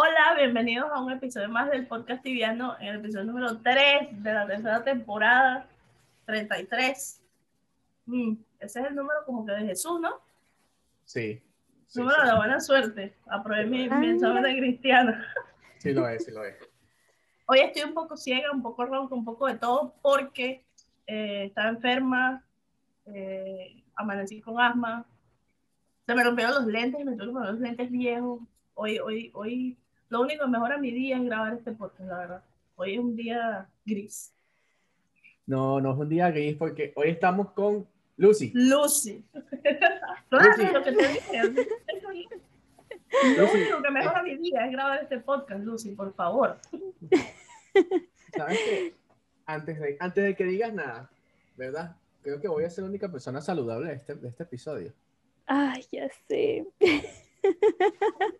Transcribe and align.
Hola, 0.00 0.36
bienvenidos 0.36 0.88
a 0.92 1.00
un 1.00 1.10
episodio 1.10 1.48
más 1.48 1.68
del 1.72 1.88
podcast 1.88 2.22
tibiano, 2.22 2.76
en 2.78 2.86
el 2.86 2.96
episodio 3.00 3.24
número 3.24 3.58
3 3.58 4.22
de 4.22 4.32
la 4.32 4.46
tercera 4.46 4.84
temporada, 4.84 5.66
33. 6.24 7.20
Mm, 8.06 8.34
ese 8.60 8.78
es 8.78 8.86
el 8.86 8.94
número 8.94 9.24
como 9.26 9.44
que 9.44 9.50
de 9.50 9.66
Jesús, 9.66 10.00
¿no? 10.00 10.20
Sí. 11.04 11.42
sí, 11.88 11.98
número 11.98 12.22
sí. 12.22 12.28
de 12.28 12.36
buena 12.36 12.60
suerte. 12.60 13.16
Aprobé 13.26 13.66
mi, 13.66 13.88
mi 13.88 14.06
Ah. 14.06 14.12
examen 14.12 14.44
de 14.44 14.56
cristiano. 14.56 15.14
Sí 15.78 15.92
lo 15.92 16.08
es, 16.08 16.24
sí 16.24 16.30
lo 16.30 16.44
es. 16.44 16.54
Hoy 17.46 17.58
estoy 17.58 17.82
un 17.82 17.94
poco 17.94 18.16
ciega, 18.16 18.52
un 18.52 18.62
poco 18.62 18.86
ronca, 18.86 19.16
un 19.16 19.24
poco 19.24 19.48
de 19.48 19.56
todo, 19.56 19.96
porque 20.00 20.64
eh, 21.08 21.46
estaba 21.46 21.70
enferma, 21.70 22.44
eh, 23.06 23.82
amanecí 23.96 24.40
con 24.40 24.60
asma, 24.60 25.04
se 26.06 26.14
me 26.14 26.22
rompieron 26.22 26.54
los 26.54 26.66
lentes, 26.66 27.04
me 27.04 27.16
tuve 27.16 27.26
que 27.26 27.32
poner 27.32 27.50
los 27.50 27.60
lentes 27.60 27.90
viejos. 27.90 28.42
Hoy, 28.74 29.00
hoy, 29.00 29.32
hoy, 29.34 29.76
lo 30.08 30.20
único 30.22 30.44
que 30.44 30.50
mejora 30.50 30.78
mi 30.78 30.90
día 30.90 31.16
es 31.16 31.24
grabar 31.24 31.54
este 31.54 31.72
podcast, 31.72 32.08
la 32.08 32.18
verdad. 32.18 32.44
Hoy 32.76 32.94
es 32.94 33.00
un 33.00 33.16
día 33.16 33.68
gris. 33.84 34.32
No, 35.46 35.80
no 35.80 35.92
es 35.92 35.98
un 35.98 36.08
día 36.08 36.30
gris 36.30 36.56
porque 36.56 36.92
hoy 36.96 37.08
estamos 37.10 37.52
con 37.52 37.86
Lucy. 38.16 38.52
Lucy. 38.54 39.24
Claro, 40.28 40.50
Lucy. 40.58 40.72
lo 40.74 40.82
que 40.82 40.92
te 40.92 41.08
dije. 41.08 41.42
Lo 43.38 43.50
único 43.50 43.82
que 43.82 43.90
mejora 43.90 44.22
mi 44.22 44.36
día 44.36 44.66
es 44.66 44.72
grabar 44.72 45.02
este 45.02 45.18
podcast, 45.20 45.64
Lucy, 45.64 45.92
por 45.92 46.12
favor. 46.12 46.58
¿sabes 48.36 48.58
qué? 48.58 48.94
Antes 49.46 49.80
de, 49.80 49.96
antes 49.98 50.24
de 50.24 50.36
que 50.36 50.44
digas 50.44 50.74
nada, 50.74 51.10
¿verdad? 51.56 51.96
Creo 52.20 52.38
que 52.42 52.48
voy 52.48 52.64
a 52.64 52.70
ser 52.70 52.84
la 52.84 52.90
única 52.90 53.10
persona 53.10 53.40
saludable 53.40 53.88
de 53.88 53.94
este, 53.94 54.14
de 54.16 54.28
este 54.28 54.42
episodio. 54.42 54.92
Ay, 55.46 55.82
ya 55.90 56.10
sé. 56.28 56.66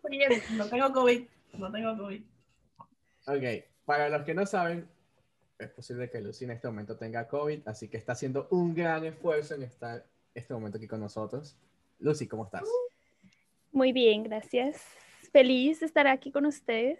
Bien, 0.09 0.31
no 0.55 0.67
tengo 0.67 0.93
COVID, 0.93 1.25
no 1.57 1.71
tengo 1.71 1.97
COVID. 1.97 2.23
Ok, 3.27 3.65
para 3.85 4.09
los 4.09 4.23
que 4.23 4.33
no 4.33 4.45
saben, 4.45 4.87
es 5.57 5.69
posible 5.69 6.09
que 6.09 6.21
Lucy 6.21 6.45
en 6.45 6.51
este 6.51 6.67
momento 6.67 6.97
tenga 6.97 7.27
COVID, 7.27 7.67
así 7.67 7.87
que 7.87 7.97
está 7.97 8.13
haciendo 8.13 8.47
un 8.51 8.73
gran 8.73 9.05
esfuerzo 9.05 9.55
en 9.55 9.63
estar 9.63 10.05
este 10.33 10.53
momento 10.53 10.77
aquí 10.77 10.87
con 10.87 10.99
nosotros. 10.99 11.57
Lucy, 11.99 12.27
¿cómo 12.27 12.45
estás? 12.45 12.63
Muy 13.71 13.91
bien, 13.91 14.23
gracias. 14.23 14.81
Feliz 15.31 15.81
de 15.81 15.85
estar 15.85 16.07
aquí 16.07 16.31
con 16.31 16.45
ustedes. 16.45 16.99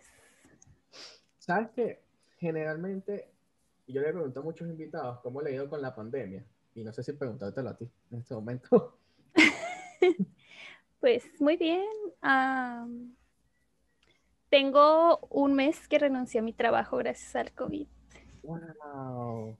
¿Sabes 1.38 1.70
que 1.72 2.10
Generalmente, 2.40 3.28
yo 3.86 4.02
le 4.02 4.14
pregunto 4.14 4.40
a 4.40 4.44
muchos 4.44 4.68
invitados 4.70 5.20
cómo 5.22 5.42
le 5.42 5.50
ha 5.50 5.54
ido 5.56 5.70
con 5.70 5.82
la 5.82 5.94
pandemia, 5.94 6.46
y 6.74 6.84
no 6.84 6.94
sé 6.94 7.04
si 7.04 7.14
preguntártelo 7.14 7.70
a 7.70 7.78
ti 7.78 7.90
en 8.12 8.20
este 8.20 8.34
momento. 8.34 8.98
Pues 11.02 11.24
muy 11.40 11.56
bien. 11.56 11.86
Tengo 14.50 15.20
un 15.30 15.54
mes 15.54 15.88
que 15.88 16.00
renuncié 16.00 16.40
a 16.40 16.44
mi 16.44 16.54
trabajo 16.54 16.98
gracias 16.98 17.36
al 17.36 17.52
COVID. 17.54 17.88
¡Wow! 18.44 19.58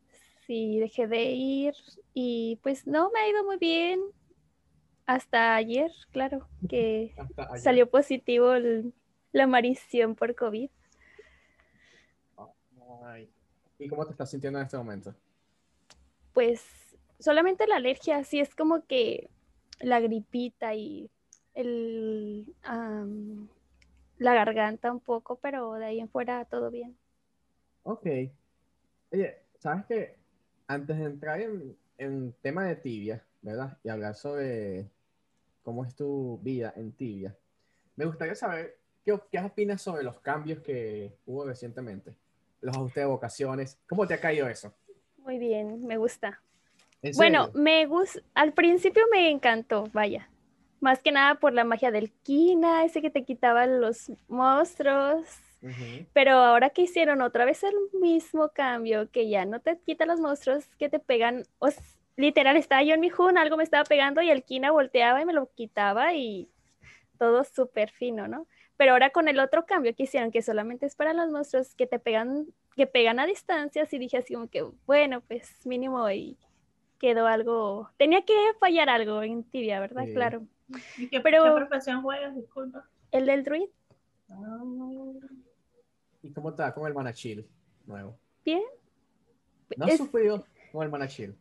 Sí, 0.48 0.80
dejé 0.80 1.08
de 1.08 1.24
ir 1.32 1.74
y 2.14 2.60
pues 2.64 2.88
no, 2.88 3.12
me 3.12 3.20
ha 3.20 3.30
ido 3.30 3.44
muy 3.44 3.58
bien. 3.58 4.02
Hasta 5.06 5.56
ayer, 5.56 5.92
claro, 6.12 6.48
que 6.68 7.14
ayer. 7.38 7.60
salió 7.60 7.90
positivo 7.90 8.54
el- 8.54 8.94
la 9.32 9.46
marición 9.48 10.16
por 10.16 10.36
COVID. 10.36 10.70
Ay. 13.06 13.30
¿Y 13.78 13.88
cómo 13.88 14.06
te 14.06 14.12
estás 14.12 14.30
sintiendo 14.30 14.60
en 14.60 14.66
este 14.66 14.78
momento? 14.78 15.16
Pues 16.34 16.64
solamente 17.20 17.66
la 17.68 17.78
alergia, 17.78 18.24
sí 18.24 18.40
es 18.40 18.54
como 18.56 18.86
que 18.86 19.30
la 19.80 20.00
gripita 20.00 20.74
y 20.76 21.10
el, 21.54 22.54
la 24.20 24.34
garganta 24.36 24.92
un 24.92 25.00
poco, 25.00 25.38
pero 25.38 25.74
de 25.74 25.86
ahí 25.86 26.00
en 26.00 26.10
fuera 26.10 26.46
todo 26.46 26.70
bien. 26.70 26.96
Ok. 27.84 28.06
Oye, 29.12 29.38
¿sabes 29.58 29.86
qué? 29.88 30.16
Antes 30.68 30.98
de 31.00 31.06
entrar 31.06 31.42
en, 31.42 31.76
en 31.98 32.34
tema 32.42 32.66
de 32.66 32.76
tibia, 32.76 33.26
¿verdad? 33.42 33.78
Y 33.84 33.90
hablar 33.90 34.16
sobre 34.16 34.90
cómo 35.64 35.84
es 35.84 35.96
tu 35.96 36.40
vida 36.44 36.74
en 36.76 36.92
tibia, 36.92 37.36
me 37.96 38.06
gustaría 38.06 38.36
saber 38.36 38.78
qué, 39.04 39.18
qué 39.32 39.40
opinas 39.40 39.82
sobre 39.82 40.04
los 40.04 40.20
cambios 40.20 40.60
que 40.60 41.18
hubo 41.26 41.46
recientemente. 41.46 42.14
Los 42.62 42.76
ajustes 42.76 43.04
de 43.04 43.06
vocaciones. 43.06 43.80
¿Cómo 43.88 44.06
te 44.06 44.14
ha 44.14 44.20
caído 44.20 44.48
eso? 44.50 44.74
Muy 45.18 45.38
bien, 45.38 45.86
me 45.86 45.98
gusta. 45.98 46.42
¿En 47.02 47.14
Bueno, 47.16 47.50
me 47.54 47.86
gusta, 47.86 48.20
al 48.34 48.54
principio 48.54 49.04
me 49.12 49.30
encantó, 49.32 49.86
vaya. 49.94 50.30
Más 50.80 51.02
que 51.02 51.12
nada 51.12 51.36
por 51.36 51.54
la 51.54 51.64
magia 51.64 51.92
del 51.92 52.12
Kina, 52.24 52.86
ese 52.86 53.02
que 53.02 53.10
te 53.10 53.26
quitaba 53.26 53.66
los 53.66 54.12
monstruos. 54.28 55.26
Pero 56.14 56.32
ahora 56.32 56.70
que 56.70 56.84
hicieron 56.84 57.22
otra 57.22 57.44
vez 57.44 57.64
el 57.64 57.76
mismo 58.00 58.50
cambio, 58.50 59.12
que 59.12 59.30
ya 59.30 59.46
no 59.46 59.60
te 59.60 59.78
quita 59.80 60.06
los 60.06 60.22
monstruos 60.22 60.68
que 60.78 60.88
te 60.88 61.00
pegan, 61.00 61.44
o 61.60 61.68
literal 62.16 62.56
estaba 62.56 62.82
yo 62.84 62.94
en 62.94 63.02
mi 63.02 63.10
Jun, 63.10 63.38
algo 63.38 63.58
me 63.58 63.64
estaba 63.64 63.84
pegando 63.84 64.22
y 64.22 64.30
el 64.30 64.44
Kina 64.44 64.72
volteaba 64.72 65.22
y 65.22 65.26
me 65.26 65.34
lo 65.34 65.52
quitaba 65.54 66.14
y 66.14 66.50
todo 67.18 67.44
súper 67.44 67.92
fino, 67.92 68.28
¿no? 68.28 68.48
Pero 68.78 68.94
ahora 68.94 69.10
con 69.10 69.28
el 69.28 69.40
otro 69.40 69.66
cambio 69.66 69.94
que 69.94 70.04
hicieron, 70.04 70.32
que 70.32 70.42
solamente 70.42 70.86
es 70.86 70.96
para 70.96 71.14
los 71.14 71.30
monstruos 71.30 71.76
que 71.76 71.86
te 71.86 72.00
pegan, 72.00 72.48
que 72.78 72.88
pegan 72.88 73.20
a 73.20 73.26
distancia, 73.26 73.86
sí 73.86 74.00
dije 74.00 74.18
así 74.18 74.34
como 74.36 74.50
que, 74.50 74.64
bueno, 74.86 75.20
pues 75.28 75.66
mínimo 75.66 76.10
y 76.10 76.38
quedó 77.00 77.28
algo, 77.28 77.90
tenía 77.98 78.22
que 78.22 78.34
fallar 78.60 78.90
algo 78.90 79.22
en 79.24 79.44
tibia, 79.44 79.82
¿verdad? 79.82 80.06
Sí. 80.06 80.14
Claro. 80.14 80.44
¿Y 80.98 81.08
qué, 81.10 81.20
Pero- 81.22 81.44
qué 81.44 81.52
profesión 81.52 82.02
juegas? 82.02 82.36
Disculpa. 82.36 82.88
El 83.12 83.26
del 83.26 83.44
druid, 83.44 83.70
Ah, 84.32 84.62
¿Y 86.22 86.32
cómo 86.34 86.56
va 86.56 86.74
con 86.74 86.86
el 86.88 86.94
Manachil 86.94 87.48
nuevo? 87.88 88.18
bien. 88.46 88.62
¿No 89.78 89.86
has 89.86 89.92
Es- 89.94 89.98
sufrido 89.98 90.46
con 90.72 90.84
el 90.84 90.90
Manachil? 90.92 91.36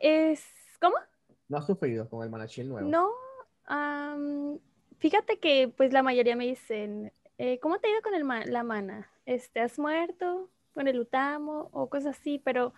es, 0.00 0.44
¿cómo? 0.80 0.96
¿No 1.48 1.58
has 1.58 1.66
sufrido 1.66 2.08
con 2.08 2.22
el 2.22 2.30
Manachil 2.30 2.68
nuevo? 2.68 2.88
No, 2.88 3.10
am, 3.64 4.58
fíjate 4.98 5.38
que 5.38 5.72
pues 5.76 5.92
la 5.92 6.02
mayoría 6.02 6.36
me 6.36 6.46
dicen, 6.46 7.12
eh, 7.38 7.58
¿cómo 7.60 7.78
te 7.78 7.88
ha 7.88 7.90
ido 7.92 8.02
con 8.02 8.14
el 8.14 8.24
ma- 8.24 8.44
la 8.44 8.62
mana? 8.62 9.10
Este, 9.26 9.60
¿has 9.60 9.78
muerto 9.78 10.50
con 10.74 10.88
el 10.88 10.98
Utamo 11.00 11.70
o 11.72 11.88
cosas 11.88 12.18
así? 12.18 12.38
Pero 12.44 12.72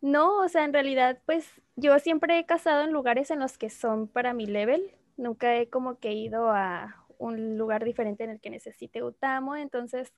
no, 0.00 0.38
o 0.38 0.48
sea, 0.48 0.64
en 0.64 0.72
realidad 0.72 1.20
pues 1.26 1.50
yo 1.76 1.98
siempre 1.98 2.38
he 2.38 2.46
cazado 2.46 2.84
en 2.84 2.92
lugares 2.92 3.30
en 3.30 3.40
los 3.40 3.58
que 3.58 3.70
son 3.70 4.08
para 4.08 4.34
mi 4.34 4.46
level. 4.46 4.90
Nunca 5.16 5.56
he 5.56 5.68
como 5.68 5.98
que 5.98 6.12
ido 6.12 6.50
a 6.50 6.96
un 7.18 7.58
lugar 7.58 7.84
diferente 7.84 8.24
en 8.24 8.30
el 8.30 8.40
que 8.40 8.50
necesite 8.50 9.02
Utamo. 9.02 9.56
Entonces, 9.56 10.12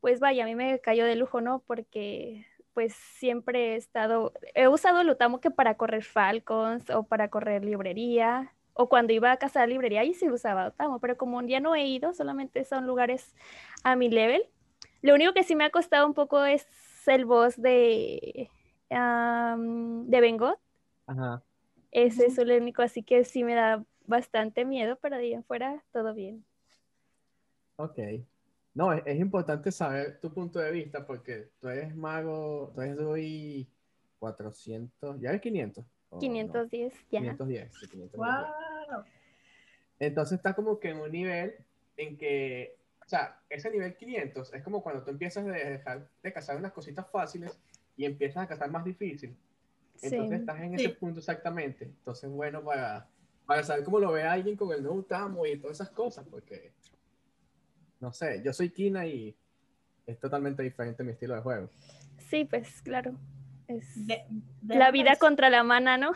pues 0.00 0.20
vaya, 0.20 0.44
a 0.44 0.46
mí 0.46 0.54
me 0.54 0.80
cayó 0.80 1.04
de 1.06 1.16
lujo, 1.16 1.40
¿no? 1.40 1.60
Porque 1.60 2.46
pues 2.74 2.94
siempre 2.94 3.74
he 3.74 3.76
estado, 3.76 4.32
he 4.54 4.68
usado 4.68 5.00
el 5.00 5.10
Utamo 5.10 5.40
que 5.40 5.50
para 5.50 5.76
correr 5.76 6.04
Falcons 6.04 6.88
o 6.90 7.04
para 7.04 7.28
correr 7.28 7.64
librería, 7.64 8.52
o 8.74 8.88
cuando 8.88 9.12
iba 9.12 9.32
a 9.32 9.38
cazar 9.38 9.68
librería, 9.68 10.02
ahí 10.02 10.14
sí 10.14 10.30
usaba 10.30 10.68
Utamo, 10.68 11.00
pero 11.00 11.16
como 11.16 11.42
ya 11.42 11.58
no 11.58 11.74
he 11.74 11.84
ido, 11.84 12.14
solamente 12.14 12.64
son 12.64 12.86
lugares 12.86 13.34
a 13.82 13.96
mi 13.96 14.08
level. 14.08 14.44
Lo 15.02 15.14
único 15.14 15.32
que 15.32 15.42
sí 15.42 15.56
me 15.56 15.64
ha 15.64 15.70
costado 15.70 16.06
un 16.06 16.14
poco 16.14 16.44
es 16.44 16.68
el 17.08 17.24
boss 17.24 17.60
de, 17.60 18.48
am, 18.90 20.06
de 20.08 20.20
Bengot. 20.20 20.58
Ajá. 21.06 21.42
Ese 21.90 22.26
es 22.26 22.38
el 22.38 22.50
único, 22.50 22.82
así 22.82 23.02
que 23.02 23.24
sí 23.24 23.44
me 23.44 23.54
da 23.54 23.84
bastante 24.06 24.64
miedo, 24.64 24.98
pero 25.00 25.16
de 25.16 25.22
ahí 25.22 25.32
en 25.34 25.44
fuera 25.44 25.82
todo 25.92 26.14
bien. 26.14 26.44
Ok. 27.76 27.98
No, 28.74 28.92
es, 28.92 29.02
es 29.06 29.18
importante 29.18 29.72
saber 29.72 30.20
tu 30.20 30.32
punto 30.32 30.58
de 30.58 30.70
vista 30.70 31.06
porque 31.06 31.50
tú 31.60 31.68
eres 31.68 31.94
mago, 31.96 32.70
tú 32.74 32.80
eres 32.82 32.96
druid 32.96 33.66
400, 34.18 35.20
¿ya 35.20 35.30
eres 35.30 35.40
500? 35.40 35.84
¿O 36.10 36.16
no? 36.16 36.20
510, 36.20 36.92
ya. 37.10 37.20
510, 37.20 37.74
sí, 37.74 37.88
510. 37.88 38.12
wow. 38.16 39.04
Entonces 39.98 40.36
está 40.36 40.54
como 40.54 40.78
que 40.78 40.90
en 40.90 41.00
un 41.00 41.10
nivel 41.10 41.54
en 41.96 42.16
que, 42.16 42.76
o 43.04 43.08
sea, 43.08 43.40
ese 43.48 43.70
nivel 43.70 43.96
500 43.96 44.54
es 44.54 44.62
como 44.62 44.82
cuando 44.82 45.02
tú 45.02 45.10
empiezas 45.10 45.44
de 45.44 45.52
dejar 45.52 46.08
de 46.22 46.32
cazar 46.32 46.56
unas 46.56 46.72
cositas 46.72 47.10
fáciles 47.10 47.58
y 47.98 48.04
empiezas 48.06 48.44
a 48.44 48.46
cazar 48.46 48.70
más 48.70 48.84
difícil. 48.84 49.36
Entonces 50.00 50.28
Sí. 50.28 50.34
estás 50.36 50.60
en 50.60 50.78
Sí. 50.78 50.84
ese 50.86 50.94
punto 50.94 51.18
exactamente. 51.18 51.84
Entonces, 51.84 52.30
bueno, 52.30 52.62
para, 52.62 53.06
para 53.44 53.62
saber 53.64 53.84
cómo 53.84 53.98
lo 53.98 54.12
ve 54.12 54.22
alguien 54.22 54.56
con 54.56 54.72
el 54.72 54.82
nuevo 54.82 55.02
Tamo 55.02 55.44
y 55.44 55.58
todas 55.58 55.76
esas 55.78 55.90
cosas, 55.90 56.24
porque, 56.30 56.72
no 58.00 58.12
sé, 58.12 58.40
yo 58.44 58.52
soy 58.52 58.70
Kina 58.70 59.04
y 59.06 59.36
es 60.06 60.18
totalmente 60.20 60.62
diferente 60.62 61.02
mi 61.02 61.10
estilo 61.12 61.34
de 61.34 61.40
juego. 61.42 61.68
Sí, 62.30 62.44
pues 62.44 62.80
claro. 62.82 63.14
Es 63.66 64.06
De- 64.06 64.24
la 64.62 64.90
vida 64.92 65.16
contra 65.16 65.50
la 65.50 65.62
mana, 65.64 65.98
¿no? 65.98 66.12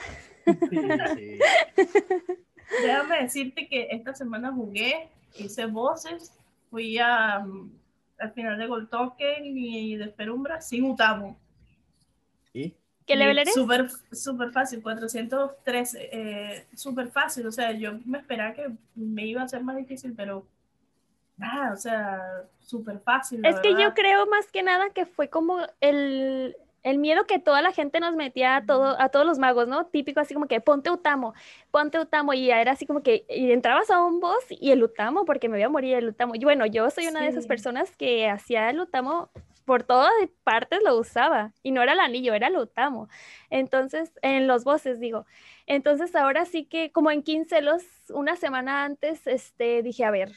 Sí, 0.47 0.79
sí. 1.17 1.39
Déjame 2.83 3.23
decirte 3.23 3.69
que 3.69 3.89
esta 3.91 4.15
semana 4.15 4.53
jugué, 4.53 5.09
hice 5.37 5.67
voces, 5.67 6.33
fui 6.71 6.97
a, 6.99 7.41
mm, 7.41 7.71
al 8.19 8.33
final 8.33 8.57
de 8.59 8.67
Gold 8.69 8.89
Token 8.89 9.45
y 9.45 9.97
de 9.97 10.07
Perumbra 10.09 10.61
sin 10.61 10.85
Utamo. 10.85 11.37
¿Y? 12.53 12.75
¿Qué 13.07 13.17
level 13.17 13.39
eres? 13.39 13.55
Súper 13.55 13.89
súper 14.13 14.53
fácil, 14.53 14.81
413, 14.81 16.09
eh, 16.13 16.67
súper 16.75 17.09
fácil. 17.09 17.47
O 17.47 17.53
sea, 17.53 17.73
yo 17.73 17.99
me 18.05 18.19
esperaba 18.19 18.55
que 18.55 18.71
me 18.95 19.27
iba 19.27 19.43
a 19.43 19.49
ser 19.49 19.63
más 19.65 19.77
difícil, 19.77 20.15
pero 20.17 20.47
Ah, 21.43 21.71
o 21.73 21.77
sea, 21.77 22.45
súper 22.61 23.01
fácil. 23.01 23.45
Es 23.45 23.59
que 23.61 23.73
yo 23.73 23.95
creo 23.95 24.27
más 24.27 24.51
que 24.51 24.63
nada 24.63 24.91
que 24.91 25.07
fue 25.07 25.29
como 25.29 25.59
el, 25.81 26.57
el 26.83 26.99
miedo 26.99 27.27
que 27.27 27.39
toda 27.39 27.63
la 27.63 27.73
gente 27.73 28.01
nos 28.01 28.15
metía 28.15 28.57
a, 28.57 28.67
todo, 28.67 29.01
a 29.01 29.09
todos 29.09 29.27
los 29.27 29.39
magos, 29.39 29.67
¿no? 29.67 29.87
Típico 29.87 30.21
así 30.21 30.35
como 30.35 30.47
que 30.47 30.61
ponte 30.61 30.91
Utamo, 30.91 31.35
ponte 31.71 31.99
Utamo, 31.99 32.33
y 32.33 32.51
era 32.51 32.73
así 32.73 32.87
como 32.87 33.03
que 33.03 33.25
y 33.29 33.51
entrabas 33.51 33.91
a 33.91 34.05
un 34.05 34.21
boss 34.21 34.45
y 34.51 34.71
el 34.71 34.83
Utamo, 34.83 35.25
porque 35.25 35.49
me 35.49 35.57
voy 35.57 35.65
a 35.65 35.69
morir 35.69 35.97
el 35.97 36.09
Utamo. 36.09 36.35
Y 36.35 36.45
bueno, 36.45 36.65
yo 36.67 36.89
soy 36.91 37.09
una 37.09 37.23
de 37.23 37.29
esas 37.29 37.47
personas 37.47 37.91
que 37.97 38.29
hacía 38.29 38.71
el 38.71 38.81
Utamo 38.81 39.31
por 39.65 39.83
todas 39.85 40.13
partes 40.45 40.81
lo 40.85 40.97
usaba, 40.99 41.53
y 41.63 41.71
no 41.73 41.83
era 41.83 41.93
el 41.93 42.01
anillo, 42.01 42.35
era 42.35 42.49
el 42.49 42.57
Utamo. 42.57 43.09
Entonces, 43.51 44.13
en 44.23 44.47
los 44.47 44.65
bosses, 44.65 45.01
digo. 45.01 45.27
Entonces, 45.67 46.15
ahora 46.17 46.45
sí 46.45 46.65
que 46.65 46.93
como 46.93 47.11
en 47.11 47.23
15 47.23 47.63
los, 47.63 47.83
una 48.11 48.37
semana 48.37 48.85
antes, 48.85 49.27
este, 49.27 49.83
dije, 49.83 50.05
a 50.05 50.11
ver, 50.11 50.33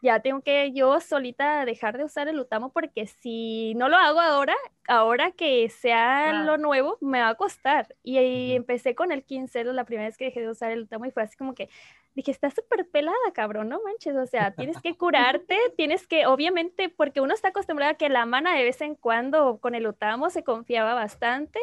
ya 0.00 0.20
tengo 0.20 0.42
que 0.42 0.72
yo 0.72 1.00
solita 1.00 1.64
dejar 1.64 1.98
de 1.98 2.04
usar 2.04 2.28
el 2.28 2.38
Utamo 2.38 2.70
porque 2.72 3.06
si 3.06 3.74
no 3.74 3.88
lo 3.88 3.96
hago 3.96 4.20
ahora, 4.20 4.54
ahora 4.86 5.32
que 5.32 5.68
sea 5.70 6.44
lo 6.44 6.56
nuevo, 6.56 6.98
me 7.00 7.20
va 7.20 7.30
a 7.30 7.34
costar. 7.34 7.96
Y, 8.02 8.52
empecé 8.52 8.94
con 8.94 9.10
el 9.12 9.24
15 9.24 9.64
la 9.64 9.84
primera 9.84 10.08
vez 10.08 10.16
que 10.16 10.26
dejé 10.26 10.40
de 10.40 10.50
usar 10.50 10.70
el 10.70 10.82
Utamo 10.82 11.06
y 11.06 11.10
fue 11.10 11.24
así 11.24 11.36
como 11.36 11.54
que 11.54 11.68
dije, 12.14 12.30
está 12.30 12.50
súper 12.50 12.88
pelada, 12.88 13.16
cabrón, 13.32 13.68
no 13.68 13.80
manches, 13.82 14.16
o 14.16 14.26
sea, 14.26 14.52
tienes 14.52 14.80
que 14.80 14.96
curarte, 14.96 15.56
tienes 15.76 16.06
que, 16.06 16.26
obviamente, 16.26 16.88
porque 16.88 17.20
uno 17.20 17.32
está 17.32 17.48
acostumbrado 17.48 17.92
a 17.92 17.96
que 17.96 18.08
la 18.08 18.26
mana 18.26 18.56
de 18.56 18.64
vez 18.64 18.80
en 18.80 18.94
cuando 18.96 19.58
con 19.58 19.74
el 19.74 19.86
Utamo 19.86 20.28
se 20.30 20.42
confiaba 20.42 20.94
bastante, 20.94 21.60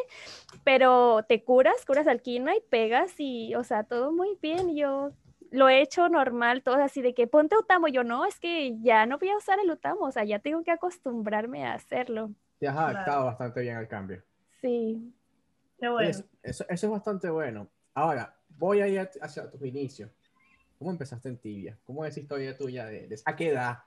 pero 0.64 1.24
te 1.28 1.44
curas, 1.44 1.84
curas 1.84 2.06
al 2.06 2.22
quinoa 2.22 2.56
y 2.56 2.60
pegas 2.60 3.14
y, 3.18 3.54
o 3.54 3.64
sea, 3.64 3.84
todo 3.84 4.12
muy 4.12 4.38
bien. 4.40 4.74
yo 4.74 5.12
lo 5.50 5.68
he 5.68 5.80
hecho 5.80 6.08
normal, 6.08 6.62
todo 6.62 6.76
así 6.76 7.02
de 7.02 7.14
que 7.14 7.26
ponte 7.26 7.56
Utamo. 7.56 7.88
Yo 7.88 8.04
no, 8.04 8.24
es 8.24 8.38
que 8.38 8.78
ya 8.80 9.06
no 9.06 9.18
voy 9.18 9.30
a 9.30 9.36
usar 9.36 9.58
el 9.58 9.70
Utamo, 9.70 10.06
o 10.06 10.12
sea, 10.12 10.24
ya 10.24 10.38
tengo 10.38 10.62
que 10.62 10.70
acostumbrarme 10.70 11.66
a 11.66 11.74
hacerlo. 11.74 12.30
Te 12.58 12.68
has 12.68 12.76
adaptado 12.76 13.26
bastante 13.26 13.60
bien 13.60 13.76
al 13.76 13.88
cambio. 13.88 14.22
Sí. 14.60 15.12
Qué 15.78 15.88
bueno. 15.88 16.08
Eso, 16.08 16.24
eso, 16.42 16.64
es 16.68 16.88
bastante 16.88 17.28
bueno. 17.28 17.68
Ahora, 17.94 18.34
voy 18.48 18.80
a 18.80 18.88
ir 18.88 19.08
hacia 19.20 19.50
tus 19.50 19.62
inicios. 19.62 20.10
¿Cómo 20.78 20.90
empezaste 20.90 21.28
en 21.28 21.38
Tibia? 21.38 21.78
¿Cómo 21.84 22.04
es 22.04 22.16
la 22.16 22.22
historia 22.22 22.56
tuya 22.56 22.86
de, 22.86 23.08
de 23.08 23.20
a 23.24 23.36
qué 23.36 23.48
edad? 23.48 23.78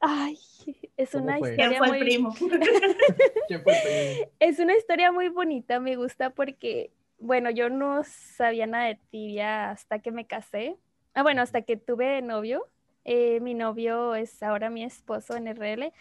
Ay, 0.00 0.38
es 0.96 1.14
una 1.14 1.38
historia 1.38 1.68
¿Quién 1.68 1.78
fue 1.78 1.88
muy... 1.88 1.98
el 1.98 2.04
primo? 2.04 2.34
¿Quién 3.48 3.62
fue 3.62 3.72
el 3.72 4.16
primo? 4.18 4.32
Es 4.38 4.58
una 4.58 4.76
historia 4.76 5.12
muy 5.12 5.28
bonita, 5.28 5.80
me 5.80 5.96
gusta 5.96 6.30
porque, 6.30 6.92
bueno, 7.18 7.50
yo 7.50 7.70
no 7.70 8.02
sabía 8.04 8.66
nada 8.66 8.86
de 8.86 8.98
Tibia 9.10 9.70
hasta 9.70 10.00
que 10.00 10.12
me 10.12 10.26
casé. 10.26 10.76
Ah, 11.14 11.22
bueno, 11.22 11.42
hasta 11.42 11.62
que 11.62 11.76
tuve 11.76 12.20
novio. 12.22 12.68
Eh, 13.06 13.40
mi 13.40 13.54
novio 13.54 14.14
es 14.14 14.42
ahora 14.42 14.70
mi 14.70 14.82
esposo 14.82 15.36
en 15.36 15.48
RL 15.48 15.92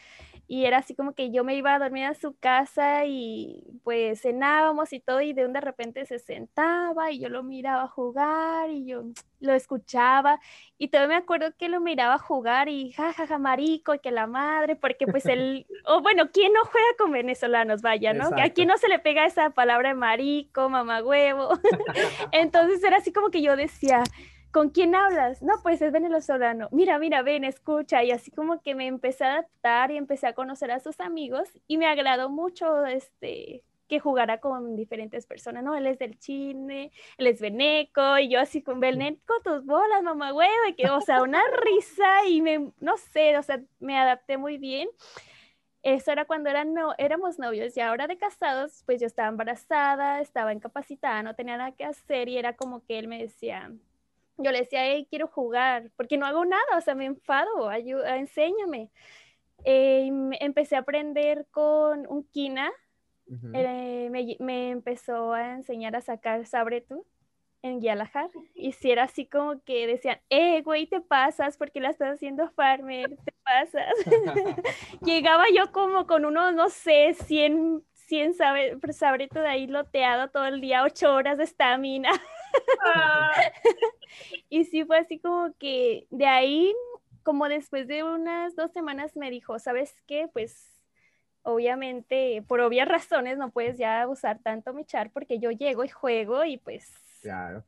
y 0.54 0.68
era 0.68 0.78
así 0.78 0.94
como 0.94 1.16
que 1.16 1.32
yo 1.32 1.44
me 1.44 1.56
iba 1.56 1.74
a 1.74 1.80
dormir 1.80 2.06
a 2.06 2.14
su 2.14 2.38
casa 2.38 3.06
y 3.06 3.64
pues 3.84 4.22
cenábamos 4.22 4.94
y 4.94 5.00
todo 5.00 5.20
y 5.20 5.34
de 5.34 5.48
un 5.48 5.54
de 5.54 5.62
repente 5.62 6.06
se 6.06 6.20
sentaba 6.20 7.10
y 7.10 7.18
yo 7.18 7.28
lo 7.28 7.42
miraba 7.42 7.88
jugar 7.88 8.70
y 8.70 8.86
yo 8.86 9.02
lo 9.40 9.54
escuchaba 9.54 10.40
y 10.78 10.90
todavía 10.90 11.18
me 11.18 11.24
acuerdo 11.24 11.58
que 11.58 11.70
lo 11.70 11.82
miraba 11.82 12.20
jugar 12.20 12.70
y 12.70 12.92
jajaja 12.92 13.26
ja, 13.26 13.28
ja, 13.30 13.38
marico 13.40 13.96
y 13.96 14.00
que 14.00 14.12
la 14.12 14.28
madre 14.28 14.76
porque 14.76 15.08
pues 15.08 15.26
él 15.26 15.66
o 15.88 16.02
bueno 16.02 16.30
quién 16.32 16.54
no 16.54 16.64
juega 16.66 16.88
con 17.00 17.12
venezolanos 17.12 17.82
vaya 17.82 18.14
no 18.14 18.30
que 18.36 18.44
aquí 18.44 18.68
no 18.68 18.78
se 18.78 18.90
le 18.90 19.00
pega 19.00 19.26
esa 19.26 19.50
palabra 19.50 19.90
de 19.90 19.96
marico 19.96 20.70
mamá 20.70 21.02
huevo 21.02 21.58
entonces 22.32 22.84
era 22.84 22.98
así 22.98 23.12
como 23.12 23.32
que 23.32 23.42
yo 23.42 23.56
decía 23.56 24.04
¿con 24.54 24.70
quién 24.70 24.94
hablas? 24.96 25.42
No, 25.42 25.56
pues 25.64 25.82
es 25.82 25.92
venezolano. 25.92 26.70
Mira, 26.72 27.00
mira, 27.00 27.24
ven, 27.24 27.44
escucha. 27.44 28.04
Y 28.04 28.12
así 28.12 28.32
como 28.32 28.62
que 28.62 28.76
me 28.76 28.86
empecé 28.88 29.26
a 29.26 29.34
adaptar 29.34 29.92
y 29.92 29.98
empecé 29.98 30.28
a 30.28 30.34
conocer 30.34 30.72
a 30.72 30.80
sus 30.80 31.00
amigos 31.00 31.50
y 31.68 31.78
me 31.78 31.88
agradó 31.88 32.30
mucho 32.30 32.86
este 32.86 33.64
que 33.90 34.00
jugara 34.00 34.40
con 34.40 34.76
diferentes 34.76 35.26
personas, 35.26 35.64
¿no? 35.64 35.76
Él 35.76 35.88
es 35.88 36.00
del 36.00 36.18
Chile, 36.18 36.92
él 37.18 37.28
es 37.28 37.42
veneco, 37.42 38.18
y 38.18 38.30
yo 38.30 38.40
así 38.40 38.64
con 38.64 38.80
Beneco, 38.80 39.34
tus 39.44 39.66
bolas, 39.66 40.02
mamá 40.02 40.34
huevo, 40.34 40.66
y 40.70 40.74
que, 40.74 40.90
o 40.90 41.02
sea, 41.02 41.22
una 41.22 41.42
risa 41.64 42.26
y 42.28 42.42
me, 42.42 42.72
no 42.80 42.98
sé, 42.98 43.38
o 43.38 43.44
sea, 43.44 43.62
me 43.80 43.98
adapté 43.98 44.38
muy 44.38 44.58
bien. 44.58 44.88
Eso 45.84 46.12
era 46.12 46.26
cuando 46.26 46.50
eran 46.50 46.74
no, 46.74 46.94
éramos 46.98 47.40
novios 47.40 47.76
y 47.76 47.82
ahora 47.82 48.08
de 48.08 48.18
casados, 48.18 48.84
pues 48.86 49.02
yo 49.02 49.06
estaba 49.06 49.28
embarazada, 49.28 50.22
estaba 50.22 50.54
incapacitada, 50.54 51.22
no 51.24 51.36
tenía 51.36 51.58
nada 51.58 51.74
que 51.74 51.84
hacer 51.84 52.30
y 52.30 52.38
era 52.38 52.56
como 52.56 52.86
que 52.86 52.98
él 53.00 53.10
me 53.10 53.20
decía, 53.20 53.70
yo 54.38 54.51
le 54.51 54.59
decía, 54.59 54.85
hey, 54.85 55.07
quiero 55.09 55.27
jugar, 55.27 55.91
porque 55.95 56.18
no 56.18 56.25
hago 56.25 56.45
nada, 56.45 56.77
o 56.77 56.81
sea, 56.81 56.95
me 56.95 57.06
enfado, 57.06 57.69
ayuda, 57.69 58.18
enséñame. 58.18 58.89
Eh, 59.65 60.09
empecé 60.39 60.75
a 60.75 60.80
aprender 60.80 61.45
con 61.51 62.06
un 62.07 62.24
Kina, 62.25 62.71
eh, 63.53 64.09
me, 64.12 64.69
empezó 64.69 65.33
a 65.33 65.53
enseñar 65.53 65.95
a 65.95 66.01
sacar 66.01 66.45
Sabretu 66.45 67.06
en 67.62 67.80
Guialajar, 67.80 68.30
y 68.53 68.74
si 68.74 68.91
era 68.91 69.03
así 69.03 69.25
como 69.25 69.63
que 69.63 69.88
decían, 69.88 70.19
eh, 70.30 70.62
güey, 70.63 70.85
te 70.85 71.00
pasas 71.00 71.56
porque 71.56 71.80
la 71.80 71.91
estás 71.91 72.15
haciendo 72.15 72.50
farmer, 72.50 73.15
te 73.24 73.33
pasas. 73.44 73.94
Llegaba 75.01 75.45
yo 75.56 75.71
como 75.71 76.06
con 76.06 76.25
unos, 76.25 76.53
no 76.53 76.68
sé, 76.69 77.13
100, 77.13 77.81
100 77.94 78.33
Sabretu 78.91 79.39
de 79.39 79.47
ahí 79.47 79.68
loteado 79.68 80.30
todo 80.30 80.45
el 80.45 80.59
día, 80.59 80.83
8 80.83 81.13
horas 81.13 81.38
de 81.38 81.45
estamina. 81.45 82.09
y 84.50 84.66
sí 84.66 84.86
fue 84.86 84.98
así 84.98 85.20
como 85.20 85.54
que 85.58 86.08
de 86.10 86.26
ahí, 86.26 86.74
como 87.24 87.48
después 87.48 87.88
de 87.88 88.04
unas 88.04 88.56
dos 88.56 88.72
semanas 88.72 89.16
me 89.16 89.30
dijo, 89.30 89.60
¿sabes 89.60 89.96
qué? 90.08 90.30
Pues 90.32 90.82
obviamente, 91.44 92.44
por 92.48 92.62
obvias 92.62 92.88
razones, 92.88 93.38
no 93.38 93.52
puedes 93.52 93.78
ya 93.78 94.08
usar 94.08 94.40
tanto 94.40 94.74
mi 94.74 94.86
char 94.86 95.12
porque 95.12 95.40
yo 95.40 95.52
llego 95.52 95.84
y 95.84 95.90
juego 95.90 96.44
y 96.46 96.58
pues... 96.58 96.92
Claro. 97.22 97.64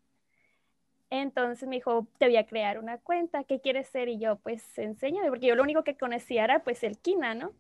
Entonces 1.09 1.67
me 1.69 1.75
dijo, 1.75 2.07
te 2.17 2.25
voy 2.25 2.37
a 2.37 2.45
crear 2.45 2.79
una 2.79 2.97
cuenta, 2.97 3.43
¿qué 3.43 3.61
quieres 3.61 3.87
ser? 3.87 4.09
Y 4.09 4.17
yo, 4.17 4.37
pues, 4.37 4.77
enséñame, 4.77 5.29
porque 5.29 5.47
yo 5.47 5.55
lo 5.55 5.63
único 5.63 5.83
que 5.83 5.95
conocía 5.95 6.43
era, 6.43 6.63
pues, 6.63 6.83
el 6.83 6.97
Kina, 6.97 7.35
¿no? 7.35 7.53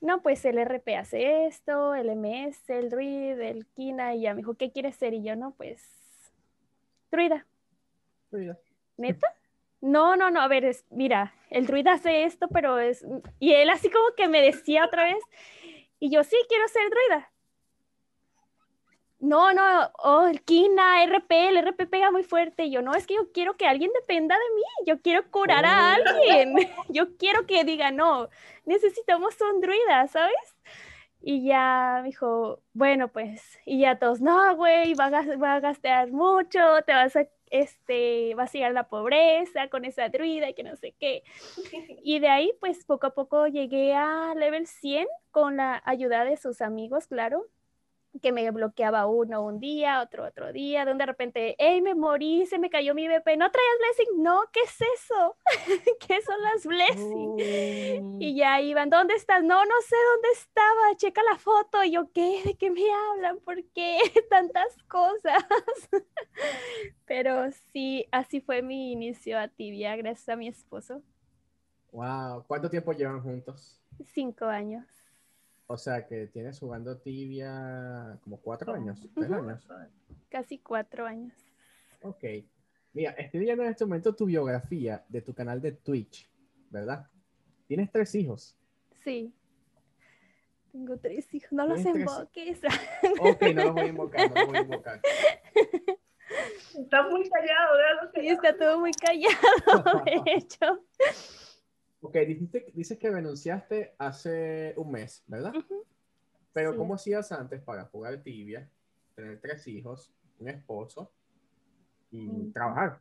No, 0.00 0.20
pues 0.20 0.44
el 0.44 0.58
RP 0.58 0.96
hace 0.96 1.46
esto, 1.46 1.94
el 1.94 2.10
MS, 2.10 2.68
el 2.68 2.90
Druid, 2.90 3.40
el 3.40 3.66
Kina, 3.66 4.14
y 4.14 4.22
ya 4.22 4.34
me 4.34 4.38
dijo, 4.38 4.54
¿qué 4.54 4.70
quieres 4.70 4.96
ser? 4.96 5.14
Y 5.14 5.22
yo, 5.22 5.36
no, 5.36 5.52
pues, 5.52 5.82
Druida. 7.16 7.46
Druida. 8.30 8.58
¿Neta? 8.98 9.34
No, 9.80 10.16
no, 10.16 10.30
no, 10.30 10.42
a 10.42 10.48
ver, 10.48 10.66
es, 10.66 10.84
mira, 10.90 11.32
el 11.48 11.66
druida 11.66 11.94
hace 11.94 12.24
esto, 12.24 12.48
pero 12.48 12.78
es... 12.78 13.06
Y 13.38 13.54
él 13.54 13.70
así 13.70 13.88
como 13.88 14.14
que 14.14 14.28
me 14.28 14.42
decía 14.42 14.84
otra 14.84 15.04
vez, 15.04 15.22
y 15.98 16.10
yo 16.10 16.22
sí, 16.24 16.36
quiero 16.46 16.68
ser 16.68 16.90
druida. 16.90 17.32
No, 19.18 19.54
no, 19.54 19.90
oh, 20.04 20.26
el 20.26 20.42
Kina, 20.42 21.02
RP, 21.06 21.48
el 21.48 21.56
RP 21.56 21.86
pega 21.86 22.10
muy 22.10 22.22
fuerte. 22.22 22.64
Y 22.64 22.70
yo, 22.70 22.82
no, 22.82 22.92
es 22.94 23.06
que 23.06 23.14
yo 23.14 23.32
quiero 23.32 23.56
que 23.56 23.66
alguien 23.66 23.90
dependa 23.98 24.34
de 24.34 24.54
mí, 24.54 24.62
yo 24.86 25.00
quiero 25.00 25.30
curar 25.30 25.64
a 25.64 25.70
oh. 25.70 25.94
alguien, 25.94 26.54
yo 26.90 27.16
quiero 27.16 27.46
que 27.46 27.64
diga, 27.64 27.90
no, 27.90 28.28
necesitamos 28.66 29.40
un 29.40 29.62
druida, 29.62 30.06
¿sabes? 30.08 30.54
Y 31.28 31.42
ya 31.42 31.98
me 32.02 32.10
dijo, 32.10 32.62
bueno, 32.72 33.08
pues, 33.08 33.58
y 33.64 33.80
ya 33.80 33.98
todos, 33.98 34.20
no, 34.20 34.54
güey, 34.54 34.94
va 34.94 35.06
a, 35.06 35.36
va 35.36 35.54
a 35.54 35.60
gastar 35.60 36.12
mucho, 36.12 36.60
te 36.86 36.92
vas 36.92 37.16
a, 37.16 37.26
este, 37.50 38.32
vas 38.36 38.50
a 38.50 38.52
llegar 38.52 38.70
a 38.70 38.74
la 38.74 38.88
pobreza 38.88 39.68
con 39.68 39.84
esa 39.84 40.08
druida 40.08 40.48
y 40.48 40.54
que 40.54 40.62
no 40.62 40.76
sé 40.76 40.94
qué. 41.00 41.24
Y 42.04 42.20
de 42.20 42.28
ahí, 42.28 42.52
pues, 42.60 42.84
poco 42.84 43.08
a 43.08 43.14
poco 43.14 43.48
llegué 43.48 43.92
a 43.92 44.34
level 44.36 44.68
100 44.68 45.08
con 45.32 45.56
la 45.56 45.82
ayuda 45.84 46.24
de 46.24 46.36
sus 46.36 46.60
amigos, 46.60 47.08
claro 47.08 47.44
que 48.20 48.32
me 48.32 48.50
bloqueaba 48.50 49.06
uno 49.06 49.44
un 49.44 49.60
día, 49.60 50.00
otro 50.02 50.26
otro 50.26 50.52
día, 50.52 50.84
donde 50.84 51.02
de 51.02 51.06
repente, 51.06 51.56
hey, 51.58 51.80
me 51.82 51.94
morí, 51.94 52.46
se 52.46 52.58
me 52.58 52.70
cayó 52.70 52.94
mi 52.94 53.08
BP, 53.08 53.36
¿no 53.36 53.50
traías 53.50 53.78
blessing? 53.78 54.22
No, 54.22 54.40
¿qué 54.52 54.60
es 54.60 54.78
eso? 54.80 55.36
¿Qué 56.06 56.20
son 56.22 56.40
las 56.42 56.66
blessing? 56.66 58.20
Y 58.20 58.36
ya 58.36 58.60
iban, 58.60 58.90
¿dónde 58.90 59.14
estás? 59.14 59.42
No, 59.42 59.64
no 59.64 59.80
sé 59.86 59.96
dónde 60.12 60.28
estaba, 60.32 60.96
checa 60.96 61.22
la 61.22 61.38
foto. 61.38 61.82
Y 61.84 61.92
yo, 61.92 62.10
¿qué? 62.12 62.42
¿De 62.44 62.56
qué 62.56 62.70
me 62.70 62.82
hablan? 62.92 63.38
¿Por 63.40 63.62
qué 63.72 63.98
tantas 64.30 64.76
cosas? 64.88 65.44
Pero 67.06 67.50
sí, 67.72 68.06
así 68.10 68.40
fue 68.40 68.62
mi 68.62 68.92
inicio 68.92 69.38
a 69.38 69.48
Tibia, 69.48 69.96
gracias 69.96 70.28
a 70.28 70.36
mi 70.36 70.48
esposo. 70.48 71.02
Wow, 71.92 72.44
¿cuánto 72.46 72.68
tiempo 72.68 72.92
llevan 72.92 73.22
juntos? 73.22 73.80
Cinco 74.04 74.44
años. 74.44 75.05
O 75.68 75.76
sea 75.76 76.06
que 76.06 76.28
tienes 76.28 76.58
jugando 76.60 76.98
tibia 76.98 78.18
como 78.22 78.40
cuatro 78.40 78.72
años, 78.72 79.00
tres 79.14 79.30
años. 79.30 79.66
Casi 80.28 80.58
cuatro 80.58 81.06
años. 81.06 81.34
Ok. 82.02 82.24
Mira, 82.92 83.10
estoy 83.12 83.40
viendo 83.40 83.64
en 83.64 83.70
este 83.70 83.84
momento 83.84 84.14
tu 84.14 84.26
biografía 84.26 85.04
de 85.08 85.20
tu 85.22 85.34
canal 85.34 85.60
de 85.60 85.72
Twitch, 85.72 86.30
¿verdad? 86.70 87.06
Tienes 87.66 87.90
tres 87.90 88.14
hijos. 88.14 88.56
Sí. 89.04 89.34
Tengo 90.70 90.96
tres 90.98 91.32
hijos. 91.34 91.50
No 91.52 91.66
los 91.66 91.80
invoques. 91.84 92.60
Ok, 93.20 93.42
no 93.54 93.64
los 93.64 93.74
voy 93.74 93.82
a 93.82 93.86
invocar, 93.86 94.30
no 94.30 94.34
los 94.36 94.46
voy 94.46 94.56
a 94.56 94.60
invocar. 94.60 95.00
Está 96.78 97.08
muy 97.08 97.28
callado, 97.28 98.10
Sí, 98.14 98.28
está 98.28 98.56
todo 98.56 98.78
muy 98.78 98.92
callado, 98.92 100.04
de 100.04 100.22
hecho. 100.32 100.84
Ok, 102.00 102.16
dijiste, 102.26 102.66
dices 102.74 102.98
que 102.98 103.10
renunciaste 103.10 103.94
hace 103.98 104.74
un 104.76 104.92
mes, 104.92 105.24
¿verdad? 105.26 105.54
Pero 106.52 106.72
Sí. 106.72 106.78
¿cómo 106.78 106.94
hacías 106.94 107.32
antes 107.32 107.60
para 107.62 107.84
jugar 107.86 108.22
tibia, 108.22 108.68
tener 109.14 109.40
tres 109.40 109.66
hijos, 109.66 110.12
un 110.38 110.48
esposo 110.48 111.10
y 112.10 112.26
Mm. 112.28 112.52
trabajar? 112.52 113.00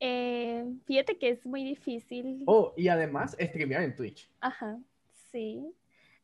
Eh, 0.00 0.64
fíjate 0.86 1.18
que 1.18 1.30
es 1.30 1.44
muy 1.44 1.64
difícil. 1.64 2.42
Oh, 2.46 2.72
y 2.76 2.88
además 2.88 3.36
streamear 3.40 3.82
en 3.82 3.96
Twitch. 3.96 4.30
Ajá, 4.40 4.78
sí. 5.32 5.74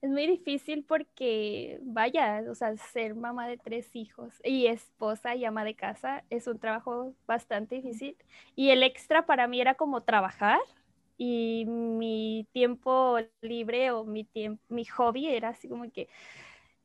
Es 0.01 0.11
muy 0.11 0.27
difícil 0.27 0.85
porque, 0.85 1.79
vaya, 1.83 2.45
o 2.49 2.55
sea, 2.55 2.77
ser 2.77 3.15
mamá 3.15 3.49
de 3.49 3.57
tres 3.57 3.97
hijos 3.97 4.35
y 4.45 4.67
esposa 4.67 5.35
y 5.35 5.45
ama 5.45 5.65
de 5.65 5.75
casa 5.75 6.25
es 6.31 6.47
un 6.47 6.59
trabajo 6.59 7.15
bastante 7.27 7.77
difícil. 7.77 8.17
Y 8.55 8.69
el 8.71 8.83
extra 8.83 9.25
para 9.27 9.49
mí 9.49 9.61
era 9.61 9.75
como 9.75 10.03
trabajar 10.03 10.61
y 11.17 11.65
mi 11.67 12.47
tiempo 12.53 13.19
libre 13.41 13.91
o 13.93 14.05
mi 14.05 14.25
tiempo, 14.25 14.63
mi 14.69 14.85
hobby 14.85 15.29
era 15.29 15.51
así 15.51 15.69
como 15.69 15.91
que 15.91 16.09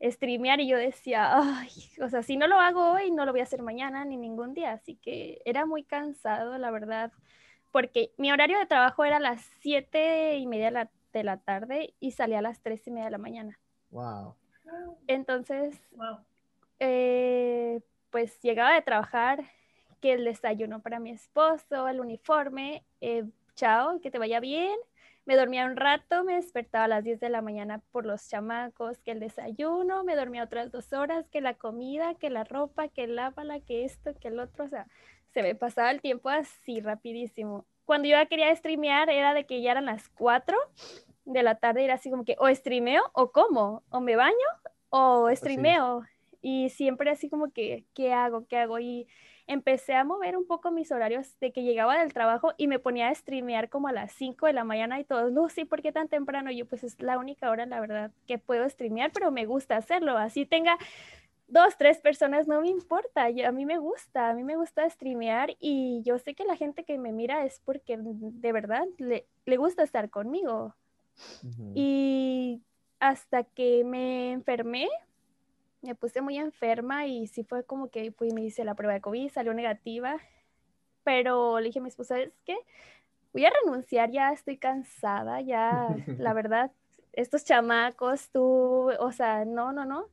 streamear 0.01 0.59
y 0.62 0.67
yo 0.69 0.77
decía, 0.77 1.31
ay, 1.33 1.69
o 2.01 2.09
sea, 2.09 2.24
si 2.24 2.38
no 2.38 2.48
lo 2.48 2.59
hago 2.59 2.93
hoy, 2.93 3.12
no 3.12 3.25
lo 3.25 3.31
voy 3.31 3.41
a 3.41 3.43
hacer 3.43 3.62
mañana 3.62 4.05
ni 4.05 4.17
ningún 4.17 4.53
día. 4.53 4.71
Así 4.74 4.95
que 4.95 5.41
era 5.45 5.65
muy 5.65 5.83
cansado, 5.83 6.57
la 6.57 6.71
verdad, 6.71 7.12
porque 7.71 8.12
mi 8.17 8.31
horario 8.31 8.59
de 8.59 8.65
trabajo 8.65 9.03
era 9.05 9.17
a 9.17 9.19
las 9.19 9.41
siete 9.59 10.38
y 10.38 10.48
media 10.48 10.65
de 10.65 10.71
la, 10.71 10.91
de 11.13 11.24
la 11.24 11.38
tarde 11.38 11.93
y 12.00 12.12
salía 12.12 12.39
a 12.39 12.41
las 12.41 12.62
tres 12.62 12.86
y 12.88 12.91
media 12.91 13.05
de 13.05 13.12
la 13.12 13.17
mañana. 13.17 13.59
Wow. 13.91 14.36
Entonces, 15.07 15.79
Wow. 15.91 16.19
eh, 16.79 17.81
pues 18.09 18.39
llegaba 18.41 18.74
de 18.74 18.81
trabajar, 18.81 19.43
que 20.01 20.13
el 20.13 20.24
desayuno 20.24 20.81
para 20.81 21.00
mi 21.00 21.12
esposo, 21.12 21.88
el 21.88 22.00
uniforme, 22.00 22.86
eh, 23.01 23.25
chao, 23.60 24.00
que 24.00 24.10
te 24.10 24.18
vaya 24.18 24.39
bien. 24.39 24.78
Me 25.25 25.36
dormía 25.36 25.66
un 25.66 25.75
rato, 25.75 26.24
me 26.24 26.36
despertaba 26.36 26.86
a 26.86 26.88
las 26.88 27.04
10 27.04 27.20
de 27.20 27.30
la 27.30 27.42
mañana 27.42 27.82
por 27.92 28.06
los 28.06 28.28
chamacos, 28.28 29.00
que 29.00 29.12
el 29.12 29.20
desayuno, 29.20 30.04
me 30.04 30.16
dormía 30.16 30.44
otras 30.44 30.72
dos 30.72 30.94
horas, 30.94 31.28
que 31.28 31.42
la 31.42 31.54
comida, 31.56 32.16
que 32.16 32.30
la 32.30 32.46
ropa, 32.46 32.88
que 32.88 33.04
el 33.04 33.16
lávala, 33.18 33.60
que 33.60 33.84
esto, 33.84 34.12
que 34.20 34.30
el 34.30 34.39
otro, 34.39 34.63
o 34.63 34.68
sea, 34.70 34.88
se 35.34 35.44
me 35.44 35.56
pasaba 35.56 35.92
el 35.92 36.01
tiempo 36.01 36.30
así 36.30 36.80
rapidísimo. 36.80 37.66
Cuando 37.84 38.08
yo 38.08 38.13
ya 38.13 38.25
quería 38.28 38.56
streamear 38.56 39.10
era 39.10 39.34
de 39.34 39.46
que 39.46 39.62
ya 39.62 39.72
eran 39.72 39.86
las 39.86 40.08
4 40.10 40.58
de 41.25 41.44
la 41.44 41.56
tarde, 41.56 41.84
era 41.84 41.96
así 41.96 42.10
como 42.10 42.24
que 42.24 42.38
o 42.39 42.48
streameo 42.48 43.04
o 43.13 43.32
como, 43.32 43.84
o 43.89 44.00
me 44.00 44.16
baño 44.16 44.36
o 44.89 45.30
streameo. 45.36 46.04
Y 46.42 46.70
siempre 46.70 47.12
así 47.12 47.30
como 47.30 47.51
que, 47.51 47.86
¿qué 47.94 48.13
hago? 48.13 48.48
¿Qué 48.48 48.58
hago? 48.58 48.80
Y 48.80 49.08
empecé 49.50 49.96
a 49.96 50.03
mover 50.03 50.38
un 50.38 50.46
poco 50.46 50.70
mis 50.70 50.91
horarios 50.91 51.38
de 51.39 51.51
que 51.51 51.63
llegaba 51.63 52.00
del 52.00 52.13
trabajo 52.13 52.53
y 52.56 52.68
me 52.68 52.77
ponía 52.77 53.10
a 53.10 53.15
streamear 53.15 53.68
como 53.70 53.88
a 53.88 53.91
las 53.91 54.12
5 54.13 54.46
de 54.46 54.53
la 54.53 54.63
mañana 54.63 55.00
y 55.00 55.03
todos, 55.03 55.34
sí, 55.51 55.65
¿por 55.65 55.82
qué 55.82 55.91
tan 55.91 56.08
temprano? 56.08 56.51
Yo 56.51 56.68
pues 56.68 56.84
es 56.84 57.01
la 57.01 57.18
única 57.18 57.50
hora, 57.50 57.65
la 57.65 57.79
verdad, 57.79 58.12
que 58.27 58.38
puedo 58.38 58.70
streamear, 58.70 59.12
pero 59.12 59.32
me 59.32 59.48
gusta 59.48 59.75
hacerlo. 59.75 60.18
Así 60.20 60.46
tenga 60.46 60.77
dos, 61.48 61.75
tres 61.77 61.98
personas, 61.98 62.48
no 62.48 62.62
me 62.62 62.70
importa, 62.70 63.32
yo- 63.32 63.48
a 63.48 63.51
mí 63.51 63.65
me 63.65 63.79
gusta, 63.79 64.29
a 64.29 64.34
mí 64.36 64.44
me 64.44 64.56
gusta 64.56 64.88
streamear 64.88 65.56
y 65.60 66.03
yo 66.03 66.20
sé 66.20 66.36
que 66.36 66.46
la 66.46 66.56
gente 66.56 66.84
que 66.84 67.00
me 67.00 67.12
mira 67.12 67.44
es 67.44 67.60
porque 67.65 67.98
de 68.00 68.51
verdad 68.51 68.86
le, 69.00 69.25
le 69.46 69.58
gusta 69.58 69.82
estar 69.82 70.12
conmigo. 70.12 70.75
Y 71.74 72.62
hasta 73.00 73.44
que 73.44 73.84
me 73.84 74.32
enfermé, 74.32 74.88
me 75.81 75.95
puse 75.95 76.21
muy 76.21 76.38
enferma 76.38 77.05
y 77.05 77.27
sí 77.27 77.43
fue 77.43 77.63
como 77.63 77.89
que 77.89 78.12
pues, 78.12 78.33
me 78.33 78.43
hice 78.43 78.63
la 78.63 78.75
prueba 78.75 78.93
de 78.93 79.01
COVID, 79.01 79.29
salió 79.29 79.53
negativa, 79.53 80.17
pero 81.03 81.59
le 81.59 81.67
dije 81.67 81.79
a 81.79 81.81
mi 81.81 81.89
esposa, 81.89 82.19
es 82.19 82.33
que 82.45 82.57
voy 83.33 83.45
a 83.45 83.51
renunciar, 83.63 84.12
ya 84.12 84.31
estoy 84.31 84.57
cansada, 84.57 85.41
ya, 85.41 85.95
la 86.17 86.33
verdad, 86.33 86.71
estos 87.13 87.45
chamacos, 87.45 88.29
tú, 88.31 88.91
o 89.00 89.12
sea, 89.12 89.45
no, 89.45 89.71
no, 89.71 89.86
no, 89.86 90.07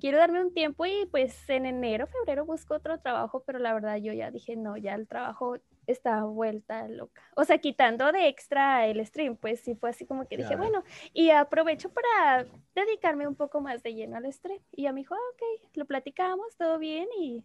quiero 0.00 0.18
darme 0.18 0.40
un 0.40 0.52
tiempo 0.52 0.86
y 0.86 1.06
pues 1.10 1.48
en 1.48 1.66
enero, 1.66 2.06
febrero 2.06 2.44
busco 2.44 2.74
otro 2.74 2.98
trabajo, 2.98 3.42
pero 3.46 3.58
la 3.58 3.74
verdad 3.74 3.96
yo 3.96 4.12
ya 4.12 4.30
dije, 4.30 4.56
no, 4.56 4.76
ya 4.76 4.94
el 4.94 5.06
trabajo 5.06 5.58
está 5.90 6.24
vuelta 6.24 6.86
loca. 6.88 7.22
O 7.36 7.44
sea, 7.44 7.58
quitando 7.58 8.10
de 8.12 8.28
extra 8.28 8.86
el 8.86 9.04
stream, 9.06 9.36
pues 9.36 9.60
sí 9.60 9.74
fue 9.74 9.90
así 9.90 10.06
como 10.06 10.26
que 10.26 10.36
dije, 10.36 10.48
Claro. 10.56 10.62
bueno, 10.62 10.84
y 11.12 11.30
aprovecho 11.30 11.90
para 11.90 12.46
dedicarme 12.74 13.26
un 13.26 13.34
poco 13.34 13.60
más 13.60 13.82
de 13.82 13.94
lleno 13.94 14.16
al 14.16 14.32
stream. 14.32 14.60
Y 14.72 14.82
ella 14.82 14.92
me 14.92 15.00
dijo, 15.00 15.14
ah, 15.14 15.18
ok, 15.34 15.70
lo 15.74 15.84
platicamos, 15.86 16.56
todo 16.56 16.78
bien 16.78 17.08
y 17.18 17.44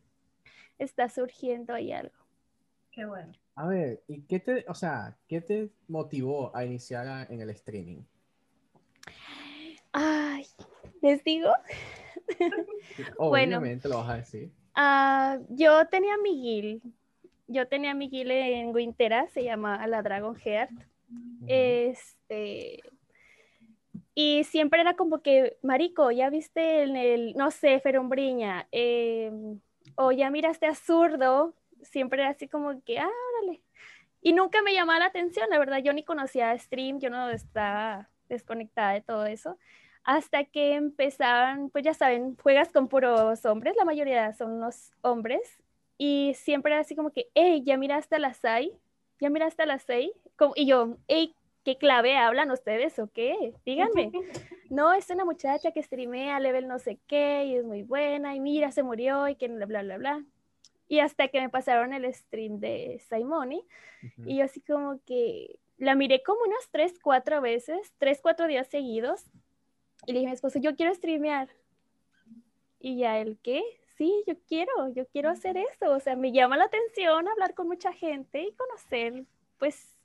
está 0.78 1.10
surgiendo 1.10 1.74
ahí 1.74 1.92
algo. 1.92 2.16
Qué 2.92 3.06
bueno. 3.06 3.34
A 3.56 3.68
ver, 3.68 4.04
¿y 4.08 4.22
qué 4.24 4.40
te, 4.40 4.66
o 4.68 4.74
sea, 4.74 5.18
qué 5.28 5.42
te 5.42 5.70
motivó 5.88 6.56
a 6.56 6.66
iniciar 6.66 7.08
a- 7.08 7.24
en 7.24 7.42
el 7.42 7.50
streaming? 7.52 8.02
Ay, 9.92 10.46
les 11.02 11.24
digo, 11.24 11.52
Bueno. 13.20 13.58
Obviamente 13.58 13.88
lo 13.88 13.98
vas 14.00 14.10
a 14.10 14.16
decir. 14.18 14.52
ah, 14.74 15.38
yo 15.50 15.88
tenía 15.88 16.18
mi 16.18 16.42
guild, 16.42 16.82
yo 17.48 17.68
tenía 17.68 17.94
mi 17.94 18.10
guild 18.10 18.32
en 18.32 18.74
Wintera, 18.74 19.28
se 19.30 19.44
llama 19.44 19.86
la 19.88 20.02
Dragon 20.02 20.36
Heart. 20.36 20.72
Este. 21.48 22.82
Y 24.14 24.46
siempre 24.46 24.82
era 24.82 24.96
como 24.96 25.22
que, 25.22 25.58
Marico, 25.62 26.10
ya 26.12 26.30
viste 26.30 26.84
en 26.84 26.96
el, 26.96 27.34
no 27.36 27.52
sé, 27.52 27.80
Ferombriña, 27.82 28.68
eh, 28.72 29.32
o 29.96 30.12
ya 30.12 30.30
miraste 30.30 30.68
a 30.68 30.75
Zurdo, 30.75 31.54
siempre 31.82 32.22
era 32.22 32.32
así 32.32 32.48
como 32.48 32.82
que, 32.84 33.00
ah, 33.00 33.10
órale. 33.34 33.62
Y 34.22 34.34
nunca 34.34 34.62
me 34.62 34.74
llamaba 34.74 35.00
la 35.00 35.06
atención, 35.08 35.50
la 35.50 35.60
verdad, 35.60 35.80
yo 35.80 35.94
ni 35.94 36.04
conocía 36.04 36.58
Stream, 36.58 37.00
yo 37.00 37.10
no 37.10 37.30
estaba 37.30 38.10
desconectada 38.30 38.94
de 38.94 39.02
todo 39.02 39.25
eso. 39.25 39.58
Hasta 40.04 40.46
que 40.46 40.75
empezaban, 40.75 41.70
pues 41.70 41.84
ya 41.84 41.94
saben, 41.94 42.38
juegas 42.38 42.72
con 42.72 42.88
puros 42.88 43.46
hombres, 43.46 43.75
la 43.75 43.86
mayoría 43.86 44.34
son 44.34 44.54
unos 44.54 44.94
hombres, 45.02 45.42
y 45.98 46.34
siempre 46.36 46.74
era 46.74 46.82
así 46.82 46.96
como 46.96 47.12
que, 47.12 47.28
hey, 47.36 47.64
ya 47.66 47.78
miraste 47.78 48.16
a 48.16 48.20
la 48.20 48.34
Sai, 48.34 48.72
ya 49.20 49.30
miraste 49.30 49.64
a 49.64 49.66
la 49.66 49.80
Sai, 49.80 50.12
como- 50.38 50.54
y 50.56 50.66
yo, 50.66 50.98
hey, 51.08 51.34
¿qué 51.64 51.78
clave 51.78 52.18
hablan 52.18 52.52
ustedes 52.52 53.00
o 53.00 53.08
qué? 53.12 53.54
Díganme. 53.66 54.12
No, 54.72 54.94
es 54.94 55.12
una 55.12 55.25
muchacha 55.25 55.72
que 55.72 55.84
streamea 55.84 56.40
level 56.40 56.68
no 56.68 56.80
sé 56.80 56.98
qué 57.06 57.46
y 57.46 57.56
es 57.56 57.64
muy 57.64 57.84
buena 57.84 58.34
y 58.36 58.40
mira, 58.40 58.72
se 58.72 58.82
murió 58.82 59.28
y 59.28 59.36
que 59.36 59.48
bla, 59.48 59.68
bla, 59.68 59.84
bla, 59.84 59.98
bla. 60.00 60.25
Y 60.88 61.00
hasta 61.00 61.28
que 61.28 61.40
me 61.40 61.50
pasaron 61.50 61.94
el 61.94 62.12
stream 62.12 62.60
de 62.60 63.00
Simoni 63.08 63.58
Ujú. 64.02 64.28
y 64.28 64.38
yo 64.38 64.44
así 64.44 64.62
como 64.62 65.00
que 65.06 65.60
la 65.78 65.94
miré 65.94 66.24
como 66.24 66.42
unas 66.42 66.68
tres, 66.72 66.96
cuatro 67.00 67.42
veces, 67.42 67.94
tres, 68.00 68.22
cuatro 68.24 68.48
días 68.48 68.68
seguidos 68.68 69.24
y 70.08 70.14
le 70.14 70.20
dije 70.20 70.30
a 70.30 70.32
mi 70.32 70.36
esposo, 70.36 70.58
yo 70.58 70.75
quiero 70.75 70.94
streamear. 70.96 71.48
Y 72.80 72.98
ya 72.98 73.20
él, 73.20 73.38
¿qué? 73.44 73.62
Sí, 73.98 74.24
yo 74.28 74.36
quiero, 74.48 74.90
yo 74.94 75.08
quiero 75.08 75.30
hacer 75.30 75.58
eso. 75.58 75.92
O 75.92 76.00
sea, 76.00 76.16
me 76.16 76.32
llama 76.32 76.58
la 76.58 76.66
atención 76.66 77.28
hablar 77.28 77.54
con 77.54 77.68
mucha 77.68 77.94
gente 77.94 78.42
y 78.42 78.54
conocer, 78.54 79.25
pues, 79.58 79.98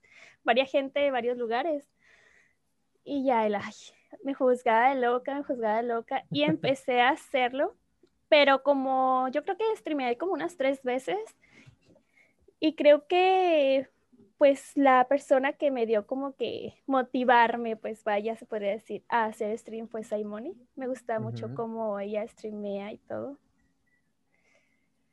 varias 0.44 0.70
gente 0.70 1.00
de 1.00 1.10
varios 1.10 1.36
lugares. 1.36 1.88
Y 3.02 3.24
ya 3.24 3.46
él, 3.46 3.56
ay, 3.56 3.74
me 4.22 4.34
juzgaba 4.34 4.90
de 4.94 5.00
loca, 5.00 5.34
me 5.34 5.42
juzgaba 5.42 5.78
de 5.78 5.88
loca. 5.88 6.24
Y 6.30 6.44
empecé 6.44 7.00
a 7.00 7.10
hacerlo, 7.10 7.74
pero 8.28 8.62
como 8.62 9.28
yo 9.28 9.42
creo 9.42 9.56
que 9.56 9.76
streameé 9.76 10.16
como 10.16 10.32
unas 10.34 10.56
tres 10.56 10.82
veces. 10.84 11.18
Y 12.60 12.76
creo 12.76 13.08
que, 13.08 13.88
pues, 14.38 14.76
la 14.76 15.08
persona 15.08 15.54
que 15.54 15.72
me 15.72 15.86
dio 15.86 16.06
como 16.06 16.36
que 16.36 16.74
motivarme, 16.86 17.74
pues, 17.74 18.04
vaya, 18.04 18.36
se 18.36 18.46
podría 18.46 18.70
decir, 18.70 19.02
a 19.08 19.24
hacer 19.24 19.56
stream 19.58 19.88
fue 19.88 20.04
Simoni. 20.04 20.54
Me 20.76 20.86
gusta 20.86 21.18
mucho 21.18 21.46
Ujú. 21.46 21.54
cómo 21.56 21.98
ella 21.98 22.24
streamea 22.28 22.92
y 22.92 22.98
todo. 22.98 23.36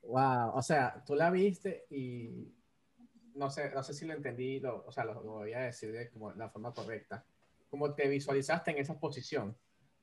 Wow, 0.07 0.51
o 0.55 0.61
sea, 0.61 1.03
tú 1.05 1.15
la 1.15 1.29
viste 1.29 1.85
y 1.89 2.47
no 3.35 3.49
sé, 3.49 3.71
no 3.73 3.83
sé 3.83 3.93
si 3.93 4.05
lo 4.05 4.13
entendí, 4.13 4.59
lo- 4.59 4.85
o 4.85 4.91
sea, 4.91 5.03
lo, 5.03 5.15
lo 5.15 5.31
voy 5.33 5.53
a 5.53 5.59
decir 5.59 5.91
de 5.91 6.09
como 6.09 6.31
la 6.33 6.49
forma 6.49 6.73
correcta. 6.73 7.23
Como 7.69 7.93
te 7.93 8.07
visualizaste 8.07 8.71
en 8.71 8.77
esa 8.77 8.97
posición, 8.99 9.55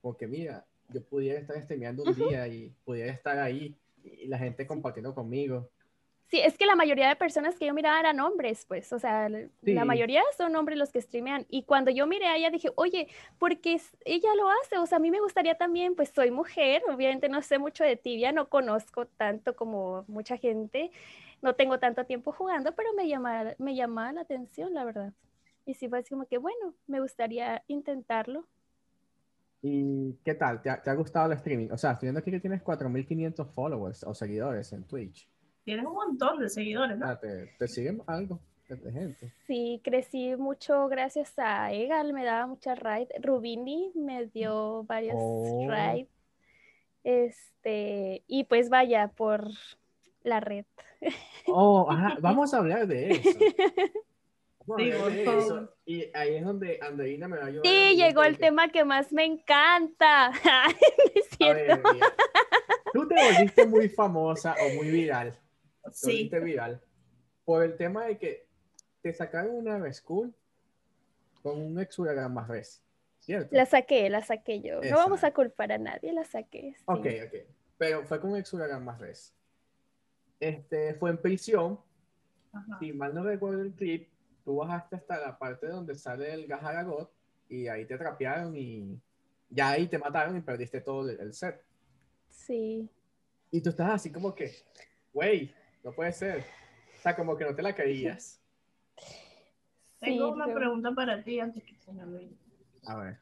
porque 0.02 0.26
mira, 0.26 0.66
yo 0.90 1.02
pudiera 1.02 1.40
estar 1.40 1.60
streameando 1.62 2.02
un 2.04 2.14
día 2.14 2.46
y 2.46 2.74
pudiera 2.84 3.10
estar 3.12 3.38
ahí 3.38 3.74
y 4.04 4.26
la 4.28 4.38
gente 4.38 4.66
compartiendo 4.66 5.14
conmigo. 5.14 5.70
Sí, 6.26 6.40
es 6.40 6.58
que 6.58 6.66
la 6.66 6.74
mayoría 6.74 7.08
de 7.08 7.16
personas 7.16 7.56
que 7.58 7.66
yo 7.66 7.74
miraba 7.74 8.00
eran 8.00 8.18
hombres, 8.20 8.64
pues, 8.66 8.92
o 8.92 8.98
sea, 8.98 9.26
l- 9.26 9.50
la 9.62 9.84
Sí. 9.84 9.84
mayoría 9.84 10.22
son 10.36 10.56
hombres 10.56 10.78
los 10.78 10.90
que 10.90 11.00
streamean. 11.00 11.46
Y 11.48 11.64
cuando 11.64 11.90
yo 11.90 12.06
miré 12.06 12.26
a 12.26 12.36
ella 12.36 12.50
dije, 12.50 12.70
oye, 12.76 13.08
porque 13.38 13.80
ella 14.04 14.34
lo 14.34 14.48
hace, 14.50 14.78
o 14.78 14.86
sea, 14.86 14.96
a 14.96 15.00
mí 15.00 15.10
me 15.10 15.20
gustaría 15.20 15.54
también, 15.56 15.94
pues 15.94 16.10
soy 16.10 16.30
mujer, 16.30 16.82
obviamente 16.92 17.28
no 17.28 17.42
sé 17.42 17.58
mucho 17.58 17.84
de 17.84 17.96
tibia, 17.96 18.32
no 18.32 18.48
conozco 18.48 19.06
tanto 19.06 19.54
como 19.54 20.04
mucha 20.08 20.36
gente, 20.38 20.90
no 21.42 21.54
tengo 21.54 21.78
tanto 21.78 22.04
tiempo 22.06 22.32
jugando, 22.32 22.74
pero 22.74 22.92
me 22.94 23.06
llamaba, 23.08 23.54
me 23.58 23.74
llamaba 23.76 24.12
la 24.12 24.22
atención, 24.22 24.74
la 24.74 24.84
verdad. 24.84 25.12
Y 25.66 25.74
sí 25.74 25.88
fue 25.88 25.98
así 26.00 26.10
como 26.10 26.26
que, 26.26 26.38
bueno, 26.38 26.74
me 26.86 27.00
gustaría 27.00 27.62
intentarlo. 27.68 28.46
¿Y 29.62 30.14
qué 30.24 30.34
tal? 30.34 30.62
¿Te 30.62 30.70
ha, 30.70 30.80
te 30.82 30.90
ha 30.90 30.94
gustado 30.94 31.26
el 31.26 31.32
streaming? 31.38 31.70
O 31.72 31.78
sea, 31.78 31.92
estoy 31.92 32.06
viendo 32.08 32.20
aquí 32.20 32.30
que 32.30 32.40
tienes 32.40 32.62
4.500 32.62 33.50
followers 33.54 34.04
o 34.04 34.14
seguidores 34.14 34.72
en 34.72 34.86
Twitch. 34.86 35.28
Tienes 35.64 35.86
un 35.86 35.94
montón 35.94 36.38
de 36.40 36.48
seguidores, 36.48 36.98
¿no? 36.98 37.06
Ah, 37.06 37.18
¿te, 37.18 37.46
te 37.58 37.68
siguen 37.68 38.02
algo? 38.06 38.38
de 38.66 38.90
gente. 38.92 39.32
Sí, 39.46 39.80
crecí 39.84 40.34
mucho 40.36 40.88
gracias 40.88 41.34
a 41.36 41.70
Egal, 41.72 42.12
me 42.14 42.24
daba 42.24 42.46
muchas 42.46 42.78
ride. 42.78 43.08
Rubini 43.20 43.92
me 43.94 44.26
dio 44.26 44.84
varios 44.84 45.16
Oh. 45.18 45.68
ride. 45.68 46.08
Este, 47.04 48.24
y 48.26 48.44
pues 48.44 48.70
vaya 48.70 49.08
por 49.08 49.46
la 50.22 50.40
red. 50.40 50.64
Oh, 51.46 51.86
ajá, 51.90 52.16
vamos 52.20 52.54
a 52.54 52.58
hablar 52.58 52.86
de 52.86 53.10
eso. 53.12 53.30
Sí. 54.78 54.90
Y 55.84 56.10
ahí 56.14 56.36
es 56.36 56.42
donde 56.42 56.78
Andreina 56.80 57.28
me 57.28 57.36
va 57.36 57.44
a 57.44 57.46
ayudar. 57.48 57.66
Sí, 57.66 57.96
llegó 57.96 58.22
el 58.24 58.38
tema 58.38 58.68
que 58.70 58.82
más 58.82 59.12
me 59.12 59.26
encanta. 59.26 60.30
es 61.14 61.26
A 61.32 61.36
cierto. 61.36 61.82
ver, 61.82 61.82
mira, 61.92 62.14
Tú 62.94 63.06
te 63.06 63.14
volviste 63.14 63.66
muy 63.66 63.90
famosa 63.90 64.54
o 64.58 64.74
muy 64.76 64.90
viral. 64.90 65.38
Sí. 65.92 66.06
volviste 66.06 66.40
viral 66.40 66.82
por 67.44 67.62
el 67.62 67.76
tema 67.76 68.06
de 68.06 68.18
que 68.18 68.46
te 69.02 69.12
sacaron 69.12 69.54
una 69.54 69.78
red 69.78 69.92
school 69.92 70.34
con 71.42 71.60
un 71.60 71.78
exuragrama 71.78 72.46
res. 72.46 72.82
¿Cierto? 73.18 73.54
La 73.54 73.64
saqué, 73.64 74.10
la 74.10 74.22
saqué 74.22 74.60
yo. 74.60 74.80
No 74.82 74.96
vamos 74.96 75.24
a 75.24 75.32
culpar 75.32 75.72
a 75.72 75.78
nadie, 75.78 76.12
la 76.12 76.24
saqué. 76.24 76.74
sí. 76.76 76.82
Ok, 76.86 77.06
ok. 77.26 77.34
Pero 77.78 78.04
fue 78.04 78.20
con 78.20 78.32
un 78.32 78.36
exuragrama 78.36 78.96
res. 78.98 79.34
Este, 80.40 80.94
fue 80.94 81.10
en 81.10 81.18
prisión. 81.18 81.80
Ajá. 82.52 82.78
Si 82.80 82.92
mal 82.92 83.14
no 83.14 83.22
recuerdo 83.22 83.62
el 83.62 83.72
clip, 83.72 84.08
tú 84.44 84.56
bajaste 84.56 84.96
hasta 84.96 85.18
la 85.18 85.38
parte 85.38 85.66
donde 85.66 85.94
sale 85.94 86.32
el 86.32 86.46
Gajaragot 86.46 87.10
y 87.48 87.66
ahí 87.68 87.86
te 87.86 87.96
trapearon 87.96 88.56
y 88.56 89.00
ya 89.48 89.70
ahí 89.70 89.88
te 89.88 89.98
mataron 89.98 90.36
y 90.36 90.40
perdiste 90.40 90.80
todo 90.80 91.08
el, 91.08 91.18
el 91.18 91.32
set. 91.32 91.62
Sí. 92.28 92.88
Y 93.50 93.60
tú 93.60 93.70
estás 93.70 93.90
así 93.92 94.10
como 94.12 94.34
que, 94.34 94.52
güey, 95.12 95.54
no 95.84 95.92
puede 95.92 96.12
ser. 96.12 96.44
O 96.98 97.02
sea, 97.02 97.14
como 97.14 97.36
que 97.36 97.44
no 97.44 97.54
te 97.54 97.62
la 97.62 97.74
creías. 97.74 98.40
Tengo 100.00 100.26
Sí, 100.28 100.32
una 100.34 100.48
yo- 100.48 100.54
pregunta 100.54 100.92
para 100.92 101.22
ti 101.22 101.38
antes 101.40 101.62
que 101.62 101.76
se 101.76 101.92
me 101.92 102.02
olvide. 102.02 102.34
A 102.86 102.96
ver. 102.96 103.18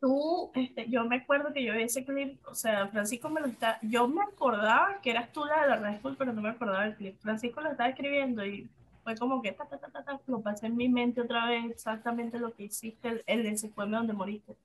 Tú, 0.00 0.50
este, 0.56 0.88
yo 0.90 1.04
me 1.04 1.16
acuerdo 1.16 1.52
que 1.52 1.62
yo 1.64 1.74
vi 1.74 1.82
ese 1.84 2.04
clip, 2.04 2.44
o 2.48 2.54
sea, 2.56 2.88
Francisco 2.88 3.28
me 3.30 3.40
lo 3.40 3.46
está, 3.46 3.78
yo 3.82 4.08
me 4.08 4.20
acordaba 4.22 5.00
que 5.00 5.12
eras 5.12 5.32
tú 5.32 5.44
la 5.44 5.62
de 5.62 5.68
la 5.68 5.76
Red 5.76 6.00
Bull, 6.00 6.16
pero 6.16 6.32
no 6.32 6.42
me 6.42 6.48
acordaba 6.48 6.82
del 6.84 6.96
clip. 6.96 7.20
Francisco 7.20 7.60
lo 7.60 7.70
estaba 7.70 7.88
escribiendo 7.88 8.44
y 8.44 8.68
fue 9.04 9.16
como 9.16 9.40
que 9.40 9.52
ta, 9.52 9.64
ta, 9.64 9.78
ta, 9.78 9.88
ta, 9.90 10.02
ta, 10.04 10.20
lo 10.26 10.40
pasé 10.40 10.66
en 10.66 10.76
mi 10.76 10.88
mente 10.88 11.20
otra 11.20 11.46
vez 11.46 11.70
exactamente 11.70 12.40
lo 12.40 12.52
que 12.52 12.64
hiciste, 12.64 13.08
el, 13.08 13.22
el 13.26 13.42
de 13.44 13.50
ese 13.50 13.68
pueblo 13.68 13.98
donde 13.98 14.12
moriste. 14.12 14.56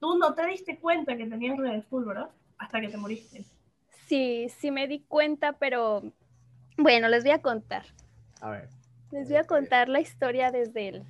Tú 0.00 0.18
no 0.18 0.34
te 0.34 0.46
diste 0.48 0.78
cuenta 0.78 1.16
que 1.16 1.26
tenías 1.26 1.56
Red 1.56 1.84
Bull, 1.90 2.04
¿verdad? 2.04 2.28
Hasta 2.58 2.82
que 2.82 2.88
te 2.88 2.98
moriste. 2.98 3.44
Sí, 4.06 4.48
sí 4.58 4.70
me 4.70 4.86
di 4.86 5.00
cuenta, 5.00 5.54
pero 5.54 6.02
bueno, 6.76 7.08
les 7.08 7.24
voy 7.24 7.32
a 7.32 7.42
contar. 7.42 7.86
A 8.40 8.50
ver. 8.50 8.68
Les 9.10 9.28
voy 9.28 9.38
a 9.38 9.46
contar 9.46 9.88
la 9.88 10.00
historia 10.00 10.50
desde 10.50 10.88
el, 10.88 11.04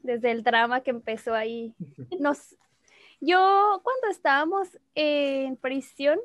desde 0.00 0.30
el 0.30 0.42
drama 0.42 0.82
que 0.82 0.90
empezó 0.90 1.34
ahí. 1.34 1.74
Nos, 2.20 2.56
yo 3.20 3.80
cuando 3.82 4.08
estábamos 4.08 4.78
en 4.94 5.56
prisión, 5.56 6.18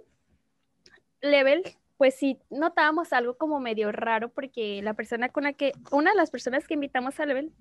level, 1.23 1.63
pues 1.97 2.15
sí 2.15 2.39
notábamos 2.49 3.13
algo 3.13 3.37
como 3.37 3.59
medio 3.59 3.91
raro 3.91 4.29
porque 4.29 4.81
la 4.83 4.93
persona 4.93 5.29
con 5.29 5.43
la 5.43 5.53
que, 5.53 5.71
una 5.91 6.11
de 6.11 6.17
las 6.17 6.29
personas 6.29 6.67
que 6.67 6.75
invitamos 6.75 7.19
a 7.19 7.25
level 7.25 7.51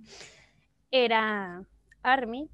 era 0.90 1.64
Army. 2.02 2.50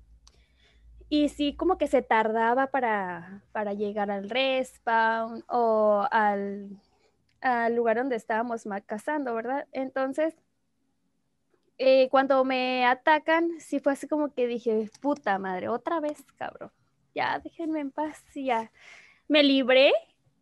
Y 1.11 1.31
sí, 1.31 1.55
como 1.55 1.79
que 1.79 1.87
se 1.87 2.03
tardaba 2.03 2.66
para, 2.68 3.42
para 3.53 3.73
llegar 3.73 4.11
al 4.11 4.29
respawn 4.29 5.42
o 5.49 6.07
al, 6.11 6.68
al 7.40 7.75
lugar 7.75 7.97
donde 7.97 8.16
estábamos 8.16 8.64
cazando, 8.87 9.35
¿verdad? 9.35 9.66
Entonces, 9.73 10.35
eh, 11.79 12.09
cuando 12.11 12.44
me 12.44 12.85
atacan, 12.85 13.61
sí 13.61 13.79
fue 13.81 13.92
así 13.92 14.09
como 14.09 14.35
que 14.35 14.47
dije, 14.47 14.90
puta 15.01 15.38
madre, 15.38 15.68
otra 15.68 16.01
vez, 16.01 16.25
cabrón. 16.37 16.71
Ya, 17.14 17.38
déjenme 17.38 17.81
en 17.81 17.90
paz, 17.90 18.23
ya. 18.35 18.71
Me 19.29 19.42
libré. 19.42 19.92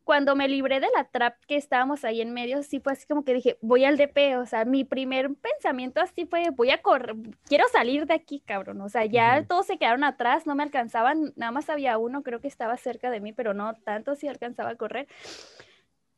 Cuando 0.07 0.37
me 0.37 0.47
libré 0.47 0.79
de 0.79 0.87
la 0.95 1.03
trap 1.03 1.35
que 1.49 1.57
estábamos 1.57 2.05
ahí 2.05 2.21
en 2.21 2.33
medio, 2.33 2.63
sí 2.63 2.79
fue 2.79 2.93
así 2.93 3.09
como 3.09 3.25
que 3.25 3.35
dije, 3.35 3.59
voy 3.61 3.85
al 3.85 3.97
DP. 3.97 4.37
O 4.39 4.47
sea, 4.47 4.65
mi 4.65 4.85
primer 4.85 5.35
pensamiento 5.35 6.01
así 6.01 6.27
fue, 6.27 6.51
voy 6.51 6.71
a 6.71 6.81
correr, 6.81 7.17
quiero 7.49 7.65
salir 7.73 8.07
de 8.07 8.15
aquí, 8.15 8.39
cabrón. 8.39 8.81
O 8.83 8.89
sea, 8.89 9.05
ya 9.05 9.45
todos 9.49 9.67
se 9.67 9.79
quedaron 9.79 10.05
atrás, 10.05 10.47
no 10.47 10.55
me 10.55 10.63
alcanzaban, 10.63 11.33
nada 11.35 11.51
más 11.51 11.69
había 11.69 11.99
uno, 11.99 12.23
creo 12.23 12.41
que 12.41 12.47
estaba 12.47 12.77
cerca 12.77 13.11
de 13.11 13.19
mí, 13.19 13.33
pero 13.33 13.53
no 13.53 13.75
tanto 13.75 14.15
si 14.15 14.29
alcanzaba 14.29 14.71
a 14.71 14.77
correr. 14.77 15.09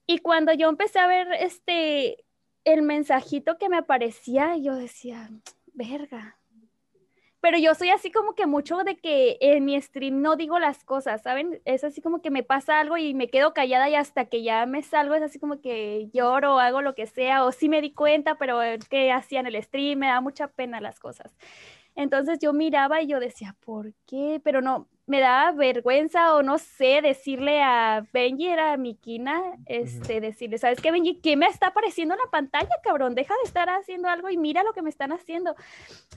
Y 0.07 0.19
cuando 0.19 0.53
yo 0.53 0.69
empecé 0.69 0.99
a 0.99 1.07
ver 1.07 1.29
este 1.41 2.27
el 2.65 2.83
mensajito 2.83 3.57
que 3.57 3.71
me 3.71 3.79
aparecía, 3.79 4.59
yo 4.59 4.75
decía, 4.75 5.31
verga. 5.73 6.38
Pero 7.41 7.57
yo 7.59 7.75
soy 7.75 7.91
así 7.91 8.11
como 8.11 8.35
que 8.35 8.47
mucho 8.47 8.79
de 8.79 8.97
que 8.97 9.39
en 9.41 9.65
mi 9.65 9.81
stream 9.81 10.23
no 10.23 10.35
digo 10.35 10.59
las 10.59 10.85
cosas, 10.85 11.23
¿saben? 11.23 11.61
Es 11.65 11.85
así 11.85 12.01
como 12.03 12.21
que 12.21 12.31
me 12.31 12.43
pasa 12.43 12.81
algo 12.81 12.97
y 12.97 13.15
me 13.15 13.29
quedo 13.31 13.55
callada 13.55 13.89
y 13.89 13.95
hasta 13.95 14.25
que 14.25 14.43
ya 14.43 14.67
me 14.67 14.83
salgo 14.83 15.15
es 15.15 15.23
así 15.23 15.39
como 15.39 15.61
que 15.61 16.11
lloro 16.13 16.57
o 16.57 16.59
hago 16.59 16.83
lo 16.83 16.95
que 16.97 17.07
sea, 17.07 17.45
o 17.45 17.53
sí 17.53 17.69
me 17.69 17.81
di 17.81 17.93
cuenta, 17.93 18.37
pero 18.37 18.61
es 18.63 18.89
que 18.89 19.13
hacía 19.13 19.41
en 19.41 19.47
el 19.47 19.63
stream, 19.63 20.01
me 20.01 20.09
da 20.09 20.21
mucha 20.21 20.49
pena 20.49 20.81
las 20.81 20.99
cosas. 20.99 21.33
Entonces 21.99 22.39
yo 22.39 22.53
miraba 22.53 23.03
y 23.03 23.09
yo 23.09 23.19
decía, 23.19 23.57
¿por 23.59 23.93
qué? 24.07 24.41
Pero 24.45 24.63
no, 24.63 24.87
me 25.07 25.19
daba 25.19 25.51
vergüenza 25.51 26.37
o 26.37 26.45
no 26.45 26.59
sé, 26.59 27.03
decirle 27.03 27.61
a 27.61 28.07
Benji, 28.13 28.47
era 28.47 28.77
mi 28.77 28.95
quina, 28.95 29.43
este, 29.67 30.21
decirle, 30.21 30.59
¿sabes 30.59 30.81
qué, 30.81 30.93
Benji? 30.93 31.17
¿Qué 31.17 31.37
me 31.37 31.47
está 31.47 31.67
apareciendo 31.67 32.15
en 32.15 32.21
la 32.21 32.31
pantalla, 32.31 32.71
cabrón? 32.85 33.17
Deja 33.17 33.35
de 33.43 33.49
estar 33.49 33.69
haciendo 33.69 34.09
algo 34.09 34.31
y 34.31 34.37
mira 34.37 34.63
lo 34.63 34.75
que 34.75 34.83
me 34.83 34.91
están 34.91 35.11
haciendo. 35.11 35.57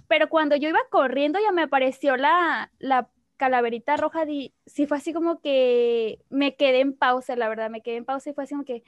Pero 0.08 0.30
cuando 0.30 0.56
yo 0.56 0.70
iba 0.70 0.82
corriendo 0.91 1.39
ya 1.39 1.52
me 1.52 1.63
apareció 1.63 2.15
la, 2.15 2.72
la 2.78 3.10
calaverita 3.38 3.98
roja, 3.98 4.24
di, 4.24 4.54
sí 4.67 4.86
fue 4.86 4.98
así 4.98 5.13
como 5.13 5.41
que 5.41 6.20
me 6.30 6.56
quedé 6.56 6.82
en 6.82 6.96
pausa, 6.96 7.36
la 7.36 7.50
verdad, 7.50 7.72
me 7.72 7.82
quedé 7.82 7.96
en 7.96 8.06
pausa 8.06 8.30
y 8.30 8.34
fue 8.34 8.44
así 8.44 8.54
como 8.54 8.65
que, 8.65 8.84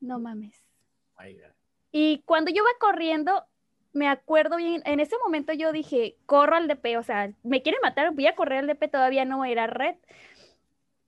no 0.00 0.18
mames. 0.18 0.64
Y 1.92 2.22
cuando 2.24 2.50
yo 2.50 2.62
iba 2.62 2.70
corriendo, 2.80 3.44
me 3.98 4.08
acuerdo 4.08 4.56
bien, 4.56 4.80
en 4.84 5.00
ese 5.00 5.16
momento 5.22 5.52
yo 5.52 5.72
dije, 5.72 6.16
corro 6.24 6.56
al 6.56 6.68
DP, 6.68 6.96
o 6.96 7.02
sea, 7.02 7.32
me 7.42 7.62
quieren 7.62 7.80
matar, 7.82 8.14
voy 8.14 8.26
a 8.26 8.36
correr 8.36 8.60
al 8.60 8.66
DP, 8.68 8.88
todavía 8.88 9.24
no 9.24 9.44
era 9.44 9.66
red. 9.66 9.96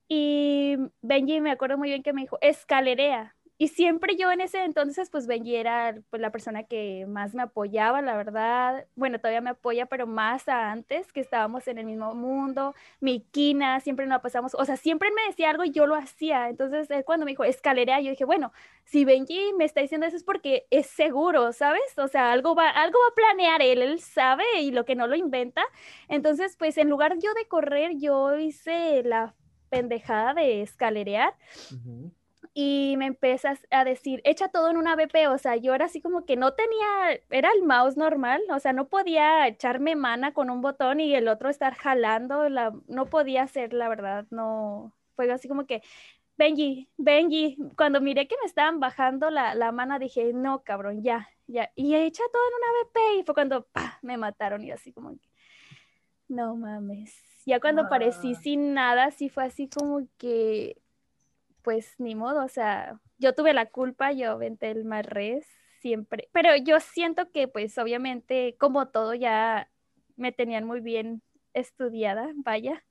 Y 0.09 0.75
Benji 1.01 1.39
me 1.39 1.51
acuerdo 1.51 1.77
muy 1.77 1.89
bien 1.89 2.03
que 2.03 2.11
me 2.11 2.21
dijo, 2.21 2.37
escalerea. 2.41 3.33
Y 3.61 3.67
siempre 3.67 4.15
yo 4.15 4.31
en 4.31 4.41
ese 4.41 4.63
entonces, 4.63 5.11
pues 5.11 5.27
Benji 5.27 5.55
era 5.55 5.95
pues, 6.09 6.19
la 6.19 6.31
persona 6.31 6.63
que 6.63 7.05
más 7.07 7.35
me 7.35 7.43
apoyaba, 7.43 8.01
la 8.01 8.17
verdad. 8.17 8.87
Bueno, 8.95 9.19
todavía 9.19 9.39
me 9.39 9.51
apoya, 9.51 9.85
pero 9.85 10.07
más 10.07 10.47
a 10.47 10.71
antes, 10.71 11.13
que 11.13 11.19
estábamos 11.19 11.67
en 11.67 11.77
el 11.77 11.85
mismo 11.85 12.15
mundo. 12.15 12.73
Mi 13.01 13.19
quina, 13.19 13.79
siempre 13.79 14.07
nos 14.07 14.19
pasamos, 14.23 14.55
o 14.55 14.65
sea, 14.65 14.77
siempre 14.77 15.11
me 15.11 15.27
decía 15.27 15.51
algo 15.51 15.63
y 15.63 15.69
yo 15.69 15.85
lo 15.85 15.93
hacía. 15.93 16.49
Entonces, 16.49 16.89
cuando 17.05 17.23
me 17.23 17.33
dijo 17.33 17.43
escalerea, 17.43 18.01
yo 18.01 18.09
dije, 18.09 18.25
bueno, 18.25 18.51
si 18.83 19.05
Benji 19.05 19.53
me 19.55 19.65
está 19.65 19.81
diciendo 19.81 20.07
eso 20.07 20.17
es 20.17 20.23
porque 20.23 20.65
es 20.71 20.87
seguro, 20.87 21.53
¿sabes? 21.53 21.83
O 21.97 22.07
sea, 22.07 22.31
algo 22.31 22.55
va, 22.55 22.67
algo 22.67 22.97
va 22.97 23.11
a 23.11 23.15
planear 23.15 23.61
él, 23.61 23.83
él 23.83 23.99
sabe 23.99 24.43
y 24.59 24.71
lo 24.71 24.85
que 24.85 24.95
no 24.95 25.05
lo 25.05 25.15
inventa. 25.15 25.61
Entonces, 26.07 26.55
pues 26.57 26.79
en 26.79 26.89
lugar 26.89 27.19
yo 27.19 27.31
de 27.35 27.47
correr, 27.47 27.91
yo 27.99 28.35
hice 28.39 29.03
la 29.03 29.35
pendejada 29.69 30.33
de 30.33 30.63
escalerear. 30.63 31.35
Y 32.53 32.95
me 32.97 33.05
empiezas 33.05 33.65
a 33.71 33.85
decir, 33.85 34.21
echa 34.25 34.49
todo 34.49 34.69
en 34.69 34.77
una 34.77 34.95
BP, 34.95 35.27
o 35.29 35.37
sea, 35.37 35.55
yo 35.55 35.73
era 35.73 35.85
así 35.85 36.01
como 36.01 36.25
que 36.25 36.35
no 36.35 36.53
tenía, 36.53 37.19
era 37.29 37.49
el 37.51 37.63
mouse 37.63 37.95
normal, 37.95 38.41
o 38.49 38.59
sea, 38.59 38.73
no 38.73 38.87
podía 38.89 39.47
echarme 39.47 39.95
mana 39.95 40.33
con 40.33 40.49
un 40.49 40.61
botón 40.61 40.99
y 40.99 41.15
el 41.15 41.27
otro 41.29 41.49
estar 41.49 41.75
jalando, 41.75 42.49
la, 42.49 42.73
no 42.87 43.05
podía 43.05 43.43
hacer, 43.43 43.73
la 43.73 43.87
verdad, 43.87 44.25
no, 44.31 44.93
fue 45.15 45.31
así 45.31 45.47
como 45.47 45.65
que, 45.65 45.81
Benji, 46.37 46.89
Benji, 46.97 47.57
cuando 47.77 48.01
miré 48.01 48.27
que 48.27 48.35
me 48.41 48.47
estaban 48.47 48.79
bajando 48.79 49.29
la, 49.29 49.55
la 49.55 49.71
mana, 49.71 49.99
dije, 49.99 50.33
no, 50.33 50.63
cabrón, 50.63 51.03
ya, 51.03 51.29
ya, 51.47 51.71
y 51.75 51.95
echa 51.95 52.23
todo 52.33 52.41
en 52.47 52.53
una 52.55 52.83
BP, 52.83 53.19
y 53.19 53.23
fue 53.23 53.33
cuando, 53.35 53.65
pa, 53.67 53.99
me 54.01 54.17
mataron 54.17 54.63
y 54.63 54.71
así 54.71 54.91
como 54.91 55.11
que, 55.11 55.29
no 56.27 56.55
mames, 56.55 57.15
ya 57.45 57.59
cuando 57.59 57.83
aparecí 57.83 58.33
Ah. 58.33 58.39
sin 58.41 58.73
nada, 58.73 59.11
sí 59.11 59.29
fue 59.29 59.45
así 59.45 59.69
como 59.69 60.07
que, 60.17 60.80
pues 61.61 61.95
ni 61.99 62.15
modo, 62.15 62.43
o 62.43 62.47
sea, 62.49 62.99
yo 63.17 63.33
tuve 63.33 63.53
la 63.53 63.67
culpa, 63.67 64.11
yo 64.11 64.31
aventé 64.31 64.71
el 64.71 64.85
más 64.85 65.05
res 65.05 65.47
siempre, 65.79 66.29
pero 66.31 66.55
yo 66.55 66.79
siento 66.79 67.31
que 67.31 67.47
pues 67.47 67.77
obviamente 67.77 68.55
como 68.59 68.89
todo 68.89 69.13
ya 69.13 69.69
me 70.15 70.31
tenían 70.31 70.65
muy 70.65 70.79
bien 70.79 71.21
estudiada, 71.53 72.31
vaya, 72.35 72.83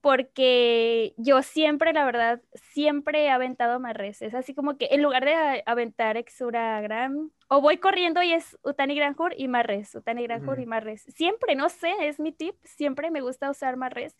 porque 0.00 1.14
yo 1.16 1.42
siempre, 1.42 1.94
la 1.94 2.04
verdad, 2.04 2.42
siempre 2.52 3.24
he 3.24 3.30
aventado 3.30 3.80
más 3.80 3.96
res, 3.96 4.20
es 4.20 4.34
así 4.34 4.54
como 4.54 4.76
que 4.76 4.88
en 4.90 5.02
lugar 5.02 5.24
de 5.24 5.62
aventar 5.64 6.18
Exura 6.18 6.80
Gran, 6.82 7.32
o 7.48 7.60
voy 7.62 7.78
corriendo 7.78 8.22
y 8.22 8.34
es 8.34 8.58
Utani 8.62 8.94
Granjur 8.94 9.32
y 9.36 9.48
más 9.48 9.64
res, 9.64 9.94
Utani 9.94 10.24
Granjur 10.24 10.54
Ujú. 10.54 10.62
y 10.62 10.66
más 10.66 10.84
res, 10.84 11.04
siempre, 11.14 11.54
no 11.54 11.70
sé, 11.70 11.90
es 12.02 12.20
mi 12.20 12.32
tip, 12.32 12.54
siempre 12.64 13.10
me 13.10 13.22
gusta 13.22 13.50
usar 13.50 13.76
más 13.76 13.94
res. 13.94 14.14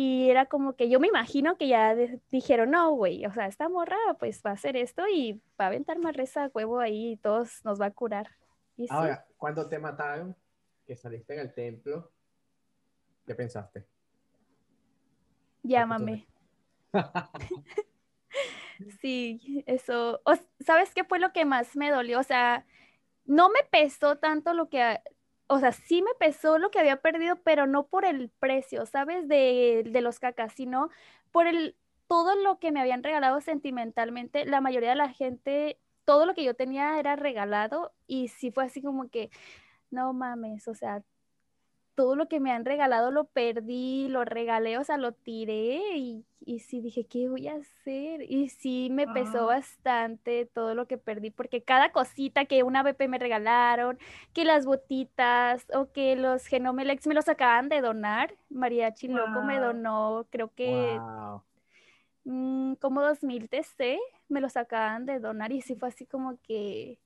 Y 0.00 0.30
era 0.30 0.46
como 0.46 0.76
que 0.76 0.88
yo 0.88 1.00
me 1.00 1.08
imagino 1.08 1.58
que 1.58 1.66
ya 1.66 1.96
dijeron, 2.30 2.70
no, 2.70 2.92
güey, 2.92 3.26
o 3.26 3.32
sea, 3.32 3.48
esta 3.48 3.68
morra 3.68 3.96
pues 4.20 4.40
va 4.46 4.50
a 4.50 4.52
hacer 4.52 4.76
esto 4.76 5.02
y 5.12 5.42
va 5.60 5.64
a 5.64 5.66
aventar 5.66 5.98
más 5.98 6.14
reza 6.14 6.52
huevo 6.54 6.78
ahí 6.78 7.14
y 7.14 7.16
todos 7.16 7.64
nos 7.64 7.80
va 7.80 7.86
a 7.86 7.90
curar. 7.90 8.30
Y 8.76 8.86
Ahora, 8.90 9.26
cuando 9.36 9.68
te 9.68 9.80
mataron, 9.80 10.36
que 10.86 10.94
saliste 10.94 11.34
en 11.34 11.40
el 11.40 11.52
templo, 11.52 12.12
¿qué 13.26 13.34
pensaste? 13.34 13.88
Llámame. 15.64 16.28
sí, 19.00 19.64
eso. 19.66 20.20
¿Sabes 20.60 20.94
qué 20.94 21.02
fue 21.02 21.18
lo 21.18 21.32
que 21.32 21.44
más 21.44 21.74
me 21.74 21.90
dolió? 21.90 22.20
O 22.20 22.22
sea, 22.22 22.64
no 23.24 23.48
me 23.48 23.64
pesó 23.68 24.16
tanto 24.16 24.54
lo 24.54 24.68
que, 24.68 25.00
o 25.48 25.58
sea, 25.58 25.72
sí 25.72 26.02
me 26.02 26.14
pesó 26.18 26.58
lo 26.58 26.70
que 26.70 26.78
había 26.78 27.00
perdido, 27.00 27.36
pero 27.42 27.66
no 27.66 27.86
por 27.86 28.04
el 28.04 28.30
precio, 28.38 28.86
¿sabes? 28.86 29.28
De, 29.28 29.82
de 29.86 30.00
los 30.02 30.20
cacas, 30.20 30.52
sino 30.52 30.90
por 31.32 31.46
el, 31.46 31.76
todo 32.06 32.36
lo 32.36 32.58
que 32.58 32.72
me 32.72 32.80
habían 32.80 33.02
regalado 33.02 33.40
sentimentalmente. 33.40 34.44
La 34.46 34.60
mayoría 34.60 34.90
de 34.90 34.96
la 34.96 35.10
gente, 35.10 35.78
todo 36.04 36.26
lo 36.26 36.34
que 36.34 36.44
yo 36.44 36.54
tenía 36.54 36.98
era 36.98 37.16
regalado 37.16 37.92
y 38.06 38.28
sí 38.28 38.50
fue 38.50 38.64
así 38.64 38.82
como 38.82 39.08
que, 39.10 39.30
no 39.90 40.12
mames, 40.12 40.68
o 40.68 40.74
sea, 40.74 41.02
todo 41.98 42.14
lo 42.14 42.28
que 42.28 42.38
me 42.38 42.52
han 42.52 42.64
regalado 42.64 43.10
lo 43.10 43.24
perdí, 43.24 44.06
lo 44.06 44.24
regalé, 44.24 44.78
o 44.78 44.84
sea, 44.84 44.98
lo 44.98 45.10
tiré 45.10 45.96
y, 45.96 46.24
y 46.46 46.60
sí 46.60 46.80
dije, 46.80 47.04
¿qué 47.04 47.28
voy 47.28 47.48
a 47.48 47.56
hacer? 47.56 48.22
Y 48.22 48.50
sí 48.50 48.88
me 48.88 49.08
pesó 49.08 49.50
ah. 49.50 49.56
bastante 49.56 50.46
todo 50.46 50.76
lo 50.76 50.86
que 50.86 50.96
perdí, 50.96 51.32
porque 51.32 51.64
cada 51.64 51.90
cosita 51.90 52.44
que 52.44 52.62
una 52.62 52.84
BP 52.84 53.08
me 53.08 53.18
regalaron, 53.18 53.98
que 54.32 54.44
las 54.44 54.64
botitas 54.64 55.66
o 55.74 55.90
que 55.90 56.14
los 56.14 56.46
Genomelex 56.46 57.04
me 57.08 57.14
los 57.14 57.28
acaban 57.28 57.68
de 57.68 57.80
donar, 57.80 58.32
Mariachi 58.48 59.08
Loco 59.08 59.42
me 59.42 59.58
donó, 59.58 60.24
creo 60.30 60.54
que 60.54 61.00
mm, 62.22 62.74
como 62.74 63.02
2000 63.02 63.48
TC, 63.48 63.98
me 64.28 64.40
los 64.40 64.56
acaban 64.56 65.04
de 65.04 65.18
donar 65.18 65.50
y 65.50 65.62
sí 65.62 65.74
fue 65.74 65.88
así 65.88 66.06
como 66.06 66.38
que, 66.42 67.00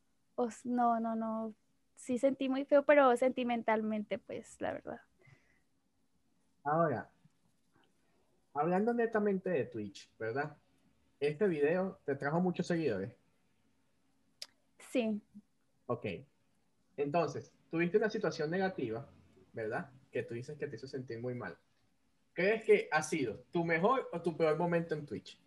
no, 0.65 1.01
no, 1.01 1.17
no, 1.17 1.55
sí 2.03 2.19
sentí 2.19 2.49
muy 2.49 2.65
feo, 2.65 2.83
pero 2.85 3.17
sentimentalmente, 3.17 4.19
pues, 4.19 4.61
la 4.61 4.73
verdad. 4.73 5.01
Ahora, 6.65 7.11
hablando 8.55 8.93
netamente 8.93 9.51
de 9.51 9.65
Twitch, 9.65 10.11
¿verdad? 10.19 10.57
Este 11.21 11.47
video 11.47 12.01
te 12.05 12.17
trajo 12.17 12.41
muchos 12.41 12.67
seguidores. 12.67 13.15
Sí. 14.91 15.21
Ok. 15.87 16.07
Entonces, 16.97 17.53
tuviste 17.71 17.99
una 17.99 18.11
situación 18.11 18.51
negativa, 18.51 19.09
¿verdad? 19.53 19.91
Que 20.11 20.25
tú 20.25 20.35
dices 20.35 20.59
que 20.59 20.67
te 20.67 20.77
hizo 20.77 20.88
sentir 20.88 21.21
muy 21.21 21.35
mal. 21.35 21.57
¿Crees 22.35 22.65
que 22.65 22.88
ha 22.91 23.03
sido 23.03 23.45
tu 23.53 23.65
mejor 23.65 24.09
o 24.12 24.21
tu 24.21 24.37
peor 24.37 24.59
momento 24.59 24.95
en 24.95 25.07
Twitch? 25.07 25.38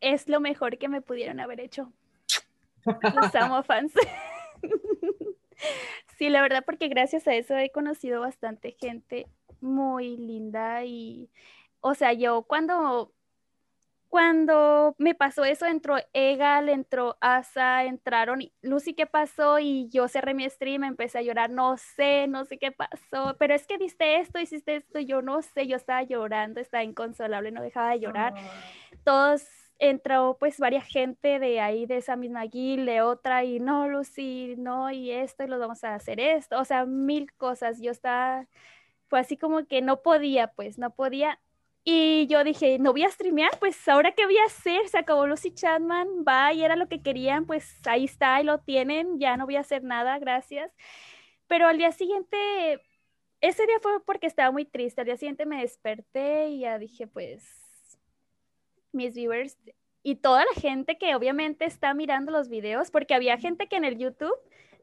Es 0.00 0.28
lo 0.28 0.38
mejor 0.40 0.76
que 0.76 0.88
me 0.88 1.00
pudieron 1.00 1.40
haber 1.40 1.60
hecho. 1.60 1.90
Los 2.84 3.34
amo, 3.34 3.62
fans. 3.62 3.94
Sí, 6.18 6.28
la 6.28 6.42
verdad, 6.42 6.62
porque 6.64 6.88
gracias 6.88 7.26
a 7.26 7.34
eso 7.34 7.56
he 7.56 7.70
conocido 7.70 8.20
bastante 8.20 8.76
gente 8.78 9.26
muy 9.60 10.16
linda 10.16 10.84
y, 10.84 11.30
o 11.80 11.94
sea, 11.94 12.12
yo 12.12 12.42
cuando, 12.42 13.12
cuando 14.08 14.94
me 14.98 15.16
pasó 15.16 15.44
eso, 15.44 15.66
entró 15.66 15.96
Egal, 16.12 16.68
entró 16.68 17.16
Asa, 17.20 17.84
entraron 17.84 18.40
Lucy, 18.62 18.94
¿qué 18.94 19.06
pasó? 19.06 19.58
Y 19.58 19.88
yo 19.88 20.06
cerré 20.06 20.34
mi 20.34 20.48
stream, 20.48 20.84
empecé 20.84 21.18
a 21.18 21.22
llorar, 21.22 21.50
no 21.50 21.76
sé, 21.78 22.28
no 22.28 22.44
sé 22.44 22.58
qué 22.58 22.70
pasó, 22.70 23.36
pero 23.38 23.54
es 23.54 23.66
que 23.66 23.76
diste 23.76 24.20
esto, 24.20 24.38
hiciste 24.38 24.76
esto, 24.76 25.00
yo 25.00 25.20
no 25.20 25.42
sé, 25.42 25.66
yo 25.66 25.76
estaba 25.76 26.04
llorando, 26.04 26.60
estaba 26.60 26.84
inconsolable, 26.84 27.50
no 27.50 27.60
dejaba 27.60 27.90
de 27.90 28.00
llorar. 28.00 28.34
Todos 29.02 29.63
entró 29.78 30.36
pues 30.38 30.58
varias 30.58 30.86
gente 30.86 31.38
de 31.38 31.60
ahí, 31.60 31.86
de 31.86 31.98
esa 31.98 32.16
misma 32.16 32.44
guild, 32.44 32.86
de 32.88 33.02
otra, 33.02 33.44
y 33.44 33.60
no, 33.60 33.88
Lucy, 33.88 34.54
no, 34.58 34.90
y 34.90 35.10
esto, 35.10 35.44
y 35.44 35.48
lo 35.48 35.58
vamos 35.58 35.84
a 35.84 35.94
hacer 35.94 36.20
esto, 36.20 36.58
o 36.60 36.64
sea, 36.64 36.86
mil 36.86 37.32
cosas. 37.34 37.80
Yo 37.80 37.90
estaba, 37.90 38.46
fue 39.08 39.20
así 39.20 39.36
como 39.36 39.66
que 39.66 39.82
no 39.82 40.02
podía, 40.02 40.48
pues, 40.48 40.78
no 40.78 40.90
podía. 40.94 41.40
Y 41.84 42.26
yo 42.28 42.44
dije, 42.44 42.78
no 42.78 42.92
voy 42.92 43.04
a 43.04 43.10
streamear, 43.10 43.58
pues 43.60 43.86
ahora 43.88 44.12
qué 44.12 44.24
voy 44.24 44.38
a 44.38 44.46
hacer, 44.46 44.88
se 44.88 44.98
acabó 44.98 45.26
Lucy 45.26 45.52
Chatman, 45.52 46.24
va 46.26 46.52
y 46.54 46.64
era 46.64 46.76
lo 46.76 46.88
que 46.88 47.02
querían, 47.02 47.44
pues 47.46 47.80
ahí 47.86 48.04
está 48.06 48.40
y 48.40 48.44
lo 48.44 48.58
tienen, 48.60 49.18
ya 49.20 49.36
no 49.36 49.44
voy 49.46 49.56
a 49.56 49.60
hacer 49.60 49.82
nada, 49.84 50.18
gracias. 50.18 50.72
Pero 51.46 51.68
al 51.68 51.78
día 51.78 51.92
siguiente, 51.92 52.80
ese 53.40 53.66
día 53.66 53.78
fue 53.82 54.02
porque 54.04 54.26
estaba 54.26 54.50
muy 54.50 54.64
triste, 54.64 55.02
al 55.02 55.06
día 55.06 55.16
siguiente 55.18 55.46
me 55.46 55.60
desperté 55.60 56.48
y 56.48 56.60
ya 56.60 56.78
dije, 56.78 57.06
pues 57.06 57.63
mis 58.94 59.14
viewers 59.14 59.56
y 60.02 60.16
toda 60.16 60.44
la 60.44 60.60
gente 60.60 60.98
que 60.98 61.14
obviamente 61.14 61.64
está 61.64 61.94
mirando 61.94 62.30
los 62.30 62.48
videos, 62.48 62.90
porque 62.90 63.14
había 63.14 63.38
gente 63.38 63.66
que 63.66 63.76
en 63.76 63.84
el 63.84 63.98
YouTube 63.98 64.36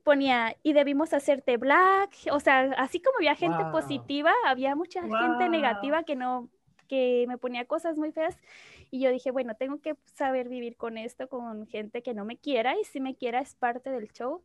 ponía, 0.03 0.57
y 0.63 0.73
debimos 0.73 1.13
hacerte 1.13 1.57
black, 1.57 2.15
o 2.31 2.39
sea, 2.39 2.73
así 2.77 2.99
como 2.99 3.17
había 3.17 3.35
gente 3.35 3.63
positiva, 3.71 4.33
había 4.45 4.75
mucha 4.75 5.01
gente 5.01 5.47
negativa 5.47 6.03
que 6.03 6.15
no, 6.15 6.49
que 6.87 7.25
me 7.27 7.37
ponía 7.37 7.65
cosas 7.65 7.97
muy 7.97 8.11
feas, 8.11 8.35
y 8.89 8.99
yo 8.99 9.11
dije, 9.11 9.29
bueno, 9.29 9.55
tengo 9.55 9.79
que 9.79 9.95
saber 10.15 10.49
vivir 10.49 10.75
con 10.75 10.97
esto, 10.97 11.29
con 11.29 11.67
gente 11.67 12.01
que 12.01 12.15
no 12.15 12.25
me 12.25 12.37
quiera, 12.37 12.75
y 12.79 12.83
si 12.83 12.99
me 12.99 13.15
quiera 13.15 13.39
es 13.39 13.53
parte 13.55 13.91
del 13.91 14.11
show. 14.11 14.43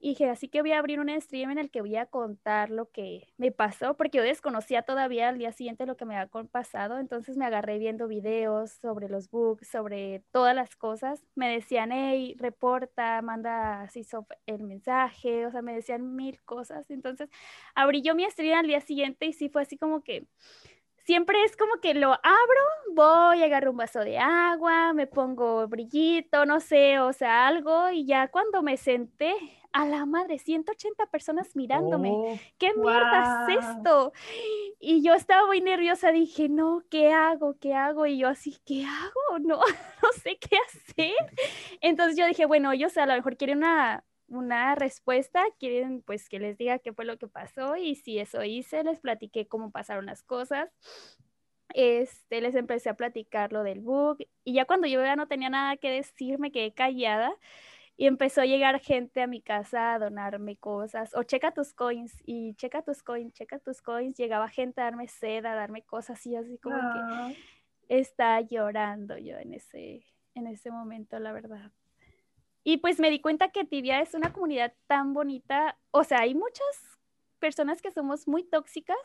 Y 0.00 0.10
dije, 0.10 0.30
así 0.30 0.48
que 0.48 0.62
voy 0.62 0.72
a 0.72 0.78
abrir 0.78 1.00
un 1.00 1.08
stream 1.20 1.50
en 1.50 1.58
el 1.58 1.70
que 1.70 1.80
voy 1.80 1.96
a 1.96 2.06
contar 2.06 2.70
lo 2.70 2.90
que 2.90 3.32
me 3.36 3.50
pasó, 3.50 3.96
porque 3.96 4.18
yo 4.18 4.24
desconocía 4.24 4.82
todavía 4.82 5.28
al 5.28 5.38
día 5.38 5.50
siguiente 5.52 5.86
lo 5.86 5.96
que 5.96 6.04
me 6.04 6.16
había 6.16 6.30
pasado, 6.46 6.98
entonces 6.98 7.36
me 7.36 7.44
agarré 7.44 7.78
viendo 7.78 8.06
videos 8.06 8.70
sobre 8.70 9.08
los 9.08 9.28
bugs, 9.30 9.66
sobre 9.66 10.22
todas 10.30 10.54
las 10.54 10.76
cosas. 10.76 11.24
Me 11.34 11.50
decían, 11.50 11.90
hey, 11.92 12.36
reporta, 12.38 13.20
manda 13.22 13.82
así 13.82 14.02
el 14.46 14.62
mensaje, 14.62 15.46
o 15.46 15.50
sea, 15.50 15.62
me 15.62 15.74
decían 15.74 16.14
mil 16.14 16.40
cosas. 16.44 16.88
Entonces 16.90 17.28
abrí 17.74 18.02
yo 18.02 18.14
mi 18.14 18.24
stream 18.30 18.58
al 18.58 18.66
día 18.66 18.80
siguiente 18.80 19.26
y 19.26 19.32
sí 19.32 19.48
fue 19.48 19.62
así 19.62 19.76
como 19.78 20.02
que 20.02 20.26
siempre 21.08 21.42
es 21.42 21.56
como 21.56 21.80
que 21.80 21.94
lo 21.94 22.08
abro, 22.12 22.62
voy, 22.92 23.42
agarro 23.42 23.70
un 23.70 23.78
vaso 23.78 24.00
de 24.00 24.18
agua, 24.18 24.92
me 24.92 25.06
pongo 25.06 25.66
brillito, 25.66 26.44
no 26.44 26.60
sé, 26.60 26.98
o 26.98 27.14
sea, 27.14 27.46
algo, 27.46 27.88
y 27.88 28.04
ya 28.04 28.28
cuando 28.28 28.62
me 28.62 28.76
senté, 28.76 29.32
a 29.72 29.86
la 29.86 30.04
madre, 30.04 30.38
180 30.38 31.06
personas 31.06 31.56
mirándome. 31.56 32.10
Oh, 32.12 32.38
¿Qué 32.58 32.74
mierda 32.74 33.46
es 33.48 33.58
esto? 33.58 34.12
Y 34.80 35.02
yo 35.02 35.14
estaba 35.14 35.46
muy 35.46 35.62
nerviosa, 35.62 36.10
dije, 36.10 36.50
no, 36.50 36.82
¿qué 36.90 37.10
hago? 37.12 37.56
¿Qué 37.58 37.72
hago? 37.72 38.04
Y 38.04 38.18
yo 38.18 38.28
así, 38.28 38.58
¿qué 38.66 38.84
hago? 38.84 39.38
No, 39.40 39.60
no 40.02 40.12
sé 40.22 40.38
qué 40.38 40.58
hacer. 40.66 41.14
Entonces 41.80 42.18
yo 42.18 42.26
dije, 42.26 42.44
bueno, 42.44 42.72
ellos 42.72 42.96
a 42.98 43.06
lo 43.06 43.14
mejor 43.14 43.38
quieren 43.38 43.58
una, 43.58 44.04
una 44.28 44.74
respuesta, 44.74 45.42
quieren 45.58 46.02
pues 46.02 46.28
que 46.28 46.38
les 46.38 46.56
diga 46.58 46.78
qué 46.78 46.92
fue 46.92 47.04
lo 47.04 47.18
que 47.18 47.28
pasó 47.28 47.76
y 47.76 47.94
si 47.96 48.18
eso 48.18 48.44
hice, 48.44 48.84
les 48.84 49.00
platiqué 49.00 49.46
cómo 49.48 49.70
pasaron 49.70 50.06
las 50.06 50.22
cosas. 50.22 50.70
Este, 51.74 52.40
les 52.40 52.54
empecé 52.54 52.88
a 52.88 52.94
platicar 52.94 53.52
lo 53.52 53.62
del 53.62 53.80
bug 53.80 54.18
y 54.44 54.54
ya 54.54 54.64
cuando 54.64 54.86
yo 54.86 55.02
ya 55.02 55.16
no 55.16 55.28
tenía 55.28 55.50
nada 55.50 55.76
que 55.76 55.90
decir, 55.90 56.38
me 56.38 56.50
quedé 56.50 56.72
callada 56.72 57.34
y 57.96 58.06
empezó 58.06 58.40
a 58.40 58.46
llegar 58.46 58.80
gente 58.80 59.20
a 59.20 59.26
mi 59.26 59.42
casa 59.42 59.94
a 59.94 59.98
donarme 59.98 60.56
cosas 60.56 61.14
o 61.14 61.24
checa 61.24 61.52
tus 61.52 61.74
coins 61.74 62.14
y 62.24 62.54
checa 62.54 62.82
tus 62.82 63.02
coins, 63.02 63.34
checa 63.34 63.58
tus 63.58 63.82
coins, 63.82 64.16
llegaba 64.16 64.48
gente 64.48 64.80
a 64.80 64.84
darme 64.84 65.08
seda, 65.08 65.52
a 65.52 65.56
darme 65.56 65.82
cosas 65.82 66.24
y 66.26 66.36
así 66.36 66.58
como 66.58 66.76
que 66.76 66.82
ah. 66.84 67.32
está 67.88 68.40
llorando 68.40 69.18
yo 69.18 69.36
en 69.38 69.54
ese 69.54 70.06
en 70.34 70.46
ese 70.46 70.70
momento, 70.70 71.18
la 71.18 71.32
verdad. 71.32 71.72
Y 72.64 72.78
pues 72.78 72.98
me 72.98 73.10
di 73.10 73.20
cuenta 73.20 73.48
que 73.48 73.64
Tibia 73.64 74.00
es 74.00 74.14
una 74.14 74.32
comunidad 74.32 74.74
tan 74.86 75.14
bonita. 75.14 75.78
O 75.90 76.04
sea, 76.04 76.20
hay 76.20 76.34
muchas 76.34 76.98
personas 77.38 77.80
que 77.80 77.90
somos 77.90 78.28
muy 78.28 78.44
tóxicas, 78.44 78.98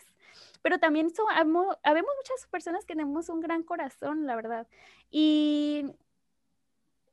pero 0.62 0.80
también 0.80 1.14
son, 1.14 1.28
habemos 1.32 2.12
muchas 2.18 2.48
personas 2.50 2.86
que 2.86 2.94
tenemos 2.94 3.30
un 3.30 3.40
gran 3.40 3.64
corazón, 3.64 4.26
la 4.26 4.36
verdad. 4.36 4.68
Y 5.12 5.86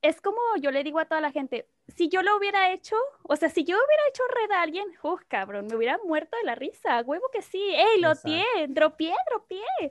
es 0.03 0.20
como 0.20 0.38
yo 0.61 0.70
le 0.70 0.83
digo 0.83 0.98
a 0.98 1.05
toda 1.05 1.20
la 1.20 1.31
gente, 1.31 1.68
si 1.94 2.09
yo 2.09 2.22
lo 2.22 2.37
hubiera 2.37 2.72
hecho, 2.72 2.96
o 3.22 3.37
sea, 3.37 3.48
si 3.48 3.64
yo 3.64 3.76
hubiera 3.76 4.09
hecho 4.09 4.22
red 4.29 4.50
a 4.53 4.62
alguien, 4.62 4.87
¡uf, 5.03 5.22
cabrón! 5.29 5.66
Me 5.66 5.76
hubiera 5.76 5.98
muerto 6.05 6.37
de 6.38 6.44
la 6.44 6.55
risa, 6.55 7.03
huevo 7.03 7.26
que 7.33 7.42
sí, 7.42 7.62
¡ey, 7.74 8.00
lo 8.00 8.14
tiene! 8.16 8.68
¡Dropié, 8.68 9.14
dropié! 9.29 9.90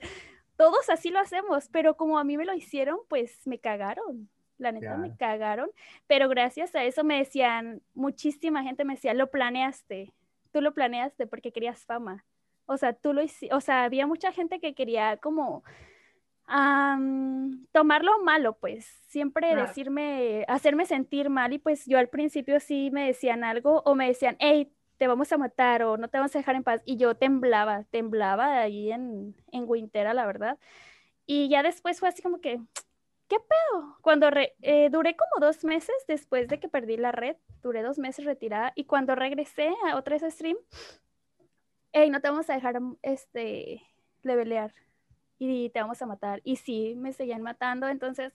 Todos 0.56 0.90
así 0.90 1.10
lo 1.10 1.20
hacemos, 1.20 1.70
pero 1.70 1.96
como 1.96 2.18
a 2.18 2.24
mí 2.24 2.38
me 2.38 2.46
lo 2.46 2.54
hicieron, 2.54 3.00
pues 3.08 3.46
me 3.48 3.60
cagaron 3.60 4.30
la 4.60 4.72
neta 4.72 4.98
me 4.98 5.16
cagaron, 5.16 5.70
pero 6.08 6.30
gracias 6.30 6.76
a 6.76 6.84
eso 6.84 7.04
me 7.04 7.18
decían, 7.18 7.82
muchísima 7.94 8.64
gente 8.64 8.86
me 8.86 8.96
decía, 8.96 9.14
lo 9.14 9.32
planeaste, 9.32 10.14
tú 10.52 10.62
lo 10.62 10.74
planeaste 10.74 11.28
porque 11.28 11.52
querías 11.52 11.86
fama. 11.86 12.26
O 12.66 12.78
sea, 12.78 12.94
tú 12.94 13.14
lo 13.14 13.24
hiciste, 13.24 13.56
o 13.56 13.62
sea, 13.62 13.84
había 13.84 14.06
mucha 14.06 14.32
gente 14.32 14.60
que 14.60 14.76
quería 14.76 15.18
como 15.18 15.64
tomarlo 17.72 18.24
malo, 18.24 18.54
pues, 18.54 18.86
siempre 19.08 19.56
decirme, 19.56 20.46
hacerme 20.48 20.86
sentir 20.86 21.30
mal 21.30 21.54
y 21.54 21.60
pues 21.60 21.86
yo 21.86 22.00
al 22.00 22.10
principio 22.10 22.60
sí 22.60 22.90
me 22.92 23.06
decían 23.06 23.44
algo 23.44 23.84
o 23.86 23.94
me 23.94 24.08
decían, 24.08 24.36
hey, 24.40 24.72
te 24.98 25.08
vamos 25.08 25.32
a 25.32 25.38
matar 25.38 25.84
o 25.84 25.98
no 25.98 26.10
te 26.10 26.18
vamos 26.18 26.36
a 26.36 26.40
dejar 26.40 26.56
en 26.56 26.64
paz. 26.64 26.82
Y 26.86 26.98
yo 26.98 27.16
temblaba, 27.16 27.86
temblaba 27.92 28.60
ahí 28.60 28.92
en, 28.92 29.36
en 29.52 29.64
Wintera, 29.68 30.14
la 30.14 30.26
verdad. 30.26 30.58
Y 31.26 31.50
ya 31.50 31.64
después 31.64 32.00
fue 32.00 32.10
así 32.10 32.22
como 32.22 32.42
que, 32.42 32.60
¿qué 33.30 33.38
pedo? 33.40 33.98
Cuando 34.02 34.30
eh, 34.62 34.90
duré 34.92 35.16
como 35.16 35.46
dos 35.46 35.64
meses 35.64 35.96
después 36.08 36.48
de 36.48 36.60
que 36.60 36.68
perdí 36.68 36.98
la 36.98 37.12
red, 37.12 37.38
duré 37.62 37.84
dos 37.84 38.00
meses 38.00 38.26
retirada 38.26 38.74
y 38.76 38.86
cuando 38.86 39.16
regresé 39.16 39.74
a 39.88 39.96
otra 39.96 40.18
stream, 40.30 40.58
hey, 41.94 42.10
no 42.10 42.20
te 42.20 42.30
vamos 42.30 42.50
a 42.50 42.56
dejar 42.56 42.80
este, 43.04 43.84
levelear 44.24 44.74
y 45.38 45.70
te 45.70 45.80
vamos 45.80 46.02
a 46.02 46.08
matar. 46.08 46.42
Y 46.44 46.58
sí, 46.58 46.96
me 46.98 47.14
seguían 47.14 47.44
matando, 47.44 47.88
entonces 47.88 48.34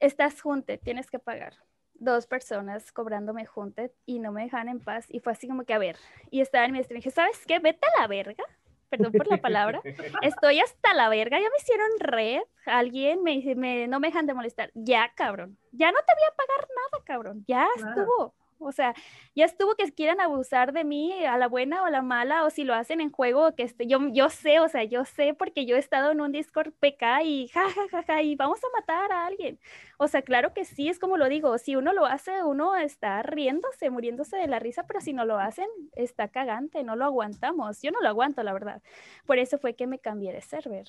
estás 0.00 0.40
junte, 0.40 0.78
tienes 0.78 1.10
que 1.10 1.18
pagar 1.18 1.54
dos 1.94 2.28
personas 2.28 2.92
cobrándome 2.92 3.44
junte 3.44 3.92
y 4.06 4.20
no 4.20 4.30
me 4.30 4.44
dejaban 4.44 4.68
en 4.68 4.78
paz. 4.78 5.06
Y 5.08 5.18
fue 5.18 5.32
así 5.32 5.48
como 5.48 5.64
que, 5.64 5.74
a 5.74 5.78
ver, 5.78 5.96
y 6.30 6.40
estaba 6.40 6.64
en 6.64 6.72
mi 6.72 6.82
stream, 6.82 7.00
dije, 7.00 7.10
¿sabes 7.10 7.44
qué? 7.44 7.58
Vete 7.58 7.86
a 7.96 8.02
la 8.02 8.06
verga. 8.06 8.44
Perdón 8.88 9.12
por 9.12 9.26
la 9.28 9.36
palabra. 9.38 9.80
Estoy 10.22 10.60
hasta 10.60 10.94
la 10.94 11.08
verga. 11.08 11.38
Ya 11.38 11.48
me 11.50 11.56
hicieron 11.58 11.88
red. 11.98 12.40
Alguien 12.66 13.22
me 13.22 13.32
dice, 13.32 13.54
me, 13.54 13.86
no 13.88 14.00
me 14.00 14.08
dejan 14.08 14.26
de 14.26 14.34
molestar. 14.34 14.70
Ya, 14.74 15.12
cabrón. 15.14 15.58
Ya 15.72 15.90
no 15.92 15.98
te 15.98 16.14
voy 16.14 16.24
a 16.26 16.36
pagar 16.36 16.68
nada, 16.68 17.04
cabrón. 17.04 17.44
Ya 17.46 17.68
estuvo. 17.76 18.34
O 18.60 18.72
sea, 18.72 18.94
ya 19.34 19.44
estuvo 19.44 19.74
que 19.76 19.90
quieran 19.92 20.20
abusar 20.20 20.72
de 20.72 20.84
mí 20.84 21.24
a 21.24 21.38
la 21.38 21.48
buena 21.48 21.82
o 21.82 21.86
a 21.86 21.90
la 21.90 22.02
mala, 22.02 22.44
o 22.44 22.50
si 22.50 22.64
lo 22.64 22.74
hacen 22.74 23.00
en 23.00 23.10
juego, 23.10 23.54
que 23.54 23.62
este, 23.62 23.86
yo, 23.86 23.98
yo 24.12 24.30
sé, 24.30 24.60
o 24.60 24.68
sea, 24.68 24.84
yo 24.84 25.04
sé 25.04 25.34
porque 25.34 25.66
yo 25.66 25.76
he 25.76 25.78
estado 25.78 26.10
en 26.12 26.20
un 26.20 26.32
Discord 26.32 26.72
PK 26.72 27.22
y 27.24 27.48
ja, 27.48 27.68
ja, 27.70 27.88
ja, 27.90 28.02
ja, 28.02 28.22
y 28.22 28.36
vamos 28.36 28.60
a 28.64 28.68
matar 28.78 29.12
a 29.12 29.26
alguien. 29.26 29.58
O 29.98 30.08
sea, 30.08 30.22
claro 30.22 30.54
que 30.54 30.64
sí, 30.64 30.88
es 30.88 30.98
como 30.98 31.16
lo 31.16 31.28
digo, 31.28 31.58
si 31.58 31.76
uno 31.76 31.92
lo 31.92 32.06
hace, 32.06 32.42
uno 32.44 32.76
está 32.76 33.22
riéndose, 33.22 33.90
muriéndose 33.90 34.36
de 34.36 34.46
la 34.48 34.58
risa, 34.58 34.84
pero 34.86 35.00
si 35.00 35.12
no 35.12 35.24
lo 35.24 35.38
hacen, 35.38 35.68
está 35.94 36.28
cagante, 36.28 36.82
no 36.84 36.96
lo 36.96 37.04
aguantamos. 37.04 37.82
Yo 37.82 37.90
no 37.90 38.00
lo 38.00 38.08
aguanto, 38.08 38.42
la 38.42 38.52
verdad. 38.52 38.82
Por 39.26 39.38
eso 39.38 39.58
fue 39.58 39.74
que 39.74 39.86
me 39.86 39.98
cambié 39.98 40.32
de 40.32 40.42
server 40.42 40.86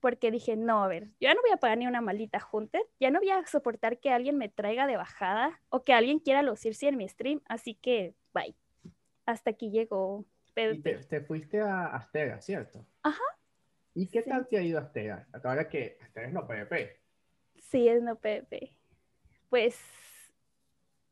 porque 0.00 0.30
dije, 0.30 0.56
no, 0.56 0.84
a 0.84 0.88
ver, 0.88 1.04
yo 1.20 1.28
ya 1.28 1.34
no 1.34 1.42
voy 1.42 1.50
a 1.50 1.56
pagar 1.56 1.78
ni 1.78 1.86
una 1.86 2.00
maldita 2.00 2.40
junta, 2.40 2.78
ya 3.00 3.10
no 3.10 3.20
voy 3.20 3.30
a 3.30 3.46
soportar 3.46 3.98
que 3.98 4.10
alguien 4.10 4.36
me 4.36 4.48
traiga 4.48 4.86
de 4.86 4.96
bajada 4.96 5.60
o 5.68 5.84
que 5.84 5.92
alguien 5.92 6.18
quiera 6.18 6.42
lucirse 6.42 6.88
en 6.88 6.96
mi 6.96 7.08
stream, 7.08 7.40
así 7.46 7.74
que 7.74 8.14
bye. 8.32 8.54
Hasta 9.24 9.50
aquí 9.50 9.70
llegó 9.70 10.24
Y 10.54 10.80
te, 10.80 11.20
fuiste 11.20 11.60
a 11.60 11.86
Astega, 11.86 12.40
¿cierto? 12.40 12.86
Ajá. 13.02 13.24
¿Y 13.94 14.08
qué 14.08 14.22
tal 14.22 14.46
te 14.46 14.58
ha 14.58 14.62
ido 14.62 14.78
Astega? 14.78 15.26
Ahora 15.42 15.68
que 15.68 15.98
Astega 16.00 16.28
es 16.28 16.32
no 16.32 16.46
PvP. 16.46 17.00
Sí, 17.56 17.88
es 17.88 18.02
no 18.02 18.16
PvP. 18.16 18.76
Pues 19.48 19.80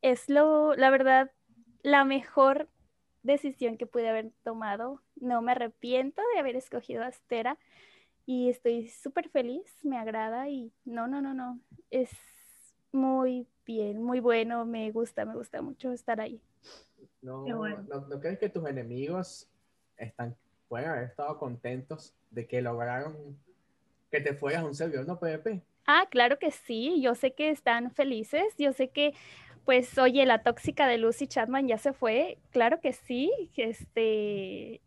es 0.02 0.28
lo, 0.28 0.74
la 0.76 0.90
verdad, 0.90 1.32
la 1.82 2.04
mejor 2.04 2.68
decisión 3.22 3.76
que 3.76 3.86
pude 3.86 4.08
haber 4.08 4.30
tomado. 4.44 5.02
No 5.16 5.42
me 5.42 5.52
arrepiento 5.52 6.22
de 6.34 6.40
haber 6.40 6.54
escogido 6.54 7.02
Astera 7.02 7.58
y 8.26 8.48
estoy 8.48 8.88
súper 8.88 9.28
feliz, 9.28 9.64
me 9.82 9.98
agrada 9.98 10.48
y 10.48 10.72
no, 10.84 11.06
no, 11.06 11.20
no, 11.20 11.34
no, 11.34 11.60
es 11.90 12.10
muy 12.92 13.46
bien, 13.66 14.02
muy 14.02 14.20
bueno, 14.20 14.64
me 14.64 14.90
gusta, 14.90 15.24
me 15.24 15.34
gusta 15.34 15.62
mucho 15.62 15.92
estar 15.92 16.20
ahí. 16.20 16.40
No, 17.20 17.44
no, 17.46 18.20
crees 18.20 18.38
que 18.38 18.48
tus 18.48 18.66
enemigos 18.66 19.48
están, 19.96 20.36
pueden 20.68 20.90
haber 20.90 21.04
estado 21.04 21.38
contentos 21.38 22.14
de 22.30 22.46
que 22.46 22.62
lograron 22.62 23.38
que 24.10 24.20
te 24.20 24.34
fueras 24.34 24.62
a 24.62 24.66
un 24.66 24.74
servidor 24.74 25.06
no 25.06 25.18
PvP? 25.18 25.62
Ah, 25.86 26.06
claro 26.10 26.38
que 26.38 26.50
sí, 26.50 27.00
yo 27.02 27.14
sé 27.14 27.32
que 27.32 27.50
están 27.50 27.90
felices, 27.90 28.54
yo 28.58 28.72
sé 28.72 28.88
que 28.88 29.14
pues 29.64 29.96
oye, 29.98 30.26
la 30.26 30.42
tóxica 30.42 30.86
de 30.86 30.98
Lucy 30.98 31.26
Chapman 31.26 31.66
ya 31.66 31.78
se 31.78 31.92
fue, 31.92 32.38
claro 32.50 32.80
que 32.80 32.92
sí, 32.92 33.32
este, 33.56 34.82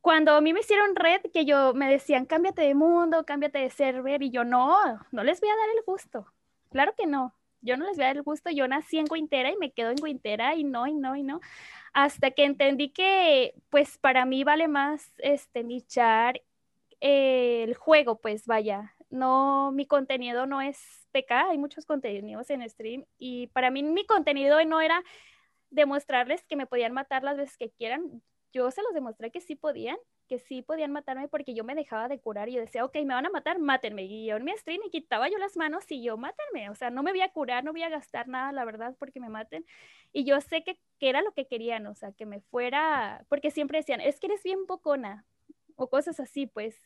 cuando 0.00 0.32
a 0.32 0.40
mí 0.40 0.52
me 0.52 0.60
hicieron 0.60 0.94
red, 0.96 1.20
que 1.32 1.44
yo 1.44 1.74
me 1.74 1.90
decían, 1.90 2.26
cámbiate 2.26 2.62
de 2.62 2.74
mundo, 2.74 3.24
cámbiate 3.24 3.58
de 3.58 3.70
server, 3.70 4.22
y 4.22 4.30
yo 4.30 4.44
no, 4.44 4.76
no 5.10 5.24
les 5.24 5.40
voy 5.40 5.50
a 5.50 5.56
dar 5.56 5.68
el 5.76 5.82
gusto. 5.84 6.26
Claro 6.70 6.94
que 6.96 7.06
no, 7.06 7.34
yo 7.60 7.76
no 7.76 7.86
les 7.86 7.96
voy 7.96 8.04
a 8.04 8.08
dar 8.08 8.16
el 8.16 8.22
gusto, 8.22 8.50
yo 8.50 8.68
nací 8.68 8.98
en 8.98 9.06
Guintera 9.06 9.50
y 9.50 9.56
me 9.56 9.72
quedo 9.72 9.90
en 9.90 9.96
Guintera 9.96 10.54
y 10.54 10.64
no, 10.64 10.86
y 10.86 10.94
no, 10.94 11.16
y 11.16 11.22
no. 11.22 11.40
Hasta 11.92 12.30
que 12.30 12.44
entendí 12.44 12.90
que, 12.90 13.54
pues, 13.70 13.98
para 13.98 14.24
mí 14.24 14.44
vale 14.44 14.68
más, 14.68 15.12
este, 15.18 15.64
nichar 15.64 16.40
eh, 17.00 17.64
el 17.64 17.74
juego, 17.74 18.20
pues, 18.20 18.46
vaya, 18.46 18.94
no, 19.10 19.72
mi 19.72 19.86
contenido 19.86 20.46
no 20.46 20.60
es 20.60 21.08
PK, 21.12 21.50
hay 21.50 21.58
muchos 21.58 21.86
contenidos 21.86 22.50
en 22.50 22.68
stream, 22.68 23.04
y 23.18 23.48
para 23.48 23.70
mí 23.70 23.82
mi 23.82 24.06
contenido 24.06 24.62
no 24.64 24.80
era 24.80 25.02
demostrarles 25.70 26.44
que 26.44 26.56
me 26.56 26.66
podían 26.66 26.92
matar 26.92 27.22
las 27.24 27.36
veces 27.36 27.56
que 27.56 27.70
quieran, 27.70 28.22
yo 28.52 28.70
se 28.70 28.82
los 28.82 28.94
demostré 28.94 29.30
que 29.30 29.40
sí 29.40 29.54
podían, 29.54 29.96
que 30.26 30.38
sí 30.38 30.62
podían 30.62 30.92
matarme 30.92 31.28
porque 31.28 31.54
yo 31.54 31.64
me 31.64 31.74
dejaba 31.74 32.08
de 32.08 32.20
curar 32.20 32.48
y 32.48 32.52
yo 32.52 32.60
decía, 32.60 32.84
ok, 32.84 32.94
me 32.96 33.14
van 33.14 33.26
a 33.26 33.30
matar, 33.30 33.58
mátenme. 33.58 34.04
Y 34.04 34.26
yo 34.26 34.36
en 34.36 34.44
mi 34.44 34.52
stream 34.56 34.80
y 34.86 34.90
quitaba 34.90 35.28
yo 35.28 35.38
las 35.38 35.56
manos 35.56 35.84
y 35.90 36.02
yo, 36.02 36.16
mátenme. 36.16 36.70
O 36.70 36.74
sea, 36.74 36.90
no 36.90 37.02
me 37.02 37.12
voy 37.12 37.22
a 37.22 37.32
curar, 37.32 37.64
no 37.64 37.72
voy 37.72 37.82
a 37.82 37.88
gastar 37.88 38.28
nada, 38.28 38.52
la 38.52 38.64
verdad, 38.64 38.94
porque 38.98 39.20
me 39.20 39.28
maten. 39.28 39.64
Y 40.12 40.24
yo 40.24 40.40
sé 40.40 40.62
que, 40.64 40.78
que 40.98 41.08
era 41.08 41.22
lo 41.22 41.32
que 41.32 41.46
querían, 41.46 41.86
o 41.86 41.94
sea, 41.94 42.12
que 42.12 42.26
me 42.26 42.40
fuera, 42.40 43.24
porque 43.28 43.50
siempre 43.50 43.78
decían, 43.78 44.00
es 44.00 44.20
que 44.20 44.26
eres 44.26 44.42
bien 44.42 44.66
bocona 44.66 45.24
o 45.76 45.88
cosas 45.88 46.20
así, 46.20 46.46
pues. 46.46 46.76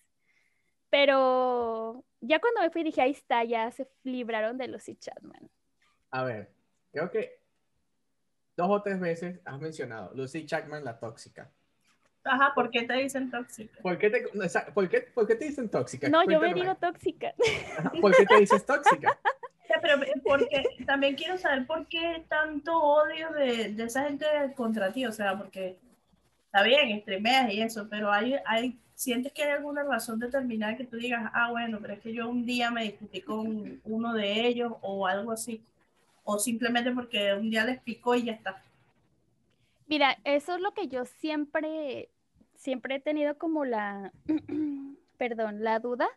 Pero 0.91 2.05
ya 2.21 2.39
cuando 2.39 2.61
me 2.61 2.71
fui 2.71 2.83
dije, 2.83 3.01
ahí 3.01 3.13
está, 3.13 3.45
ya 3.45 3.71
se 3.71 3.89
libraron 4.05 4.59
de 4.59 4.69
los 4.69 4.85
Chatman. 4.85 5.51
A 6.11 6.25
ver, 6.25 6.53
creo 6.93 7.11
que 7.11 7.42
dos 8.57 8.69
o 8.71 8.83
tres 8.83 9.01
veces 9.01 9.41
has 9.45 9.61
mencionado 9.61 10.13
Lucy 10.15 10.47
Chapman, 10.47 10.85
la 10.85 10.99
tóxica. 10.99 11.51
Ajá, 12.25 12.53
¿por 12.55 12.71
qué 12.71 12.83
te 12.85 12.95
dicen 12.95 13.31
tóxica? 13.31 13.81
¿Por 13.83 13.99
qué 13.99 14.11
te, 14.11 14.25
por 14.73 14.89
qué, 14.89 15.01
por 15.01 15.27
qué 15.27 15.35
te 15.35 15.47
dicen 15.47 15.69
tóxica? 15.69 16.09
No, 16.09 16.25
yo 16.25 16.41
me 16.41 16.55
digo 16.55 16.75
tóxica. 16.77 17.35
¿Por 18.01 18.17
qué 18.17 18.27
te 18.27 18.41
dices 18.41 18.65
tóxica? 18.65 19.19
pero 19.81 20.01
porque 20.23 20.63
también 20.87 21.15
quiero 21.15 21.39
saber 21.39 21.67
por 21.67 21.87
qué 21.87 22.25
tanto 22.29 22.79
odio 22.79 23.31
de, 23.31 23.73
de, 23.73 23.85
esa 23.85 24.05
gente 24.05 24.27
contra 24.55 24.93
ti, 24.93 25.07
o 25.07 25.13
sea, 25.13 25.37
porque 25.37 25.79
está 26.47 26.63
bien, 26.63 27.01
streameas 27.01 27.53
y 27.53 27.63
eso, 27.63 27.89
pero 27.89 28.13
hay, 28.13 28.37
hay, 28.45 28.79
sientes 28.95 29.33
que 29.33 29.45
hay 29.45 29.51
alguna 29.53 29.83
razón 29.83 30.19
determinada 30.19 30.77
que 30.77 30.85
tú 30.85 30.97
digas, 30.97 31.31
ah, 31.33 31.51
bueno, 31.51 31.79
pero 31.81 31.95
es 31.95 32.01
que 32.01 32.13
yo 32.13 32.29
un 32.29 32.45
día 32.45 32.71
me 32.71 32.85
discutí 32.85 33.23
con 33.23 33.81
uno 33.85 34.13
de 34.13 34.47
ellos 34.47 34.75
o 34.83 35.07
algo 35.07 35.33
así 35.33 35.65
o 36.25 36.39
simplemente 36.39 36.91
porque 36.93 37.35
un 37.35 37.51
día 37.51 37.65
les 37.65 37.81
picó 37.81 38.15
y 38.15 38.25
ya 38.25 38.33
está. 38.33 38.63
Mira, 39.87 40.19
eso 40.25 40.55
es 40.55 40.61
lo 40.61 40.73
que 40.73 40.89
yo 40.89 41.05
siempre, 41.05 42.09
siempre 42.55 42.97
he 42.97 43.01
tenido 43.01 43.37
como 43.37 43.65
la, 43.65 44.13
perdón, 45.19 45.63
la 45.63 45.81
duda, 45.81 46.09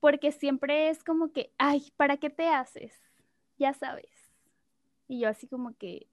porque 0.00 0.32
siempre 0.32 0.90
es 0.90 1.02
como 1.04 1.32
que, 1.32 1.52
ay, 1.58 1.92
¿para 1.96 2.16
qué 2.16 2.30
te 2.30 2.48
haces? 2.48 2.92
Ya 3.58 3.72
sabes. 3.72 4.10
Y 5.06 5.20
yo 5.20 5.28
así 5.28 5.46
como 5.46 5.74
que... 5.76 6.06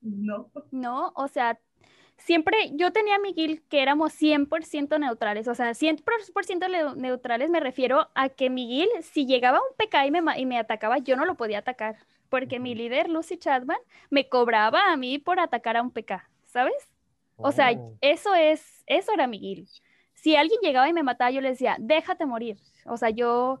No. 0.00 0.50
No, 0.70 1.12
o 1.14 1.28
sea, 1.28 1.60
siempre 2.16 2.72
yo 2.74 2.90
tenía 2.90 3.16
a 3.16 3.20
mi 3.20 3.32
guild 3.32 3.62
que 3.68 3.82
éramos 3.82 4.12
100% 4.20 4.98
neutrales, 4.98 5.46
o 5.46 5.54
sea, 5.54 5.72
100% 5.74 6.96
neutrales 6.96 7.50
me 7.50 7.60
refiero 7.60 8.08
a 8.14 8.30
que 8.30 8.50
mi 8.50 8.66
guild, 8.66 9.02
si 9.02 9.26
llegaba 9.26 9.60
un 9.60 9.76
PK 9.76 10.06
y 10.06 10.10
me, 10.10 10.40
y 10.40 10.46
me 10.46 10.58
atacaba, 10.58 10.98
yo 10.98 11.16
no 11.16 11.26
lo 11.26 11.36
podía 11.36 11.58
atacar 11.58 11.98
porque 12.30 12.60
mi 12.60 12.74
líder, 12.74 13.10
Lucy 13.10 13.36
Chapman, 13.36 13.78
me 14.08 14.28
cobraba 14.28 14.92
a 14.92 14.96
mí 14.96 15.18
por 15.18 15.38
atacar 15.40 15.76
a 15.76 15.82
un 15.82 15.90
PK, 15.90 16.26
¿sabes? 16.46 16.88
O 17.36 17.52
sea, 17.52 17.72
oh. 17.72 17.96
eso 18.00 18.34
es, 18.34 18.84
eso 18.86 19.12
era 19.12 19.26
mi 19.26 19.38
guild. 19.38 19.68
Si 20.14 20.36
alguien 20.36 20.60
llegaba 20.62 20.88
y 20.88 20.92
me 20.92 21.02
mataba, 21.02 21.30
yo 21.30 21.40
le 21.40 21.50
decía, 21.50 21.76
déjate 21.78 22.26
morir. 22.26 22.58
O 22.84 22.96
sea, 22.96 23.10
yo, 23.10 23.60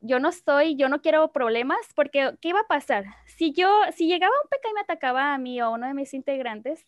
yo 0.00 0.20
no 0.20 0.28
estoy, 0.28 0.76
yo 0.76 0.88
no 0.88 1.00
quiero 1.00 1.32
problemas, 1.32 1.78
porque 1.94 2.36
¿qué 2.40 2.48
iba 2.48 2.60
a 2.60 2.66
pasar? 2.66 3.04
Si 3.26 3.52
yo, 3.52 3.68
si 3.94 4.06
llegaba 4.06 4.34
un 4.42 4.48
PK 4.48 4.68
y 4.68 4.74
me 4.74 4.80
atacaba 4.80 5.34
a 5.34 5.38
mí 5.38 5.60
o 5.62 5.66
a 5.66 5.70
uno 5.70 5.86
de 5.86 5.94
mis 5.94 6.12
integrantes, 6.12 6.86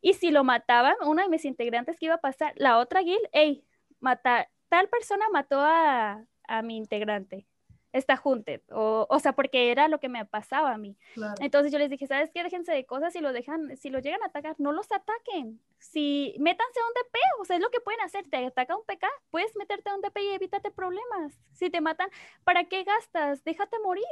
y 0.00 0.14
si 0.14 0.30
lo 0.30 0.44
mataban, 0.44 0.94
uno 1.04 1.22
de 1.22 1.28
mis 1.28 1.44
integrantes, 1.44 1.98
¿qué 1.98 2.06
iba 2.06 2.14
a 2.14 2.20
pasar? 2.20 2.52
La 2.56 2.78
otra 2.78 3.02
guild, 3.02 3.28
hey, 3.32 3.64
matar, 4.00 4.48
tal 4.68 4.88
persona 4.88 5.28
mató 5.30 5.58
a, 5.60 6.24
a 6.44 6.62
mi 6.62 6.76
integrante 6.76 7.46
está 7.92 8.16
junted, 8.16 8.60
o, 8.70 9.06
o 9.08 9.18
sea, 9.18 9.32
porque 9.32 9.70
era 9.70 9.88
lo 9.88 9.98
que 9.98 10.08
me 10.08 10.24
pasaba 10.26 10.72
a 10.72 10.78
mí. 10.78 10.96
Entonces 11.40 11.72
yo 11.72 11.78
les 11.78 11.90
dije, 11.90 12.06
¿sabes 12.06 12.30
qué? 12.32 12.42
Déjense 12.42 12.72
de 12.72 12.84
cosas, 12.84 13.12
si 13.12 13.20
lo 13.20 13.32
dejan, 13.32 13.76
si 13.76 13.90
lo 13.90 13.98
llegan 13.98 14.22
a 14.22 14.26
atacar, 14.26 14.56
no 14.58 14.72
los 14.72 14.90
ataquen. 14.92 15.60
Si 15.78 16.34
métanse 16.38 16.80
a 16.80 16.86
un 16.86 16.92
DP, 16.94 17.18
o 17.40 17.44
sea, 17.44 17.56
es 17.56 17.62
lo 17.62 17.70
que 17.70 17.80
pueden 17.80 18.00
hacer, 18.00 18.28
te 18.28 18.44
ataca 18.44 18.76
un 18.76 18.84
PK, 18.84 19.06
puedes 19.30 19.54
meterte 19.56 19.90
a 19.90 19.94
un 19.94 20.02
DP 20.02 20.18
y 20.18 20.28
evítate 20.34 20.70
problemas. 20.70 21.40
Si 21.52 21.70
te 21.70 21.80
matan, 21.80 22.10
¿para 22.44 22.64
qué 22.64 22.84
gastas? 22.84 23.42
Déjate 23.44 23.78
morir. 23.80 24.04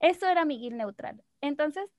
Eso 0.00 0.28
era 0.28 0.44
mi 0.44 0.58
guild 0.58 0.76
neutral. 0.76 1.22
Entonces, 1.40 1.90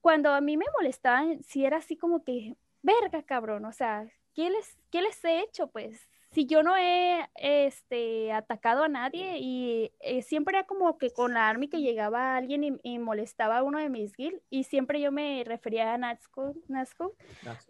cuando 0.00 0.30
a 0.30 0.40
mí 0.40 0.56
me 0.56 0.66
molestaban, 0.74 1.42
si 1.42 1.64
era 1.64 1.78
así 1.78 1.96
como 1.96 2.24
que, 2.24 2.56
verga, 2.82 3.22
cabrón, 3.22 3.64
o 3.64 3.72
sea, 3.72 4.06
¿qué 4.34 4.50
les, 4.50 4.76
qué 4.90 5.02
les 5.02 5.24
he 5.24 5.40
hecho? 5.40 5.68
Pues 5.68 6.08
si 6.36 6.44
yo 6.44 6.62
no 6.62 6.76
he 6.76 7.26
este, 7.36 8.30
atacado 8.30 8.84
a 8.84 8.88
nadie 8.88 9.38
y 9.38 9.90
eh, 10.00 10.20
siempre 10.20 10.58
era 10.58 10.66
como 10.66 10.98
que 10.98 11.10
con 11.10 11.32
la 11.32 11.48
army 11.48 11.66
que 11.66 11.80
llegaba 11.80 12.36
alguien 12.36 12.78
y, 12.82 12.98
molestaba 12.98 13.56
a 13.56 13.62
uno 13.62 13.78
de 13.78 13.88
mis 13.88 14.12
guild 14.12 14.42
y 14.50 14.64
siempre 14.64 15.00
yo 15.00 15.10
me 15.10 15.44
refería 15.46 15.94
a 15.94 15.96
Nazco, 15.96 16.54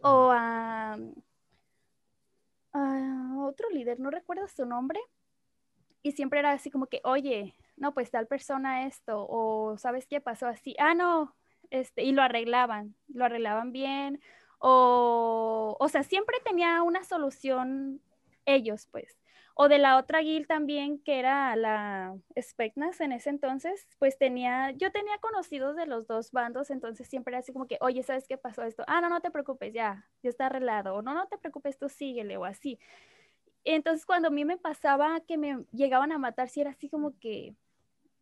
o 0.02 0.32
a, 0.32 0.98
otro 3.38 3.70
líder, 3.70 4.00
no 4.00 4.10
recuerdo 4.10 4.48
su 4.48 4.66
nombre, 4.66 4.98
y 6.02 6.10
siempre 6.10 6.40
era 6.40 6.50
así 6.50 6.68
como 6.68 6.88
que, 6.88 7.00
oye, 7.04 7.54
no, 7.76 7.94
pues 7.94 8.10
tal 8.10 8.26
persona 8.26 8.86
esto, 8.86 9.28
o 9.28 9.78
sabes 9.78 10.08
qué 10.08 10.20
pasó 10.20 10.48
así, 10.48 10.74
ah, 10.80 10.94
no, 10.94 11.36
este, 11.70 12.02
y 12.02 12.10
lo 12.10 12.22
arreglaban, 12.22 12.96
lo 13.06 13.26
arreglaban 13.26 13.70
bien, 13.70 14.20
o, 14.58 15.76
o 15.78 15.88
sea, 15.88 16.02
siempre 16.02 16.36
tenía 16.44 16.82
una 16.82 17.04
solución 17.04 18.02
ellos, 18.46 18.88
pues. 18.90 19.18
O 19.58 19.68
de 19.68 19.78
la 19.78 19.96
otra 19.96 20.20
guild 20.20 20.46
también, 20.46 20.98
que 20.98 21.18
era 21.18 21.56
la 21.56 22.14
Specnas 22.38 23.00
en 23.00 23.12
ese 23.12 23.30
entonces, 23.30 23.86
pues 23.98 24.18
tenía, 24.18 24.70
yo 24.72 24.92
tenía 24.92 25.16
conocidos 25.18 25.76
de 25.76 25.86
los 25.86 26.06
dos 26.06 26.30
bandos, 26.30 26.70
entonces 26.70 27.08
siempre 27.08 27.32
era 27.32 27.38
así 27.38 27.54
como 27.54 27.66
que, 27.66 27.78
oye, 27.80 28.02
¿sabes 28.02 28.28
qué 28.28 28.36
pasó 28.36 28.62
esto? 28.64 28.84
Ah, 28.86 29.00
no, 29.00 29.08
no 29.08 29.20
te 29.22 29.30
preocupes, 29.30 29.72
ya, 29.72 30.10
ya 30.22 30.28
está 30.28 30.46
arreglado. 30.46 30.96
O 30.96 31.02
no, 31.02 31.14
no 31.14 31.26
te 31.26 31.38
preocupes, 31.38 31.78
tú 31.78 31.88
síguele, 31.88 32.36
o 32.36 32.44
así. 32.44 32.78
Entonces, 33.64 34.04
cuando 34.04 34.28
a 34.28 34.30
mí 34.30 34.44
me 34.44 34.58
pasaba 34.58 35.20
que 35.20 35.38
me 35.38 35.64
llegaban 35.72 36.12
a 36.12 36.18
matar, 36.18 36.50
sí 36.50 36.60
era 36.60 36.70
así 36.70 36.90
como 36.90 37.18
que, 37.18 37.54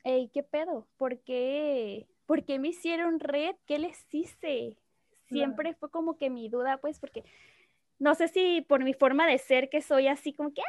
hey, 0.04 0.30
¿qué 0.32 0.44
pedo? 0.44 0.86
¿Por 0.96 1.18
qué, 1.18 2.06
¿Por 2.26 2.44
qué 2.44 2.60
me 2.60 2.68
hicieron 2.68 3.18
red? 3.18 3.56
¿Qué 3.66 3.78
les 3.78 4.06
hice? 4.14 4.78
Siempre 5.26 5.74
fue 5.74 5.90
como 5.90 6.16
que 6.16 6.30
mi 6.30 6.48
duda, 6.48 6.78
pues, 6.78 7.00
porque 7.00 7.24
no 7.98 8.14
sé 8.14 8.28
si 8.28 8.60
por 8.62 8.82
mi 8.82 8.92
forma 8.92 9.26
de 9.26 9.38
ser 9.38 9.68
que 9.68 9.80
soy 9.80 10.08
así 10.08 10.32
como 10.32 10.52
que, 10.52 10.62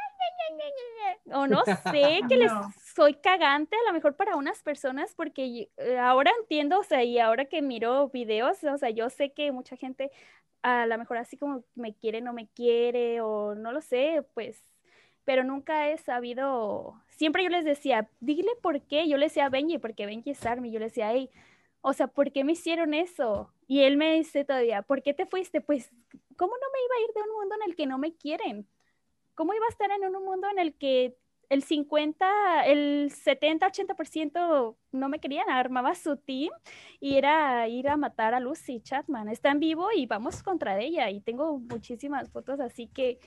o 1.32 1.46
no 1.46 1.62
sé, 1.92 2.20
que 2.28 2.36
les 2.36 2.52
soy 2.94 3.14
cagante 3.14 3.76
a 3.76 3.88
lo 3.88 3.92
mejor 3.92 4.16
para 4.16 4.36
unas 4.36 4.62
personas, 4.62 5.14
porque 5.14 5.70
eh, 5.76 5.98
ahora 5.98 6.32
entiendo, 6.40 6.80
o 6.80 6.84
sea, 6.84 7.02
y 7.04 7.18
ahora 7.18 7.46
que 7.46 7.62
miro 7.62 8.08
videos, 8.08 8.62
o 8.64 8.78
sea, 8.78 8.90
yo 8.90 9.10
sé 9.10 9.32
que 9.32 9.52
mucha 9.52 9.76
gente 9.76 10.10
a 10.62 10.86
lo 10.86 10.98
mejor 10.98 11.18
así 11.18 11.36
como 11.36 11.64
me 11.74 11.94
quiere, 11.94 12.20
no 12.20 12.32
me 12.32 12.48
quiere, 12.48 13.20
o 13.20 13.54
no 13.54 13.72
lo 13.72 13.80
sé, 13.80 14.24
pues, 14.34 14.62
pero 15.24 15.44
nunca 15.44 15.88
he 15.88 15.98
sabido, 15.98 17.00
siempre 17.08 17.42
yo 17.44 17.50
les 17.50 17.64
decía, 17.64 18.08
dile 18.20 18.50
por 18.62 18.80
qué, 18.82 19.08
yo 19.08 19.16
le 19.16 19.26
decía 19.26 19.46
a 19.46 19.48
Benji, 19.50 19.78
porque 19.78 20.06
Benji 20.06 20.30
es 20.30 20.46
Army, 20.46 20.70
yo 20.70 20.78
le 20.78 20.86
decía, 20.86 21.12
hey, 21.12 21.30
o 21.80 21.92
sea, 21.92 22.08
¿por 22.08 22.32
qué 22.32 22.44
me 22.44 22.52
hicieron 22.52 22.94
eso? 22.94 23.52
Y 23.66 23.80
él 23.80 23.96
me 23.96 24.14
dice 24.14 24.44
todavía, 24.44 24.82
¿por 24.82 25.02
qué 25.02 25.14
te 25.14 25.26
fuiste? 25.26 25.60
Pues, 25.60 25.90
¿cómo 26.36 26.52
no 26.52 26.66
me 26.72 26.84
iba 26.84 26.94
a 26.96 27.08
ir 27.08 27.14
de 27.14 27.22
un 27.22 27.36
mundo 27.36 27.54
en 27.56 27.70
el 27.70 27.76
que 27.76 27.86
no 27.86 27.98
me 27.98 28.14
quieren? 28.14 28.66
¿Cómo 29.34 29.54
iba 29.54 29.66
a 29.66 29.70
estar 29.70 29.90
en 29.90 30.04
un 30.04 30.24
mundo 30.24 30.48
en 30.50 30.58
el 30.58 30.74
que 30.74 31.16
el 31.48 31.62
50, 31.62 32.66
el 32.66 33.10
70, 33.12 33.66
80% 33.66 34.76
no 34.92 35.08
me 35.08 35.20
querían, 35.20 35.48
armaba 35.48 35.94
su 35.94 36.16
team 36.16 36.50
y 37.00 37.16
era 37.16 37.68
ir 37.68 37.88
a 37.88 37.96
matar 37.96 38.34
a 38.34 38.40
Lucy 38.40 38.80
Chapman. 38.80 39.28
Está 39.28 39.50
en 39.50 39.60
vivo 39.60 39.88
y 39.94 40.06
vamos 40.06 40.42
contra 40.42 40.80
ella 40.80 41.10
y 41.10 41.20
tengo 41.20 41.58
muchísimas 41.58 42.30
fotos 42.30 42.60
así 42.60 42.88
que 42.88 43.18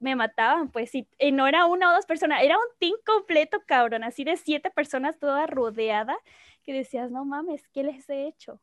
me 0.00 0.16
mataban, 0.16 0.70
pues, 0.70 0.94
y, 0.94 1.06
y 1.18 1.30
no 1.30 1.46
era 1.46 1.66
una 1.66 1.90
o 1.90 1.94
dos 1.94 2.06
personas, 2.06 2.42
era 2.42 2.56
un 2.56 2.64
team 2.78 2.94
completo, 3.04 3.62
cabrón, 3.66 4.02
así 4.02 4.24
de 4.24 4.38
siete 4.38 4.70
personas 4.70 5.18
toda 5.18 5.46
rodeada 5.46 6.16
que 6.70 6.78
decías, 6.78 7.10
no 7.10 7.24
mames, 7.24 7.66
¿qué 7.68 7.82
les 7.82 8.08
he 8.08 8.28
hecho? 8.28 8.60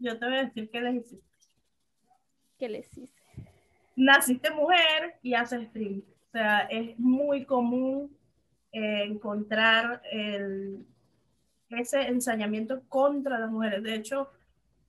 Yo 0.00 0.18
te 0.18 0.26
voy 0.26 0.38
a 0.38 0.44
decir 0.44 0.68
qué 0.70 0.80
les 0.80 0.96
hiciste. 0.96 1.38
¿Qué 2.58 2.68
les 2.68 2.98
hice? 2.98 3.22
Naciste 3.94 4.50
mujer 4.50 5.20
y 5.22 5.34
haces 5.34 5.68
stream. 5.68 6.02
O 6.26 6.30
sea, 6.32 6.62
es 6.62 6.98
muy 6.98 7.44
común 7.44 8.16
eh, 8.72 9.04
encontrar 9.04 10.02
el, 10.10 10.84
ese 11.70 12.08
ensañamiento 12.08 12.82
contra 12.88 13.38
las 13.38 13.52
mujeres. 13.52 13.84
De 13.84 13.94
hecho, 13.94 14.28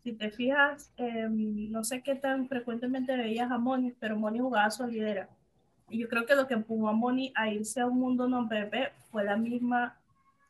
si 0.03 0.13
te 0.13 0.31
fijas, 0.31 0.91
em, 0.97 1.71
no 1.71 1.83
sé 1.83 2.01
qué 2.01 2.15
tan 2.15 2.47
frecuentemente 2.47 3.15
veías 3.15 3.51
a 3.51 3.59
Moni, 3.59 3.91
pero 3.99 4.17
Moni 4.17 4.39
jugaba 4.39 4.71
solidera. 4.71 5.29
Y 5.87 5.99
yo 5.99 6.09
creo 6.09 6.25
que 6.25 6.33
lo 6.33 6.47
que 6.47 6.55
empujó 6.55 6.89
a 6.89 6.93
Moni 6.93 7.31
a 7.35 7.47
irse 7.49 7.79
a 7.79 7.85
un 7.85 7.99
mundo 7.99 8.27
no 8.27 8.49
PP 8.49 8.91
fue 9.11 9.23
la 9.23 9.37
misma 9.37 9.98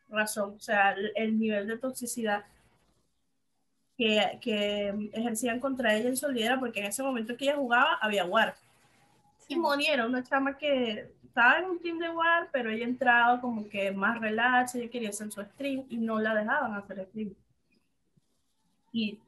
razón, 0.09 0.55
o 0.55 0.59
sea, 0.59 0.95
el, 1.15 1.39
nivel 1.39 1.67
de 1.67 1.77
toxicidad 1.77 2.45
que, 3.97 4.39
que, 4.41 5.09
ejercían 5.13 5.59
contra 5.59 5.95
ella 5.95 6.09
en 6.09 6.17
Solidera, 6.17 6.59
porque 6.59 6.79
en 6.79 6.87
ese 6.87 7.03
momento 7.03 7.35
que 7.37 7.45
ella 7.45 7.57
jugaba 7.57 7.95
había 8.01 8.25
War. 8.25 8.55
Y 9.47 9.55
Moni 9.55 9.87
era 9.87 10.05
una 10.05 10.23
chama 10.23 10.57
que 10.57 11.11
estaba 11.23 11.59
en 11.59 11.65
un 11.65 11.79
team 11.79 11.99
de 11.99 12.09
War, 12.09 12.49
pero 12.51 12.69
ella 12.69 12.85
entraba 12.85 13.39
como 13.41 13.67
que 13.67 13.91
más 13.91 14.19
relax, 14.19 14.75
ella 14.75 14.89
quería 14.89 15.09
hacer 15.09 15.31
su 15.31 15.41
stream 15.41 15.85
y 15.89 15.97
no 15.97 16.19
la 16.19 16.35
dejaban 16.35 16.73
hacer 16.73 17.05
stream. 17.07 17.33
Y 18.91 19.19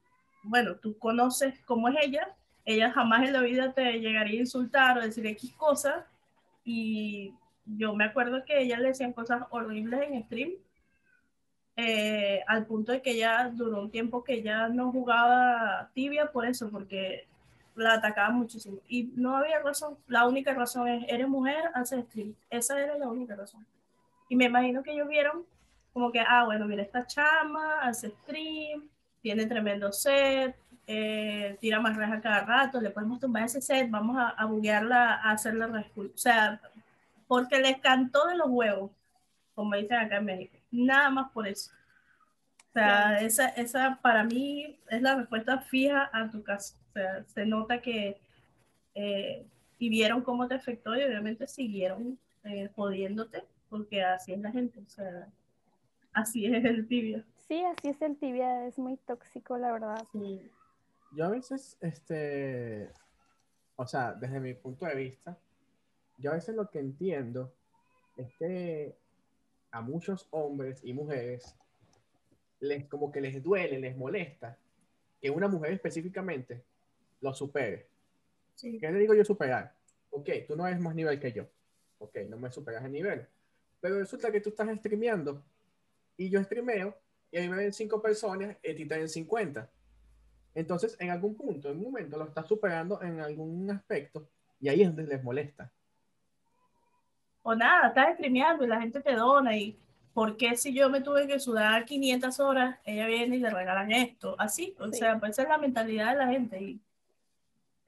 bueno, 0.44 0.76
tú 0.76 0.98
conoces 0.98 1.60
cómo 1.66 1.88
es 1.90 1.96
ella, 2.02 2.36
ella 2.66 2.92
jamás 2.92 3.28
en 3.28 3.34
la 3.34 3.42
vida 3.42 3.74
te 3.74 4.00
llegaría 4.00 4.40
a 4.40 4.44
insultar 4.44 4.98
o 4.98 5.02
decir 5.02 5.26
X 5.26 5.54
cosas, 5.54 6.06
y 6.64 7.34
yo 7.66 7.96
me 7.96 8.06
acuerdo 8.06 8.44
que 8.46 8.62
ella 8.62 8.80
le 8.80 8.90
decían 8.90 9.14
cosas 9.14 9.44
horribles 9.50 10.02
en 10.02 10.24
stream 10.24 10.52
eh, 11.84 12.44
al 12.48 12.68
punto 12.68 12.92
de 12.92 13.02
que 13.02 13.18
ya 13.18 13.50
duró 13.50 13.82
un 13.82 13.90
tiempo 13.90 14.24
que 14.24 14.44
ya 14.44 14.68
no 14.70 14.92
jugaba 14.92 15.90
tibia 15.96 16.32
por 16.32 16.46
eso, 16.46 16.70
porque 16.70 17.28
la 17.76 17.94
atacaba 17.94 18.30
muchísimo. 18.30 18.78
Y 18.88 19.12
no 19.16 19.36
había 19.36 19.60
razón, 19.60 19.98
la 20.08 20.28
única 20.28 20.54
razón 20.54 20.88
es, 20.88 21.06
eres 21.08 21.28
mujer, 21.28 21.72
haces 21.74 22.06
stream. 22.06 22.36
Esa 22.52 22.80
era 22.80 22.98
la 23.00 23.08
única 23.08 23.36
razón. 23.36 23.66
Y 24.30 24.36
me 24.36 24.46
imagino 24.46 24.84
que 24.84 24.92
ellos 24.92 25.08
vieron 25.08 25.44
como 25.92 26.12
que, 26.12 26.20
ah, 26.20 26.46
bueno, 26.46 26.68
mira 26.68 26.84
esta 26.84 27.08
chama, 27.08 27.82
hace 27.82 28.10
stream, 28.10 28.88
tiene 29.22 29.48
tremendo 29.48 29.92
set, 29.92 30.56
eh, 30.86 31.58
tira 31.60 31.80
más 31.80 31.98
rejas 31.98 32.22
cada 32.22 32.42
rato, 32.46 32.80
le 32.80 32.92
podemos 32.92 33.20
tomar 33.20 33.44
ese 33.44 33.62
set, 33.62 33.90
vamos 33.90 34.18
a, 34.18 34.30
a 34.30 34.46
buguearla, 34.46 35.16
a 35.16 35.32
hacerla. 35.32 35.86
O 35.98 36.18
sea, 36.18 36.62
porque 37.28 37.60
les 37.60 37.80
cantó 37.80 38.28
de 38.28 38.36
los 38.36 38.50
huevos, 38.50 38.92
como 39.56 39.76
dicen 39.76 39.98
acá 39.98 40.18
en 40.18 40.26
México 40.26 40.61
nada 40.72 41.10
más 41.10 41.32
por 41.32 41.48
eso. 41.48 41.72
O 42.70 42.74
sea, 42.74 43.20
esa, 43.22 43.50
esa 43.50 44.00
para 44.02 44.24
mí 44.24 44.80
es 44.90 45.02
la 45.02 45.16
respuesta 45.16 45.60
fija 45.60 46.10
a 46.14 46.30
tu 46.30 46.42
caso. 46.42 46.76
O 46.90 46.94
sea, 46.94 47.24
se 47.26 47.46
nota 47.46 47.82
que 47.82 48.18
eh, 48.96 49.46
y 49.78 49.90
vieron 49.90 50.22
cómo 50.22 50.48
te 50.48 50.56
afectó 50.56 50.96
y 50.96 51.04
obviamente 51.04 51.48
siguieron 51.48 52.18
eh, 52.44 52.70
jodiéndote, 52.76 53.44
porque 53.70 54.04
así 54.04 54.32
es 54.32 54.40
la 54.40 54.52
gente. 54.52 54.80
O 54.80 54.90
sea, 54.90 55.28
así 56.14 56.46
es 56.46 56.64
el 56.64 56.88
tibia. 56.88 57.26
Sí, 57.48 57.64
así 57.66 57.90
es 57.90 58.02
el 58.02 58.16
tibia, 58.16 58.68
es 58.68 58.78
muy 58.78 58.96
tóxico, 58.98 59.58
la 59.58 59.74
verdad. 59.74 60.06
Yo 61.14 61.26
a 61.26 61.30
veces, 61.30 61.78
este, 61.82 62.90
o 63.76 63.86
sea, 63.86 64.14
desde 64.14 64.40
mi 64.40 64.54
punto 64.54 64.86
de 64.86 64.96
vista, 64.96 65.38
yo 66.18 66.32
a 66.32 66.36
veces 66.36 66.56
lo 66.56 66.70
que 66.70 66.80
entiendo 66.80 67.54
es 68.16 68.34
que 68.36 68.96
a 69.72 69.82
muchos 69.82 70.28
hombres 70.32 70.82
y 70.84 70.94
mujeres 70.94 71.56
les 72.60 72.86
como 72.88 73.12
que 73.12 73.22
les 73.22 73.42
duele, 73.42 73.80
les 73.80 73.98
molesta 73.98 74.58
que 75.20 75.30
una 75.30 75.48
mujer 75.48 75.74
específicamente 75.74 76.64
lo 77.22 77.34
supere. 77.34 77.88
¿Qué 78.60 78.92
le 78.92 79.00
digo 79.00 79.14
yo 79.14 79.26
superar? 79.26 79.74
Ok, 80.12 80.30
tú 80.48 80.56
no 80.56 80.68
eres 80.68 80.80
más 80.80 80.94
nivel 80.94 81.20
que 81.20 81.32
yo. 81.32 81.48
Ok, 82.00 82.18
no 82.30 82.38
me 82.38 82.52
superas 82.52 82.84
el 82.84 82.92
nivel. 82.92 83.26
Pero 83.80 84.00
resulta 84.00 84.32
que 84.32 84.42
tú 84.42 84.50
estás 84.50 84.76
streameando 84.78 85.44
y 86.18 86.30
yo 86.30 86.44
streameo 86.44 86.96
y 87.32 87.38
a 87.38 87.42
mí 87.42 87.50
me 87.50 87.58
ven 87.58 87.74
cinco 87.74 88.02
personas 88.02 88.58
y 88.62 88.72
a 88.72 88.76
ti 88.76 88.86
te 88.86 88.98
ven 88.98 89.10
50. 89.10 89.70
Entonces, 90.54 90.98
en 91.00 91.10
algún 91.10 91.36
punto, 91.36 91.70
en 91.70 91.78
un 91.78 91.84
momento, 91.84 92.18
lo 92.18 92.26
estás 92.26 92.48
superando 92.48 93.02
en 93.02 93.22
algún 93.22 93.72
aspecto 93.72 94.28
y 94.60 94.70
ahí 94.70 94.82
es 94.82 94.88
donde 94.88 95.08
les 95.08 95.24
molesta 95.24 95.72
o 97.44 97.56
nada, 97.56 97.90
estás 97.90 98.16
streameando 98.16 98.64
y 98.64 98.68
la 98.68 98.82
gente 98.82 99.02
te 99.02 99.16
dona 99.16 99.56
y 99.56 99.78
¿por 100.14 100.38
qué 100.38 100.56
si 100.56 100.74
yo 100.74 100.90
me 100.90 101.02
tuve 101.02 101.28
que 101.28 101.40
sudar 101.40 101.86
500 101.86 102.40
horas, 102.40 102.80
ella 102.86 103.08
viene 103.08 103.38
y 103.38 103.40
le 103.40 103.50
regalan 103.50 103.92
esto? 103.92 104.36
Así, 104.38 104.76
o 104.80 104.92
sea, 104.92 105.20
pues 105.20 105.32
esa 105.32 105.44
es 105.44 105.50
la 105.50 105.58
mentalidad 105.58 106.12
de 106.12 106.18
la 106.18 106.28
gente. 106.28 106.62
Y... 106.62 106.80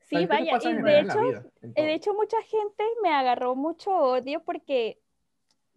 Sí, 0.02 0.26
vaya, 0.26 0.58
y 0.62 0.74
de 0.74 1.00
hecho, 1.00 1.20
de 1.62 1.94
hecho 1.94 2.14
mucha 2.14 2.42
gente 2.44 2.84
me 3.02 3.14
agarró 3.14 3.56
mucho 3.56 3.92
odio 3.92 4.42
porque, 4.44 5.00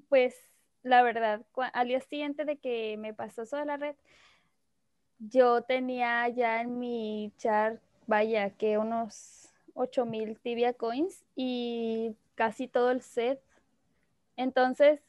pues, 0.08 0.36
la 0.82 1.02
verdad, 1.02 1.42
al 1.72 1.88
día 1.88 2.00
siguiente 2.00 2.44
de 2.44 2.58
que 2.58 2.96
me 2.98 3.14
pasó 3.14 3.42
eso 3.42 3.56
de 3.56 3.64
la 3.64 3.76
red, 3.76 3.96
yo 5.18 5.62
tenía 5.62 6.28
ya 6.28 6.60
en 6.60 6.78
mi 6.78 7.32
char, 7.38 7.80
vaya, 8.06 8.50
que 8.50 8.78
unos 8.78 9.48
8000 9.74 10.38
tibia 10.38 10.74
coins 10.74 11.24
y 11.34 12.14
casi 12.34 12.68
todo 12.68 12.90
el 12.90 13.00
set 13.00 13.40
entonces, 14.36 15.00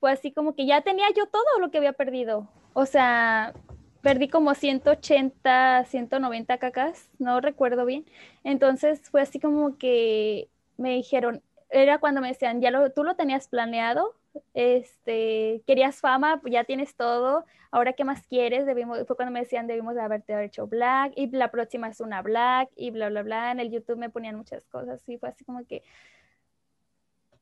fue 0.00 0.12
así 0.12 0.32
como 0.32 0.54
que 0.54 0.66
ya 0.66 0.82
tenía 0.82 1.06
yo 1.16 1.26
todo 1.26 1.58
lo 1.60 1.70
que 1.70 1.78
había 1.78 1.92
perdido. 1.92 2.48
O 2.74 2.86
sea, 2.86 3.54
perdí 4.02 4.28
como 4.28 4.54
180, 4.54 5.84
190 5.86 6.58
cacas, 6.58 7.10
no 7.18 7.40
recuerdo 7.40 7.86
bien. 7.86 8.06
Entonces 8.44 9.00
fue 9.10 9.22
así 9.22 9.40
como 9.40 9.78
que 9.78 10.48
me 10.76 10.90
dijeron, 10.90 11.42
era 11.70 11.98
cuando 11.98 12.20
me 12.20 12.28
decían, 12.28 12.60
ya 12.60 12.70
lo, 12.70 12.90
tú 12.92 13.02
lo 13.02 13.16
tenías 13.16 13.48
planeado, 13.48 14.14
este, 14.54 15.62
querías 15.66 16.00
fama, 16.00 16.40
ya 16.44 16.64
tienes 16.64 16.94
todo, 16.94 17.44
ahora 17.70 17.94
qué 17.94 18.04
más 18.04 18.26
quieres, 18.26 18.66
debimos, 18.66 19.04
fue 19.06 19.16
cuando 19.16 19.32
me 19.32 19.40
decían, 19.40 19.66
debimos 19.66 19.94
de 19.94 20.02
haberte 20.02 20.44
hecho 20.44 20.66
black, 20.66 21.12
y 21.16 21.28
la 21.30 21.50
próxima 21.50 21.88
es 21.88 22.00
una 22.00 22.22
black, 22.22 22.70
y 22.76 22.90
bla, 22.90 23.08
bla, 23.08 23.22
bla, 23.22 23.50
en 23.50 23.60
el 23.60 23.70
YouTube 23.70 23.98
me 23.98 24.10
ponían 24.10 24.36
muchas 24.36 24.64
cosas, 24.66 25.02
y 25.08 25.18
fue 25.18 25.30
así 25.30 25.44
como 25.44 25.66
que, 25.66 25.82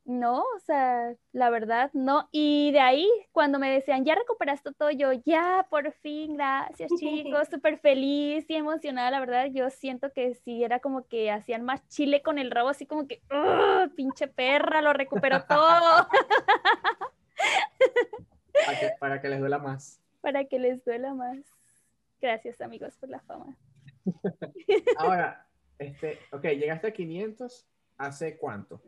no, 0.04 0.40
o 0.40 0.58
sea, 0.66 1.14
la 1.32 1.50
verdad, 1.50 1.90
no. 1.94 2.28
Y 2.30 2.72
de 2.72 2.80
ahí, 2.80 3.08
cuando 3.32 3.58
me 3.58 3.70
decían, 3.70 4.04
ya 4.04 4.14
recuperaste 4.14 4.72
todo, 4.72 4.90
yo, 4.90 5.12
ya, 5.12 5.66
por 5.70 5.92
fin, 5.92 6.36
gracias 6.36 6.90
chicos, 6.98 7.48
súper 7.48 7.78
feliz 7.78 8.44
y 8.48 8.54
emocionada, 8.54 9.10
la 9.10 9.20
verdad, 9.20 9.46
yo 9.50 9.70
siento 9.70 10.12
que 10.12 10.34
sí, 10.34 10.62
era 10.62 10.80
como 10.80 11.06
que 11.06 11.30
hacían 11.30 11.62
más 11.62 11.86
chile 11.88 12.22
con 12.22 12.38
el 12.38 12.50
rabo, 12.50 12.68
así 12.68 12.86
como 12.86 13.06
que, 13.06 13.22
pinche 13.96 14.28
perra, 14.28 14.82
lo 14.82 14.92
recuperó 14.92 15.44
todo. 15.48 16.08
para, 18.66 18.78
que, 18.78 18.90
para 19.00 19.20
que 19.22 19.28
les 19.28 19.40
duela 19.40 19.58
más. 19.58 20.00
Para 20.24 20.46
que 20.46 20.58
les 20.58 20.82
duela 20.86 21.12
más. 21.12 21.36
Gracias 22.18 22.58
amigos 22.62 22.96
por 22.96 23.10
la 23.10 23.20
fama. 23.20 23.58
Ahora, 24.96 25.46
este, 25.78 26.18
ok, 26.32 26.44
llegaste 26.44 26.86
a 26.86 26.92
500 26.92 27.66
¿Hace 27.96 28.36
cuánto? 28.36 28.82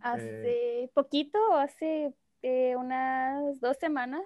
Hace 0.00 0.84
eh, 0.84 0.90
poquito, 0.94 1.38
hace 1.56 2.14
eh, 2.42 2.76
unas 2.76 3.60
dos 3.60 3.76
semanas 3.76 4.22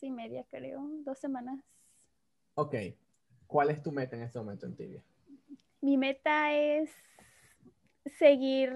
y 0.00 0.10
media, 0.10 0.44
creo, 0.48 0.88
dos 1.04 1.18
semanas. 1.18 1.60
Ok. 2.54 2.74
¿Cuál 3.46 3.70
es 3.70 3.82
tu 3.82 3.92
meta 3.92 4.16
en 4.16 4.22
este 4.22 4.38
momento 4.38 4.66
en 4.66 4.76
Tibia? 4.76 5.02
Mi 5.80 5.96
meta 5.96 6.52
es 6.54 6.90
seguir 8.18 8.74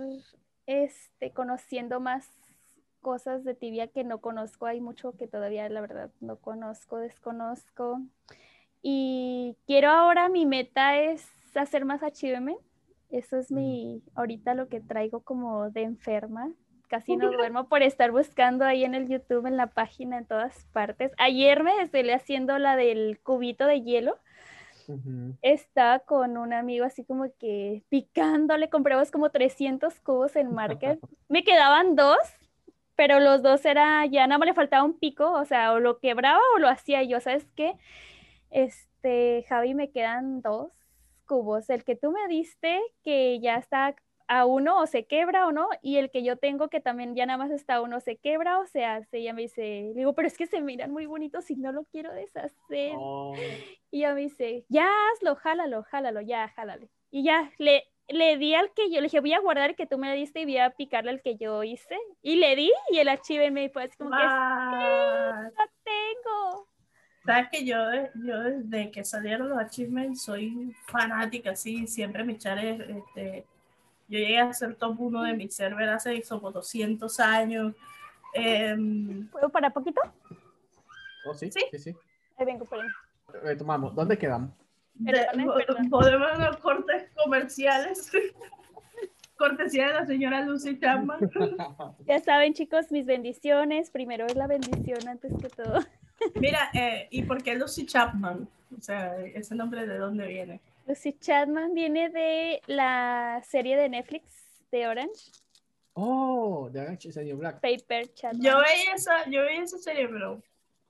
este, 0.66 1.32
conociendo 1.32 2.00
más 2.00 2.28
cosas 3.00 3.44
de 3.44 3.54
Tibia 3.54 3.88
que 3.88 4.04
no 4.04 4.20
conozco. 4.20 4.66
Hay 4.66 4.80
mucho 4.80 5.16
que 5.16 5.26
todavía, 5.26 5.68
la 5.68 5.80
verdad, 5.80 6.10
no 6.20 6.36
conozco, 6.36 6.98
desconozco. 6.98 8.02
Y 8.82 9.56
quiero 9.66 9.90
ahora, 9.90 10.28
mi 10.28 10.46
meta 10.46 10.98
es 10.98 11.26
hacer 11.54 11.84
más 11.84 12.02
achievement 12.02 12.60
eso 13.10 13.36
es 13.36 13.50
mi, 13.50 14.02
ahorita 14.14 14.54
lo 14.54 14.68
que 14.68 14.80
traigo 14.80 15.20
como 15.20 15.70
de 15.70 15.82
enferma. 15.82 16.52
Casi 16.88 17.16
no 17.16 17.30
duermo 17.32 17.68
por 17.68 17.82
estar 17.82 18.10
buscando 18.10 18.64
ahí 18.64 18.84
en 18.84 18.94
el 18.94 19.08
YouTube, 19.08 19.46
en 19.46 19.56
la 19.56 19.68
página, 19.68 20.18
en 20.18 20.26
todas 20.26 20.64
partes. 20.72 21.12
Ayer 21.18 21.62
me 21.62 21.82
estuve 21.82 22.12
haciendo 22.14 22.58
la 22.58 22.76
del 22.76 23.20
cubito 23.22 23.66
de 23.66 23.82
hielo. 23.82 24.18
Estaba 25.40 26.00
con 26.00 26.36
un 26.36 26.52
amigo 26.52 26.84
así 26.84 27.04
como 27.04 27.26
que 27.38 27.84
picándole, 27.90 28.68
compramos 28.70 29.12
como 29.12 29.30
300 29.30 30.00
cubos 30.00 30.34
en 30.34 30.52
Market. 30.52 30.98
me 31.28 31.44
quedaban 31.44 31.94
dos, 31.94 32.18
pero 32.96 33.20
los 33.20 33.40
dos 33.40 33.64
era, 33.64 34.04
ya 34.06 34.26
nada 34.26 34.38
más 34.38 34.46
le 34.46 34.54
faltaba 34.54 34.82
un 34.82 34.98
pico, 34.98 35.30
o 35.30 35.44
sea, 35.44 35.74
o 35.74 35.78
lo 35.78 36.00
quebraba 36.00 36.40
o 36.56 36.58
lo 36.58 36.68
hacía 36.68 37.04
yo, 37.04 37.20
¿sabes 37.20 37.46
qué? 37.54 37.76
Este, 38.50 39.44
Javi, 39.48 39.74
me 39.74 39.92
quedan 39.92 40.42
dos 40.42 40.72
cubos, 41.30 41.70
el 41.70 41.84
que 41.84 41.94
tú 41.94 42.10
me 42.10 42.26
diste, 42.26 42.82
que 43.04 43.38
ya 43.38 43.54
está 43.54 43.94
a 44.26 44.46
uno 44.46 44.80
o 44.80 44.86
se 44.88 45.04
quebra 45.04 45.46
o 45.46 45.52
no, 45.52 45.68
y 45.80 45.98
el 45.98 46.10
que 46.10 46.24
yo 46.24 46.36
tengo 46.36 46.68
que 46.68 46.80
también 46.80 47.14
ya 47.14 47.24
nada 47.24 47.38
más 47.38 47.52
está 47.52 47.76
a 47.76 47.82
uno 47.82 48.00
se 48.00 48.16
quebra 48.16 48.58
o 48.58 48.66
se 48.66 48.84
hace. 48.84 49.18
Ella 49.18 49.32
me 49.32 49.42
dice, 49.42 49.92
digo, 49.94 50.12
pero 50.12 50.26
es 50.26 50.36
que 50.36 50.48
se 50.48 50.60
miran 50.60 50.90
muy 50.90 51.06
bonitos 51.06 51.48
y 51.52 51.54
no 51.54 51.70
lo 51.70 51.84
quiero 51.84 52.12
deshacer. 52.12 52.94
Oh. 52.96 53.32
Y 53.92 53.98
ella 53.98 54.14
me 54.14 54.22
dice, 54.22 54.64
ya 54.68 54.88
hazlo, 55.12 55.36
jálalo, 55.36 55.84
jálalo, 55.84 56.20
ya, 56.20 56.48
jálale. 56.48 56.88
Y 57.12 57.22
ya 57.22 57.52
le, 57.58 57.84
le 58.08 58.36
di 58.36 58.54
al 58.54 58.72
que 58.72 58.90
yo, 58.90 58.96
le 58.96 59.02
dije, 59.02 59.20
voy 59.20 59.34
a 59.34 59.40
guardar 59.40 59.70
el 59.70 59.76
que 59.76 59.86
tú 59.86 59.98
me 59.98 60.12
diste 60.16 60.40
y 60.40 60.46
voy 60.46 60.58
a 60.58 60.70
picarle 60.70 61.12
el 61.12 61.22
que 61.22 61.36
yo 61.36 61.62
hice. 61.62 61.96
Y 62.22 62.36
le 62.36 62.56
di 62.56 62.72
y 62.90 62.98
el 62.98 63.08
archivo 63.08 63.48
me 63.52 63.68
dijo, 63.68 63.78
es 63.78 63.96
como 63.96 64.10
que, 64.10 64.16
lo 64.16 65.64
tengo. 65.84 66.69
Sabes 67.24 67.48
que 67.50 67.64
yo, 67.64 67.76
yo 68.14 68.40
desde 68.40 68.90
que 68.90 69.04
salieron 69.04 69.50
los 69.50 69.58
achievements 69.58 70.22
soy 70.22 70.74
fanática, 70.86 71.54
sí, 71.54 71.86
siempre 71.86 72.24
mi 72.24 72.38
char 72.38 72.58
este, 72.58 73.44
yo 74.08 74.18
llegué 74.18 74.38
a 74.38 74.52
ser 74.52 74.74
top 74.74 74.98
1 74.98 75.22
de 75.22 75.34
mi 75.34 75.48
server 75.48 75.88
hace 75.90 76.22
como 76.22 76.50
200 76.50 77.20
años. 77.20 77.74
Em, 78.34 79.28
¿Puedo 79.28 79.50
parar 79.50 79.72
poquito? 79.72 80.00
Oh, 81.26 81.34
sí, 81.34 81.50
sí, 81.50 81.78
sí. 81.78 81.96
Ahí 82.36 82.46
vengo, 82.46 82.64
por 82.64 82.78
Retomamos, 83.42 83.94
¿dónde 83.94 84.18
quedamos? 84.18 84.50
Podemos 85.90 86.38
los 86.38 86.56
cortes 86.58 87.10
comerciales. 87.22 88.10
Cortesía 89.38 89.86
de 89.86 89.94
la 89.94 90.06
señora 90.06 90.42
Lucy 90.42 90.78
Chapman. 90.78 91.30
ya 92.06 92.18
saben, 92.20 92.52
chicos, 92.52 92.90
mis 92.90 93.06
bendiciones. 93.06 93.90
Primero 93.90 94.26
es 94.26 94.34
la 94.34 94.46
bendición 94.46 95.08
antes 95.08 95.32
que 95.40 95.48
todo. 95.48 95.80
Mira, 96.34 96.70
eh, 96.74 97.08
¿y 97.10 97.22
por 97.22 97.42
qué 97.42 97.54
Lucy 97.54 97.86
Chapman? 97.86 98.48
O 98.76 98.82
sea, 98.82 99.16
¿ese 99.18 99.54
nombre 99.54 99.86
de 99.86 99.98
dónde 99.98 100.26
viene? 100.26 100.60
Lucy 100.86 101.12
Chapman 101.18 101.74
viene 101.74 102.08
de 102.10 102.62
la 102.66 103.42
serie 103.44 103.76
de 103.76 103.88
Netflix 103.88 104.24
de 104.70 104.86
Orange. 104.86 105.32
Oh, 105.94 106.68
de 106.70 106.80
Orange 106.80 107.08
is 107.08 107.14
the 107.14 107.34
Black. 107.34 107.60
Paper 107.60 108.12
Chapman. 108.14 108.42
Yo 108.42 108.58
veía 108.58 108.94
esa, 108.94 109.28
yo 109.28 109.42
veía 109.42 109.62
esa 109.62 109.78
serie, 109.78 110.08
pero 110.08 110.42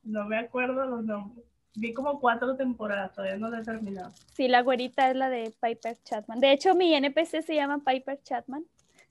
no 0.04 0.24
me 0.24 0.38
acuerdo 0.38 0.84
los 0.84 1.04
nombres. 1.04 1.46
Vi 1.74 1.94
como 1.94 2.18
cuatro 2.18 2.56
temporadas, 2.56 3.12
todavía 3.12 3.38
no 3.38 3.48
la 3.48 3.60
he 3.60 3.64
terminado. 3.64 4.12
Sí, 4.34 4.48
la 4.48 4.62
güerita 4.62 5.08
es 5.10 5.16
la 5.16 5.30
de 5.30 5.54
Piper 5.60 5.96
Chapman. 6.02 6.40
De 6.40 6.52
hecho, 6.52 6.74
mi 6.74 6.94
NPC 6.94 7.42
se 7.42 7.54
llama 7.54 7.82
Piper 7.84 8.20
Chapman. 8.22 8.64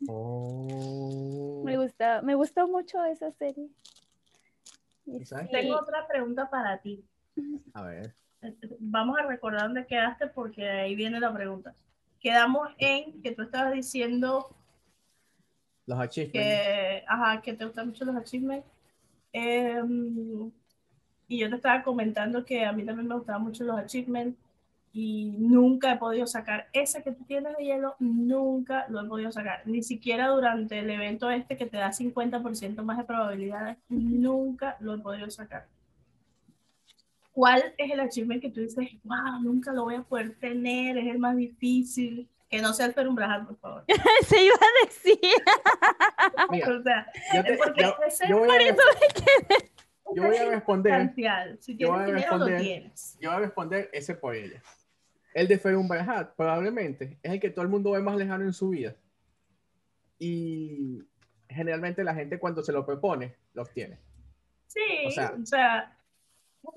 Oh. 0.07 1.61
Me 1.65 1.78
gusta, 1.78 2.22
me 2.22 2.36
gustó 2.36 2.67
mucho 2.67 3.03
esa 3.05 3.32
serie. 3.32 3.70
Tengo 5.51 5.78
otra 5.78 6.07
pregunta 6.07 6.49
para 6.49 6.78
ti. 6.78 7.03
A 7.74 7.84
ver. 7.84 8.16
Vamos 8.80 9.18
a 9.20 9.28
recordar 9.28 9.64
dónde 9.64 9.86
quedaste 9.86 10.28
porque 10.28 10.68
ahí 10.68 10.95
viene 10.95 11.20
la 11.20 11.34
pregunta. 11.34 11.74
Quedamos 12.20 12.70
en 12.78 13.22
que 13.22 13.32
tú 13.32 13.43
estabas 13.43 13.74
diciendo 13.74 14.55
los 15.86 15.99
achievements. 15.99 16.34
Que, 16.34 17.03
ajá, 17.07 17.41
que 17.41 17.53
te 17.53 17.66
gustan 17.66 17.88
mucho 17.88 18.05
los 18.05 18.16
achievements. 18.16 18.68
Em, 19.34 20.51
y 21.28 21.39
yo 21.39 21.49
te 21.49 21.55
estaba 21.55 21.84
comentando 21.84 22.45
que 22.45 22.66
a 22.66 22.72
mí 22.72 22.84
también 22.84 23.07
me 23.07 23.16
gustaban 23.16 23.43
mucho 23.43 23.64
los 23.64 23.78
achievements 23.78 24.38
y 24.91 25.35
nunca 25.37 25.93
he 25.93 25.97
podido 25.97 26.25
sacar 26.25 26.67
ese 26.73 27.03
que 27.03 27.11
tú 27.11 27.23
tienes 27.23 27.55
de 27.57 27.63
hielo, 27.63 27.95
nunca 27.99 28.85
lo 28.89 29.01
he 29.01 29.07
podido 29.07 29.31
sacar, 29.31 29.61
ni 29.65 29.83
siquiera 29.83 30.27
durante 30.27 30.79
el 30.79 30.89
evento 30.89 31.29
este 31.29 31.57
que 31.57 31.65
te 31.65 31.77
da 31.77 31.91
50% 31.91 32.81
más 32.81 32.97
de 32.97 33.03
probabilidades, 33.03 33.77
nunca 33.87 34.77
lo 34.79 34.95
he 34.95 34.97
podido 34.99 35.29
sacar. 35.29 35.67
¿Cuál 37.31 37.73
es 37.77 37.91
el 37.91 37.99
achievement 37.99 38.41
que 38.41 38.49
tú 38.49 38.61
dices, 38.61 38.89
wow, 39.03 39.39
nunca 39.41 39.71
lo 39.71 39.83
voy 39.83 39.95
a 39.95 40.01
poder 40.01 40.35
tener, 40.39 40.97
es 40.97 41.07
el 41.07 41.19
más 41.19 41.37
difícil? 41.37 42.27
Que 42.49 42.61
no 42.61 42.73
sea 42.73 42.87
el 42.87 42.93
Ferumbrajal, 42.93 43.45
por 43.45 43.57
favor. 43.57 43.85
Se 44.27 44.43
iba 44.43 44.55
a 44.55 44.85
decir. 44.85 45.19
o 46.79 46.83
sea, 46.83 47.07
yo, 47.33 47.43
te, 47.43 47.57
yo, 48.27 48.39
voy 48.39 48.49
a, 48.49 48.75
yo 50.15 50.23
voy 50.23 50.37
a 50.37 50.49
responder. 50.49 51.13
Si 51.59 51.75
tienes 51.75 52.05
dinero, 52.07 52.37
lo 52.37 52.45
tienes. 52.57 53.17
Yo 53.21 53.29
voy 53.29 53.37
a 53.37 53.39
responder 53.41 53.89
ese 53.93 54.15
por 54.15 54.35
ella. 54.35 54.61
El 55.34 55.47
de 55.47 55.59
Ferum 55.59 55.88
Barhat 55.88 56.36
probablemente 56.36 57.17
es 57.21 57.32
el 57.32 57.39
que 57.39 57.49
todo 57.49 57.63
el 57.63 57.69
mundo 57.69 57.91
ve 57.91 58.01
más 58.01 58.17
lejano 58.17 58.43
en 58.43 58.53
su 58.53 58.69
vida. 58.69 58.95
Y 60.17 61.03
generalmente 61.47 62.03
la 62.03 62.13
gente 62.13 62.39
cuando 62.39 62.63
se 62.63 62.71
lo 62.71 62.86
propone, 62.86 63.36
lo 63.53 63.63
obtiene. 63.63 63.99
Sí, 64.67 64.82
o 65.07 65.45
sea, 65.45 65.97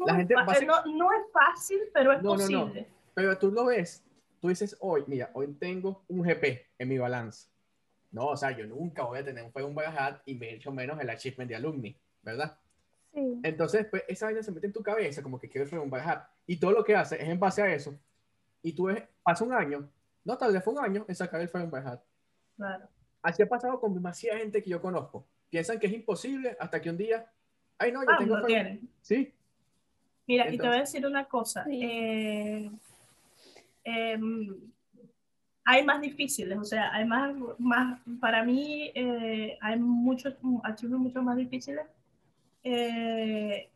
la 0.06 0.14
gente 0.14 0.34
no, 0.34 1.12
es 1.12 1.32
fácil, 1.32 1.80
pero 1.92 2.12
es 2.12 2.22
posible. 2.22 2.86
Pero 3.14 3.36
tú 3.36 3.50
lo 3.50 3.66
ves, 3.66 4.04
tú 4.40 4.48
dices, 4.48 4.76
hoy, 4.80 5.04
mira, 5.06 5.30
hoy 5.34 5.48
tengo 5.54 6.04
un 6.08 6.22
GP 6.22 6.66
en 6.78 6.88
mi 6.88 6.98
balance. 6.98 7.48
No, 8.10 8.28
o 8.28 8.36
sea, 8.36 8.50
yo 8.50 8.66
nunca 8.66 9.04
voy 9.04 9.18
a 9.18 9.24
tener 9.24 9.42
un 9.42 9.52
Ferum 9.52 9.74
Barhat 9.74 10.20
y 10.26 10.34
mucho 10.34 10.70
menos 10.70 11.00
el 11.00 11.08
achievement 11.10 11.48
de 11.48 11.56
alumni, 11.56 11.98
¿verdad? 12.22 12.58
Sí. 13.12 13.40
Entonces, 13.42 13.86
pues, 13.90 14.04
esa 14.08 14.26
vaina 14.26 14.42
se 14.42 14.52
mete 14.52 14.66
en 14.66 14.72
tu 14.72 14.82
cabeza 14.82 15.22
como 15.22 15.38
que 15.38 15.48
quieres 15.48 15.70
Ferum 15.70 15.90
Barhat. 15.90 16.26
Y 16.46 16.58
todo 16.58 16.72
lo 16.72 16.84
que 16.84 16.94
hace 16.94 17.16
es 17.16 17.28
en 17.28 17.40
base 17.40 17.62
a 17.62 17.74
eso 17.74 17.98
y 18.62 18.72
tú 18.72 18.84
ves, 18.84 19.02
pasa 19.22 19.44
un 19.44 19.52
año, 19.52 19.88
no 20.24 20.38
tal 20.38 20.52
vez 20.52 20.62
fue 20.62 20.74
un 20.74 20.80
año 20.80 21.04
en 21.08 21.14
sacar 21.14 21.40
el 21.40 21.48
Fire 21.48 21.68
by 21.68 21.82
Claro. 22.56 22.88
Así 23.22 23.42
ha 23.42 23.48
pasado 23.48 23.80
con 23.80 23.94
demasiada 23.94 24.38
gente 24.38 24.62
que 24.62 24.70
yo 24.70 24.80
conozco. 24.80 25.26
Piensan 25.50 25.78
que 25.78 25.86
es 25.86 25.92
imposible 25.92 26.56
hasta 26.58 26.80
que 26.80 26.90
un 26.90 26.96
día, 26.96 27.30
ay 27.78 27.92
no, 27.92 28.02
yo 28.02 28.10
ah, 28.10 28.16
tengo 28.18 28.38
lo 28.38 28.46
tienen. 28.46 28.88
Sí. 29.00 29.32
Mira, 30.26 30.52
y 30.52 30.56
te 30.56 30.66
voy 30.66 30.76
a 30.76 30.80
decir 30.80 31.04
una 31.06 31.24
cosa. 31.24 31.64
Eh, 31.70 32.70
em, 33.84 34.56
hay 35.64 35.84
más 35.84 36.00
difíciles, 36.00 36.58
o 36.58 36.64
sea, 36.64 36.92
hay 36.92 37.04
más, 37.04 37.34
más 37.58 38.00
para 38.20 38.44
mí 38.44 38.90
eh, 38.94 39.58
hay 39.60 39.78
muchos 39.78 40.34
archivos 40.62 40.98
mucho 40.98 41.22
más 41.22 41.36
difíciles. 41.36 41.84
Eh, 42.64 43.68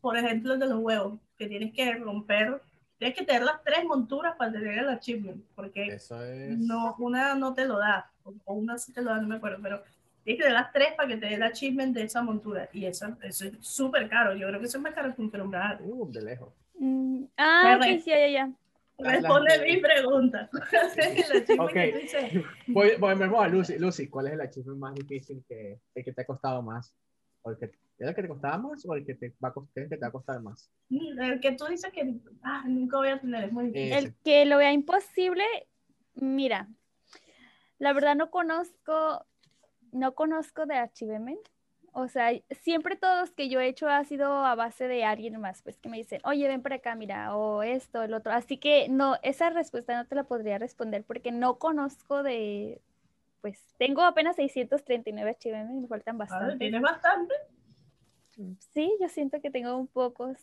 por 0.00 0.16
ejemplo, 0.16 0.54
el 0.54 0.60
de 0.60 0.66
los 0.66 0.80
huevos, 0.80 1.18
que 1.36 1.48
tienes 1.48 1.72
que 1.72 1.94
romper 1.94 2.60
tienes 2.98 3.16
que 3.16 3.24
tener 3.24 3.42
las 3.42 3.62
tres 3.64 3.84
monturas 3.84 4.36
para 4.36 4.52
tener 4.52 4.78
el 4.78 4.88
achievement, 4.88 5.42
porque 5.54 5.86
Eso 5.86 6.22
es. 6.24 6.58
no, 6.58 6.94
una 6.98 7.34
no 7.34 7.54
te 7.54 7.64
lo 7.66 7.78
da, 7.78 8.10
o 8.24 8.34
o 8.44 8.54
una 8.54 8.76
sí 8.78 8.92
te 8.92 9.02
lo 9.02 9.10
da, 9.10 9.20
no 9.20 9.28
me 9.28 9.36
acuerdo, 9.36 9.58
pero 9.62 9.82
tienes 10.24 10.38
que 10.40 10.48
tener 10.48 10.52
las 10.52 10.72
tres 10.72 10.88
para 10.96 11.08
que 11.08 11.16
te 11.16 11.26
dé 11.26 11.34
el 11.34 11.42
achievement 11.42 11.94
de 11.94 12.02
esa 12.02 12.22
montura, 12.22 12.68
y 12.72 12.84
eso, 12.84 13.16
eso 13.22 13.46
es 13.46 13.52
súper 13.60 14.08
caro, 14.08 14.34
yo 14.34 14.48
creo 14.48 14.60
que 14.60 14.66
eso 14.66 14.78
es 14.78 14.82
más 14.82 14.94
caro 14.94 15.14
que 15.14 15.22
un 15.22 15.30
celular. 15.30 15.78
Uh, 15.82 16.10
de 16.10 16.22
lejos. 16.22 16.52
Mm, 16.78 17.24
ah, 17.36 17.78
Perre. 17.80 17.98
sí, 18.00 18.10
ya, 18.10 18.28
ya. 18.28 18.52
Responde 19.00 19.60
mi 19.64 19.76
pregunta. 19.76 20.50
el 20.96 21.42
achievement 21.42 21.60
Ok. 21.60 21.72
que 21.72 21.92
tú 21.92 21.98
dices, 21.98 22.44
Voy, 22.66 22.96
volvemos 22.98 23.44
a 23.44 23.48
Lucy. 23.48 23.78
Lucy, 23.78 24.08
¿cuál 24.08 24.26
es 24.26 24.32
el 24.32 24.40
achievement 24.40 24.78
más 24.80 24.94
difícil 24.96 25.44
que, 25.48 25.78
el 25.94 26.04
que 26.04 26.12
te 26.12 26.22
ha 26.22 26.26
costado 26.26 26.62
más? 26.62 26.92
¿O 27.42 27.50
el 27.52 27.58
que, 27.58 27.70
¿Es 27.98 28.08
el 28.08 28.14
que 28.14 28.22
te 28.22 28.28
costaba 28.28 28.58
más 28.58 28.86
o 28.86 28.94
el 28.94 29.04
que 29.04 29.14
te 29.14 29.34
va 29.42 29.48
a 29.48 29.52
costar, 29.52 29.82
el 29.84 29.88
que 29.90 29.96
te 29.96 30.02
va 30.02 30.08
a 30.08 30.12
costar 30.12 30.40
más? 30.40 30.70
"Mm, 30.88 31.20
el 31.20 31.40
que 31.40 31.52
tú 31.52 31.66
dices 31.66 31.92
que 31.92 32.14
ah, 32.42 32.64
nunca 32.66 32.96
voy 32.98 33.08
a 33.08 33.20
tener, 33.20 33.44
es 33.44 33.52
muy 33.52 33.66
difícil. 33.70 33.92
El 33.92 34.14
que 34.24 34.44
lo 34.46 34.58
vea 34.58 34.72
imposible, 34.72 35.44
mira, 36.14 36.68
la 37.78 37.92
verdad 37.92 38.14
no 38.14 38.30
conozco, 38.30 39.26
no 39.92 40.14
conozco 40.14 40.66
de 40.66 40.76
Achievement. 40.76 41.40
O 41.92 42.06
sea, 42.06 42.30
siempre 42.50 42.94
todos 42.96 43.32
que 43.32 43.48
yo 43.48 43.60
he 43.60 43.66
hecho 43.66 43.88
ha 43.88 44.04
sido 44.04 44.44
a 44.44 44.54
base 44.54 44.86
de 44.86 45.04
alguien 45.04 45.40
más, 45.40 45.62
pues 45.62 45.78
que 45.78 45.88
me 45.88 45.96
dicen, 45.96 46.20
oye, 46.22 46.46
ven 46.46 46.62
para 46.62 46.76
acá, 46.76 46.94
mira, 46.94 47.34
o 47.36 47.62
esto, 47.64 48.02
el 48.02 48.14
otro. 48.14 48.30
Así 48.32 48.58
que 48.58 48.88
no, 48.88 49.16
esa 49.22 49.50
respuesta 49.50 49.96
no 49.96 50.06
te 50.06 50.14
la 50.14 50.24
podría 50.24 50.58
responder 50.58 51.02
porque 51.02 51.32
no 51.32 51.58
conozco 51.58 52.22
de, 52.22 52.80
pues 53.40 53.64
tengo 53.78 54.02
apenas 54.02 54.36
639 54.36 55.30
Achievement, 55.30 55.80
me 55.82 55.88
faltan 55.88 56.18
bastante. 56.18 56.58
Tienes 56.58 56.82
bastante. 56.82 57.34
Sí, 58.72 58.96
yo 59.00 59.08
siento 59.08 59.40
que 59.40 59.50
tengo 59.50 59.76
un 59.76 59.86
pocos. 59.86 60.38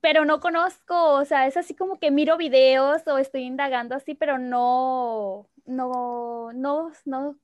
Pero 0.00 0.24
no 0.24 0.40
conozco, 0.40 1.14
o 1.14 1.24
sea, 1.24 1.46
es 1.46 1.56
así 1.56 1.74
como 1.74 1.98
que 1.98 2.10
miro 2.10 2.36
videos 2.36 3.06
o 3.06 3.18
estoy 3.18 3.42
indagando 3.42 3.96
así, 3.96 4.14
pero 4.14 4.38
no, 4.38 5.48
no, 5.66 6.52
no, 6.52 6.92
no 7.04 7.36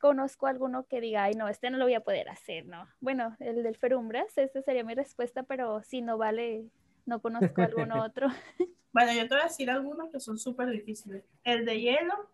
conozco 0.00 0.46
alguno 0.46 0.86
que 0.86 1.00
diga, 1.00 1.24
ay, 1.24 1.34
no, 1.34 1.48
este 1.48 1.70
no 1.70 1.78
lo 1.78 1.84
voy 1.84 1.94
a 1.94 2.00
poder 2.00 2.28
hacer, 2.28 2.66
¿no? 2.66 2.88
Bueno, 3.00 3.36
el 3.38 3.62
del 3.62 3.76
Ferumbras, 3.76 4.36
esa 4.36 4.60
sería 4.62 4.82
mi 4.82 4.94
respuesta, 4.94 5.44
pero 5.44 5.82
si 5.84 6.02
no 6.02 6.18
vale, 6.18 6.64
no 7.06 7.20
conozco 7.20 7.62
alguno 7.62 8.02
otro. 8.04 8.28
Bueno, 8.92 9.12
yo 9.12 9.20
te 9.28 9.36
voy 9.36 9.42
a 9.42 9.44
decir 9.44 9.70
algunos 9.70 10.10
que 10.10 10.18
son 10.18 10.36
súper 10.36 10.68
difíciles. 10.68 11.22
El 11.44 11.64
de 11.64 11.80
hielo, 11.80 12.28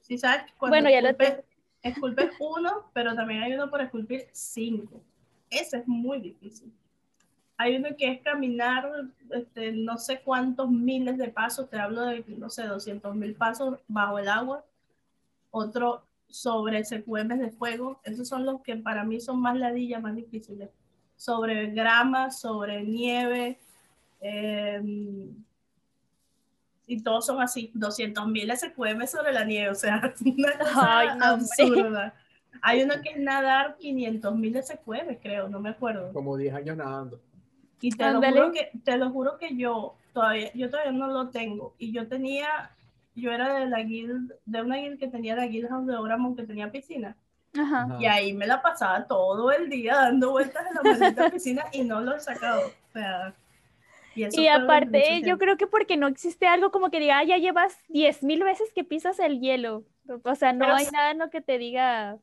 si 0.00 0.18
sabes, 0.18 0.42
cuando 0.58 0.74
Bueno, 0.74 0.90
ya 0.90 1.00
lo 1.00 1.10
esculpes, 1.10 1.44
esculpes 1.82 2.30
uno, 2.40 2.90
pero 2.92 3.14
también 3.14 3.44
hay 3.44 3.52
uno 3.52 3.70
por 3.70 3.80
esculpir 3.80 4.26
cinco. 4.32 5.04
Ese 5.50 5.78
es 5.78 5.88
muy 5.88 6.20
difícil. 6.20 6.72
Hay 7.56 7.76
uno 7.76 7.90
que 7.98 8.10
es 8.10 8.22
caminar 8.22 8.90
este, 9.30 9.72
no 9.72 9.98
sé 9.98 10.20
cuántos 10.22 10.70
miles 10.70 11.18
de 11.18 11.28
pasos, 11.28 11.68
te 11.68 11.78
hablo 11.78 12.02
de, 12.02 12.24
no 12.28 12.48
sé, 12.48 12.64
200 12.64 13.14
mil 13.14 13.34
pasos 13.34 13.78
bajo 13.86 14.18
el 14.18 14.28
agua. 14.28 14.64
Otro 15.50 16.02
sobre 16.30 16.84
secuemes 16.84 17.38
de 17.40 17.50
fuego. 17.50 18.00
Esos 18.04 18.28
son 18.28 18.46
los 18.46 18.62
que 18.62 18.76
para 18.76 19.04
mí 19.04 19.20
son 19.20 19.40
más 19.40 19.56
ladillas, 19.56 20.00
más 20.00 20.14
difíciles. 20.14 20.70
Sobre 21.16 21.66
grama, 21.70 22.30
sobre 22.30 22.82
nieve. 22.82 23.58
em, 24.20 25.34
y 26.86 27.02
todos 27.02 27.26
son 27.26 27.40
así, 27.40 27.70
200 27.74 28.26
mil 28.26 28.50
SQM 28.50 29.06
sobre 29.06 29.32
la 29.32 29.44
nieve, 29.44 29.70
o 29.70 29.74
sea, 29.76 30.12
una 30.24 30.58
cosa 30.58 30.98
Ay, 30.98 31.08
absurda. 31.20 32.14
Hay 32.62 32.82
uno 32.82 32.94
que 33.02 33.10
es 33.10 33.18
nadar 33.18 33.76
500 33.78 34.34
mil 34.34 34.62
SQM, 34.62 35.16
creo, 35.20 35.48
no 35.48 35.60
me 35.60 35.70
acuerdo. 35.70 36.12
Como 36.12 36.36
10 36.36 36.54
años 36.54 36.76
nadando. 36.76 37.20
Y 37.80 37.90
te 37.90 38.10
lo, 38.10 38.20
juro 38.20 38.52
que, 38.52 38.70
te 38.84 38.96
lo 38.98 39.10
juro 39.10 39.38
que 39.38 39.56
yo 39.56 39.94
todavía, 40.12 40.52
yo 40.54 40.68
todavía 40.68 40.92
no 40.92 41.08
lo 41.08 41.30
tengo. 41.30 41.74
Y 41.78 41.92
yo 41.92 42.08
tenía, 42.08 42.70
yo 43.14 43.32
era 43.32 43.54
de 43.54 43.66
la 43.66 43.82
guild, 43.82 44.34
de 44.44 44.62
una 44.62 44.76
guild 44.76 44.98
que 44.98 45.08
tenía 45.08 45.34
la 45.34 45.46
guild 45.46 45.68
house 45.70 45.86
de 45.86 45.96
Oramon 45.96 46.36
que 46.36 46.42
tenía 46.42 46.70
piscina. 46.70 47.16
Ajá. 47.58 47.96
Y 47.98 48.06
ahí 48.06 48.32
me 48.32 48.46
la 48.46 48.60
pasaba 48.60 49.06
todo 49.06 49.50
el 49.50 49.70
día 49.70 49.94
dando 49.94 50.30
vueltas 50.30 50.64
en 50.68 50.74
la 50.74 50.82
maldita 50.82 51.30
piscina 51.30 51.64
y 51.72 51.82
no 51.82 52.00
lo 52.00 52.14
he 52.16 52.20
sacado. 52.20 52.66
O 52.66 52.92
sea, 52.92 53.34
y, 54.14 54.40
Y 54.40 54.48
aparte, 54.48 55.22
yo 55.24 55.38
creo 55.38 55.56
que 55.56 55.66
porque 55.66 55.96
no 55.96 56.06
existe 56.08 56.46
algo 56.46 56.70
como 56.70 56.90
que 56.90 57.00
diga, 57.00 57.18
"Ah, 57.18 57.24
ya 57.24 57.38
llevas 57.38 57.78
10 57.88 58.22
mil 58.24 58.42
veces 58.42 58.72
que 58.74 58.84
pisas 58.84 59.18
el 59.20 59.40
hielo. 59.40 59.84
O 60.24 60.34
sea, 60.34 60.52
no 60.52 60.64
Pero 60.64 60.76
hay 60.76 60.86
nada 60.92 61.12
en 61.12 61.18
lo 61.18 61.30
que 61.30 61.40
te 61.40 61.58
diga, 61.58 62.18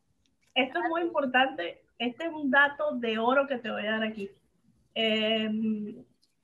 Esto 0.58 0.80
es 0.80 0.90
muy 0.90 1.02
importante. 1.04 1.84
Este 2.00 2.26
es 2.26 2.34
un 2.34 2.50
dato 2.50 2.92
de 2.96 3.20
oro 3.20 3.46
que 3.46 3.60
te 3.60 3.70
voy 3.70 3.86
a 3.86 3.92
dar 3.92 4.04
aquí. 4.04 4.28
Eh, 4.96 5.48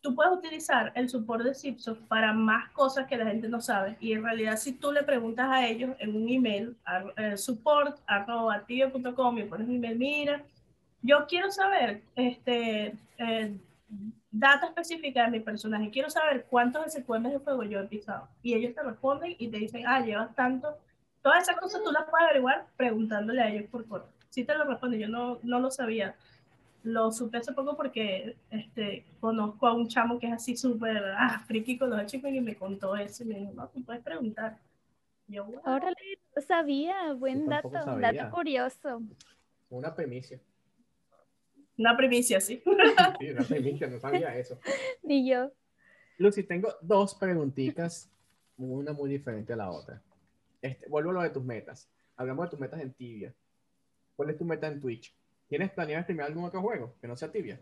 tú 0.01 0.13
puedes 0.13 0.33
utilizar 0.33 0.91
el 0.93 1.09
support 1.09 1.43
de 1.43 1.55
Zipsoft 1.55 2.01
para 2.07 2.31
más 2.31 2.69
cosas 2.73 3.07
que 3.07 3.17
la 3.17 3.25
gente 3.25 3.49
no 3.49 3.59
sabe. 3.59 3.97
Y 3.99 4.13
en 4.13 4.23
realidad, 4.23 4.57
si 4.57 4.73
tú 4.73 4.91
le 4.91 5.01
preguntas 5.01 5.49
a 5.49 5.65
ellos 5.65 5.95
en 5.97 6.15
un 6.15 6.29
email, 6.29 6.77
eh, 7.17 7.35
support 7.37 7.97
arroba 8.05 8.63
tibia.com 8.63 9.39
y 9.39 9.43
pones 9.45 9.67
un 9.67 9.75
email, 9.77 9.97
mira, 9.97 10.43
yo 11.01 11.25
quiero 11.27 11.49
saber 11.49 12.03
este, 12.15 12.95
eh, 13.17 13.57
data 14.29 14.67
específica 14.67 15.23
de 15.23 15.31
mi 15.31 15.39
personaje, 15.39 15.89
quiero 15.89 16.11
saber 16.11 16.45
cuántos 16.51 16.93
SQM 16.93 17.31
de 17.31 17.39
fuego 17.39 17.63
yo 17.63 17.79
he 17.79 17.85
pisado. 17.85 18.27
Y 18.43 18.53
ellos 18.53 18.75
te 18.75 18.83
responden 18.83 19.35
y 19.39 19.47
te 19.47 19.57
dicen, 19.57 19.87
ah, 19.87 20.01
llevas 20.01 20.35
tanto. 20.35 20.77
Todas 21.23 21.43
esas 21.43 21.55
cosas 21.59 21.81
tú 21.83 21.91
las 21.91 22.03
puedes 22.09 22.25
averiguar 22.25 22.67
preguntándole 22.75 23.41
a 23.41 23.49
ellos 23.49 23.69
por 23.71 23.87
correo. 23.87 24.09
Sí 24.29 24.43
te 24.43 24.53
lo 24.55 24.65
responden, 24.65 24.99
yo 24.99 25.07
no, 25.07 25.39
no 25.41 25.59
lo 25.59 25.71
sabía. 25.71 26.15
Lo 26.83 27.13
supe 27.13 27.37
hace 27.37 27.53
poco 27.53 27.77
porque 27.77 28.35
este, 28.51 29.05
conozco 29.21 29.65
a 29.67 29.73
un 29.73 29.87
chamo 29.87 30.19
que 30.19 30.27
es 30.27 30.33
así 30.33 30.57
súper 30.57 31.01
ah, 31.17 31.41
friki 31.47 31.77
con 31.77 31.89
los 31.91 31.99
achievements 31.99 32.37
y 32.37 32.41
me 32.41 32.55
contó 32.57 32.95
eso 32.97 33.23
y 33.23 33.27
me 33.27 33.35
dijo, 33.39 33.53
no, 33.53 33.69
tú 33.69 33.81
puedes 33.85 34.03
preguntar. 34.03 34.57
Yo, 35.27 35.45
"Wow". 35.45 35.61
órale, 35.65 35.95
sabía, 36.45 37.13
buen 37.13 37.47
dato, 37.47 37.71
sabía. 37.71 38.11
dato 38.11 38.35
curioso. 38.35 39.01
Una 39.69 39.95
primicia. 39.95 40.39
una 41.77 41.95
primicia, 41.95 42.41
sí. 42.41 42.61
Sí, 43.19 43.29
una 43.31 43.43
primicia, 43.43 43.87
no 43.87 43.97
sabía 43.99 44.35
eso. 44.37 44.59
Ni 45.03 45.27
yo. 45.29 45.53
Lucy, 46.17 46.43
tengo 46.43 46.69
dos 46.81 47.15
preguntitas, 47.15 48.11
una 48.57 48.91
muy 48.91 49.09
diferente 49.09 49.53
a 49.53 49.55
la 49.55 49.71
otra. 49.71 50.01
Este, 50.63 50.87
vuelvo 50.87 51.09
a 51.09 51.13
lo 51.13 51.21
de 51.21 51.29
tus 51.29 51.43
metas. 51.43 51.89
Hablamos 52.15 52.45
de 52.45 52.51
tus 52.51 52.59
metas 52.59 52.79
en 52.79 52.93
Tibia. 52.93 53.33
¿Cuál 54.15 54.29
es 54.29 54.37
tu 54.37 54.45
meta 54.45 54.65
en 54.67 54.79
Twitch? 54.79 55.13
¿Tienes 55.49 55.69
planeado 55.71 56.03
streamear 56.03 56.29
algún 56.29 56.45
otro 56.45 56.61
juego 56.61 56.95
que 57.01 57.07
no 57.07 57.17
sea 57.17 57.29
Tibia? 57.29 57.59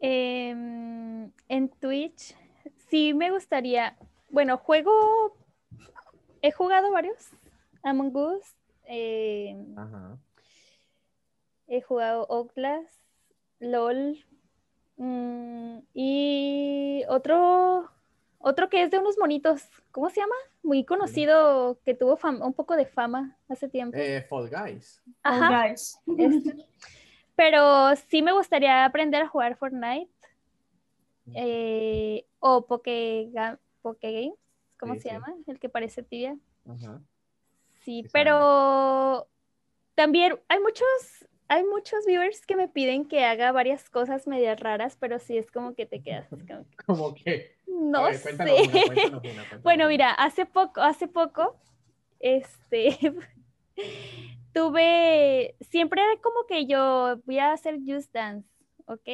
Em, 0.00 1.30
en 1.48 1.68
Twitch, 1.78 2.34
sí 2.88 3.12
me 3.12 3.30
gustaría, 3.30 3.96
bueno, 4.30 4.56
juego, 4.56 5.36
he 6.40 6.50
jugado 6.52 6.90
varios, 6.90 7.30
Among 7.82 8.16
Us, 8.16 8.56
em, 8.84 9.78
Ajá. 9.78 10.18
he 11.66 11.82
jugado 11.82 12.26
Outlast, 12.30 12.98
LOL, 13.60 14.24
mm, 14.96 15.78
y 15.92 17.04
otro, 17.08 17.90
otro 18.38 18.68
que 18.68 18.82
es 18.82 18.90
de 18.90 18.98
unos 18.98 19.18
monitos, 19.18 19.62
¿cómo 19.92 20.08
se 20.10 20.20
llama? 20.20 20.34
Muy 20.62 20.84
conocido, 20.84 21.78
que 21.84 21.94
tuvo 21.94 22.16
fam- 22.18 22.44
un 22.44 22.52
poco 22.52 22.76
de 22.76 22.86
fama 22.86 23.36
hace 23.48 23.68
tiempo. 23.68 23.96
Eh, 23.96 24.22
Fall 24.28 24.48
Guys. 24.50 25.02
Ajá, 25.22 25.68
guys. 25.68 25.98
este. 26.18 26.56
Pero 27.34 27.94
sí 28.08 28.22
me 28.22 28.32
gustaría 28.32 28.84
aprender 28.84 29.22
a 29.22 29.28
jugar 29.28 29.56
Fortnite 29.56 30.10
eh, 31.34 32.24
o 32.38 32.66
Poke, 32.66 33.30
Ga- 33.32 33.58
Poke 33.82 34.12
Games, 34.12 34.38
¿cómo 34.78 34.94
Sí, 34.94 35.00
se 35.00 35.08
sí. 35.08 35.14
llama? 35.14 35.34
El 35.46 35.58
que 35.58 35.68
parece 35.68 36.02
tibia. 36.02 36.36
Ajá. 36.68 37.00
Sí, 37.84 38.02
Sí, 38.02 38.08
pero 38.12 39.28
también 39.94 40.40
hay 40.48 40.60
muchos, 40.60 40.86
hay 41.48 41.62
muchos 41.64 42.04
viewers 42.06 42.44
que 42.46 42.56
me 42.56 42.68
piden 42.68 43.06
que 43.06 43.24
haga 43.24 43.52
varias 43.52 43.88
cosas 43.90 44.26
medias 44.26 44.58
raras, 44.58 44.96
pero 44.98 45.18
sí 45.18 45.36
es 45.38 45.50
como 45.50 45.74
que 45.74 45.86
te 45.86 46.02
quedas 46.02 46.28
como 46.28 46.44
que, 46.46 46.56
Como 46.86 47.14
que. 47.14 47.55
No 47.90 48.02
ver, 48.02 48.14
sé. 48.14 48.22
cuéntanos 48.22 48.60
una, 48.60 48.84
cuéntanos 48.84 49.24
una, 49.24 49.46
cuéntanos 49.48 49.64
Bueno, 49.64 49.88
una. 49.88 49.88
mira, 49.88 50.10
hace 50.12 50.46
poco, 50.46 50.80
hace 50.82 51.08
poco, 51.08 51.60
este, 52.20 52.98
tuve, 54.52 55.56
siempre 55.60 56.02
era 56.02 56.20
como 56.22 56.46
que 56.46 56.66
yo 56.66 57.18
voy 57.24 57.38
a 57.38 57.52
hacer 57.52 57.78
Just 57.86 58.12
Dance, 58.12 58.48
¿ok? 58.86 59.08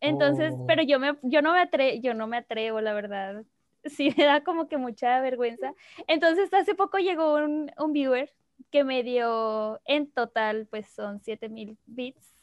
Entonces, 0.00 0.54
Oh. 0.54 0.66
pero 0.66 0.82
yo 0.82 0.98
me, 0.98 1.16
yo 1.22 1.42
no 1.42 1.52
me 1.52 1.60
atre, 1.60 2.00
yo 2.00 2.14
no 2.14 2.26
me 2.26 2.38
atrevo, 2.38 2.80
la 2.80 2.94
verdad. 2.94 3.44
Sí, 3.84 4.12
me 4.18 4.24
da 4.24 4.42
como 4.42 4.68
que 4.68 4.78
mucha 4.78 5.20
vergüenza. 5.20 5.72
Entonces, 6.08 6.52
hace 6.52 6.74
poco 6.74 6.98
llegó 6.98 7.34
un, 7.36 7.70
un 7.78 7.92
viewer 7.92 8.34
que 8.72 8.82
me 8.82 9.04
dio, 9.04 9.80
en 9.84 10.10
total, 10.10 10.66
pues 10.68 10.88
son 10.90 11.20
7000 11.22 11.78
bits, 11.86 12.34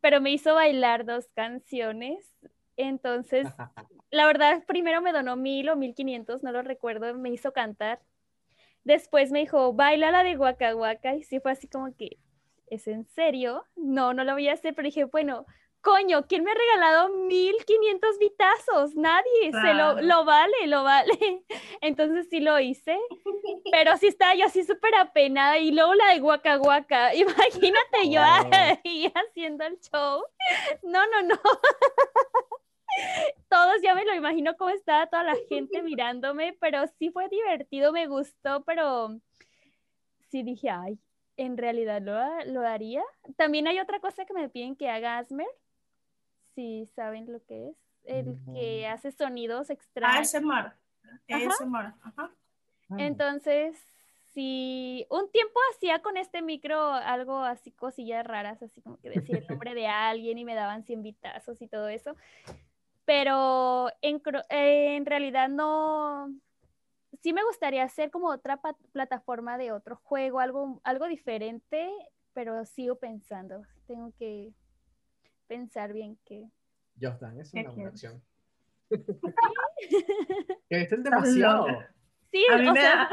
pero 0.00 0.20
me 0.20 0.30
hizo 0.32 0.54
bailar 0.54 1.04
dos 1.04 1.28
canciones. 1.34 2.32
Entonces, 2.76 3.46
la 4.10 4.26
verdad, 4.26 4.64
primero 4.66 5.00
me 5.02 5.12
donó 5.12 5.36
mil 5.36 5.68
o 5.68 5.76
mil 5.76 5.94
quinientos, 5.94 6.42
no 6.42 6.52
lo 6.52 6.62
recuerdo, 6.62 7.14
me 7.14 7.30
hizo 7.30 7.52
cantar. 7.52 8.00
Después 8.84 9.30
me 9.30 9.40
dijo, 9.40 9.72
baila 9.72 10.10
la 10.10 10.24
de 10.24 10.36
Waka 10.36 10.74
Waka, 10.74 11.14
y 11.14 11.22
sí 11.22 11.40
fue 11.40 11.52
así 11.52 11.68
como 11.68 11.94
que, 11.96 12.18
¿es 12.66 12.88
en 12.88 13.06
serio? 13.06 13.64
No, 13.76 14.12
no 14.12 14.24
lo 14.24 14.32
voy 14.32 14.48
a 14.48 14.54
hacer, 14.54 14.74
pero 14.74 14.86
dije, 14.86 15.04
bueno, 15.04 15.46
coño, 15.82 16.26
¿quién 16.26 16.44
me 16.44 16.52
ha 16.52 16.54
regalado 16.54 17.10
1500 17.10 18.18
vitazos? 18.18 18.94
Nadie, 18.94 19.50
se 19.50 19.74
lo, 19.74 20.00
lo 20.00 20.24
vale, 20.24 20.66
lo 20.66 20.84
vale. 20.84 21.44
Entonces 21.80 22.28
sí 22.30 22.40
lo 22.40 22.58
hice, 22.58 22.98
pero 23.70 23.96
sí 23.96 24.06
estaba 24.06 24.34
yo 24.34 24.46
así 24.46 24.64
súper 24.64 24.94
apenada 24.94 25.58
y 25.58 25.72
luego 25.72 25.94
la 25.94 26.14
de 26.14 26.20
Guaca 26.20 26.56
Guaca, 26.56 27.14
imagínate 27.14 28.08
yo 28.08 28.22
ahí 28.22 29.12
haciendo 29.14 29.64
el 29.64 29.78
show. 29.80 30.24
No, 30.82 31.06
no, 31.08 31.22
no. 31.22 31.36
Todos 33.48 33.82
ya 33.82 33.94
me 33.94 34.04
lo 34.04 34.14
imagino 34.14 34.56
cómo 34.56 34.70
estaba 34.70 35.06
toda 35.06 35.24
la 35.24 35.36
gente 35.48 35.82
mirándome, 35.82 36.56
pero 36.60 36.84
sí 36.98 37.10
fue 37.10 37.28
divertido, 37.28 37.92
me 37.92 38.06
gustó, 38.06 38.62
pero 38.64 39.18
sí 40.30 40.42
dije, 40.42 40.70
ay, 40.70 40.98
en 41.38 41.56
realidad 41.56 42.02
lo, 42.02 42.14
lo 42.52 42.66
haría. 42.66 43.02
También 43.36 43.66
hay 43.66 43.80
otra 43.80 43.98
cosa 44.00 44.26
que 44.26 44.34
me 44.34 44.50
piden 44.50 44.76
que 44.76 44.90
haga 44.90 45.18
Asmer, 45.18 45.48
si 46.54 46.86
saben 46.94 47.30
lo 47.32 47.42
que 47.44 47.68
es, 47.70 47.76
el 48.04 48.36
que 48.54 48.82
No. 48.86 48.92
hace 48.94 49.12
sonidos 49.12 49.70
extraños. 49.70 50.34
ASMR. 50.34 50.72
ASMR. 51.28 51.94
Ajá. 52.02 52.30
Ah, 52.90 52.96
Entonces, 52.98 53.78
si 54.34 55.06
un 55.10 55.30
tiempo 55.30 55.58
hacía 55.72 56.00
con 56.00 56.16
este 56.16 56.42
micro 56.42 56.92
algo 56.92 57.38
así, 57.38 57.70
cosillas 57.70 58.26
raras, 58.26 58.62
así 58.62 58.80
como 58.82 58.98
que 58.98 59.10
decía 59.10 59.38
el 59.38 59.46
nombre 59.46 59.74
de 59.74 59.86
alguien 59.86 60.38
y 60.38 60.44
me 60.44 60.54
daban 60.54 60.84
100 60.84 61.02
vitazos 61.02 61.60
y 61.62 61.68
todo 61.68 61.88
eso. 61.88 62.16
Pero 63.04 63.88
en, 64.00 64.22
en 64.50 65.06
realidad 65.06 65.48
no. 65.48 66.32
Sí 67.22 67.32
me 67.32 67.44
gustaría 67.44 67.84
hacer 67.84 68.10
como 68.10 68.28
otra 68.28 68.60
plataforma 68.92 69.58
de 69.58 69.70
otro 69.70 69.96
juego, 69.96 70.40
algo, 70.40 70.80
algo 70.82 71.06
diferente, 71.06 71.90
pero 72.32 72.64
sigo 72.64 72.96
pensando. 72.96 73.62
Tengo 73.86 74.12
que 74.18 74.52
pensar 75.52 75.92
bien 75.92 76.18
que. 76.24 76.48
Jordan, 77.00 77.38
es 77.40 77.52
¿Qué 77.52 77.60
una 77.60 77.70
buena 77.70 77.90
opción. 77.90 78.22
que 80.68 80.80
estén 80.82 81.02
demasiado. 81.02 81.66
Sí, 82.30 82.46
A 82.50 82.56
mí, 82.56 82.66
o 82.68 82.72
me 82.72 82.80
sea, 82.80 83.10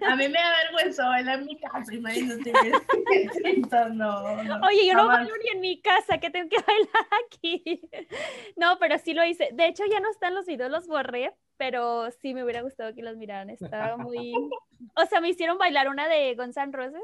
da, 0.00 0.12
a 0.12 0.16
mí 0.16 0.26
me 0.26 0.34
da 0.34 0.52
vergüenza 0.64 1.06
bailar 1.06 1.38
en 1.38 1.46
mi 1.46 1.56
casa, 1.60 1.94
imagínate. 1.94 2.52
No, 3.94 4.42
no, 4.42 4.66
Oye, 4.66 4.86
yo 4.88 4.94
no 4.94 5.02
jamás. 5.02 5.18
bailo 5.20 5.34
ni 5.36 5.50
en 5.54 5.60
mi 5.60 5.80
casa, 5.80 6.18
que 6.18 6.30
tengo 6.30 6.48
que 6.48 6.56
bailar 6.66 7.06
aquí. 7.26 7.80
No, 8.56 8.76
pero 8.80 8.98
sí 8.98 9.14
lo 9.14 9.24
hice. 9.24 9.50
De 9.52 9.66
hecho, 9.68 9.84
ya 9.88 10.00
no 10.00 10.10
están 10.10 10.34
los 10.34 10.46
videos, 10.46 10.68
los 10.70 10.88
borré, 10.88 11.32
pero 11.58 12.10
sí 12.10 12.34
me 12.34 12.42
hubiera 12.42 12.62
gustado 12.62 12.92
que 12.92 13.02
los 13.02 13.16
miraran. 13.16 13.50
Estaba 13.50 13.96
muy... 13.96 14.32
O 14.96 15.06
sea, 15.06 15.20
me 15.20 15.28
hicieron 15.28 15.56
bailar 15.56 15.88
una 15.88 16.08
de 16.08 16.34
Guns 16.34 16.56
N' 16.56 16.72
Roses. 16.72 17.02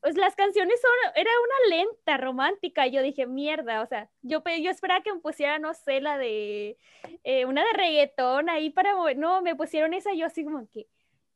Pues 0.00 0.16
las 0.16 0.36
canciones 0.36 0.80
son... 0.80 0.90
Era 1.16 1.30
una 1.30 1.76
lenta, 1.76 2.16
romántica. 2.18 2.86
Y 2.86 2.90
yo 2.92 3.02
dije, 3.02 3.26
mierda, 3.26 3.82
o 3.82 3.86
sea, 3.86 4.10
yo, 4.22 4.42
yo 4.60 4.70
esperaba 4.70 5.02
que 5.02 5.12
me 5.12 5.20
pusiera, 5.20 5.58
no 5.58 5.72
sé, 5.74 6.00
la 6.00 6.18
de... 6.18 6.76
eh, 7.24 7.44
una 7.46 7.62
de 7.64 7.72
reggaetón 7.72 8.48
ahí 8.50 8.70
para... 8.70 8.94
mover- 8.94 9.16
No, 9.16 9.40
me 9.42 9.56
pusieron 9.56 9.94
esa 9.94 10.12
yo 10.14 10.26
así 10.26 10.44
como 10.44 10.68
que... 10.68 10.86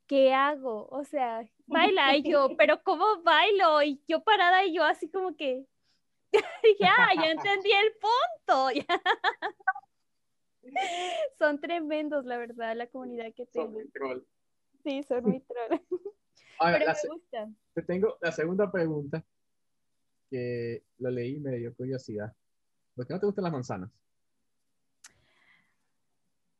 ¿Qué 0.07 0.35
hago? 0.35 0.89
O 0.91 1.05
sea, 1.05 1.49
baila 1.67 2.15
y 2.17 2.23
yo, 2.23 2.51
pero 2.59 2.83
¿cómo 2.83 3.23
bailo? 3.23 3.83
Y 3.83 4.03
yo 4.07 4.23
parada 4.23 4.65
y 4.67 4.75
yo 4.75 4.85
así 4.85 5.09
como 5.09 5.35
que, 5.37 5.65
ya, 6.81 6.95
ya 7.17 7.31
entendí 7.31 7.71
el 7.73 7.93
punto. 7.95 8.71
ya. 8.89 9.03
Son 11.39 11.59
tremendos, 11.61 12.25
la 12.27 12.37
verdad, 12.37 12.77
la 12.77 12.87
comunidad 12.89 13.33
que 13.35 13.47
Son 13.47 13.53
tengo. 13.53 13.69
muy 13.71 13.89
troll. 13.89 14.23
Sí, 14.85 15.03
son 15.03 15.25
muy 15.25 15.41
troll. 15.41 15.81
Ahora, 16.59 16.79
Pero 16.79 16.87
la 16.87 16.97
me 17.03 17.09
gusta. 17.11 17.51
te 17.75 17.83
tengo 17.83 18.19
la 18.21 18.33
segunda 18.33 18.71
pregunta 18.71 19.25
que 20.31 20.83
lo 20.99 21.11
leí 21.11 21.37
y 21.37 21.41
me 21.41 21.57
dio 21.57 21.75
curiosidad. 21.75 22.33
¿Por 22.95 23.07
qué 23.07 23.15
no 23.15 23.21
te 23.21 23.27
gustan 23.27 23.45
las 23.45 23.53
manzanas? 23.53 23.91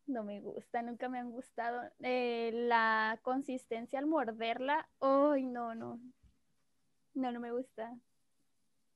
No 0.07 0.25
me 0.25 0.41
gusta, 0.41 0.83
nunca 0.83 1.09
me 1.09 1.19
han 1.19 1.31
gustado. 1.31 1.83
Eh, 2.01 2.51
la 2.53 3.19
consistencia 3.23 3.99
al 3.99 4.07
morderla, 4.07 4.89
¡ay, 5.01 5.45
no, 5.45 5.75
no! 5.75 6.01
No, 7.15 7.31
no 7.33 7.41
me 7.41 7.53
gusta. 7.53 7.95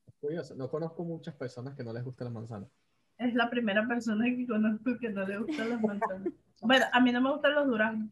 Es 0.05 0.13
curioso. 0.15 0.55
No 0.55 0.69
conozco 0.69 1.03
muchas 1.03 1.35
personas 1.35 1.75
que 1.75 1.83
no 1.83 1.93
les 1.93 2.03
gustan 2.03 2.25
las 2.25 2.33
manzanas. 2.33 2.69
Es 3.17 3.33
la 3.33 3.49
primera 3.49 3.87
persona 3.87 4.25
que 4.25 4.45
conozco 4.45 4.97
que 4.99 5.09
no 5.09 5.25
le 5.25 5.37
gustan 5.39 5.69
las 5.69 5.81
manzanas. 5.81 6.33
Bueno, 6.59 6.85
a 6.91 6.99
mí 7.01 7.11
no 7.11 7.21
me 7.21 7.31
gustan 7.31 7.53
los 7.53 7.67
duraznos. 7.67 8.09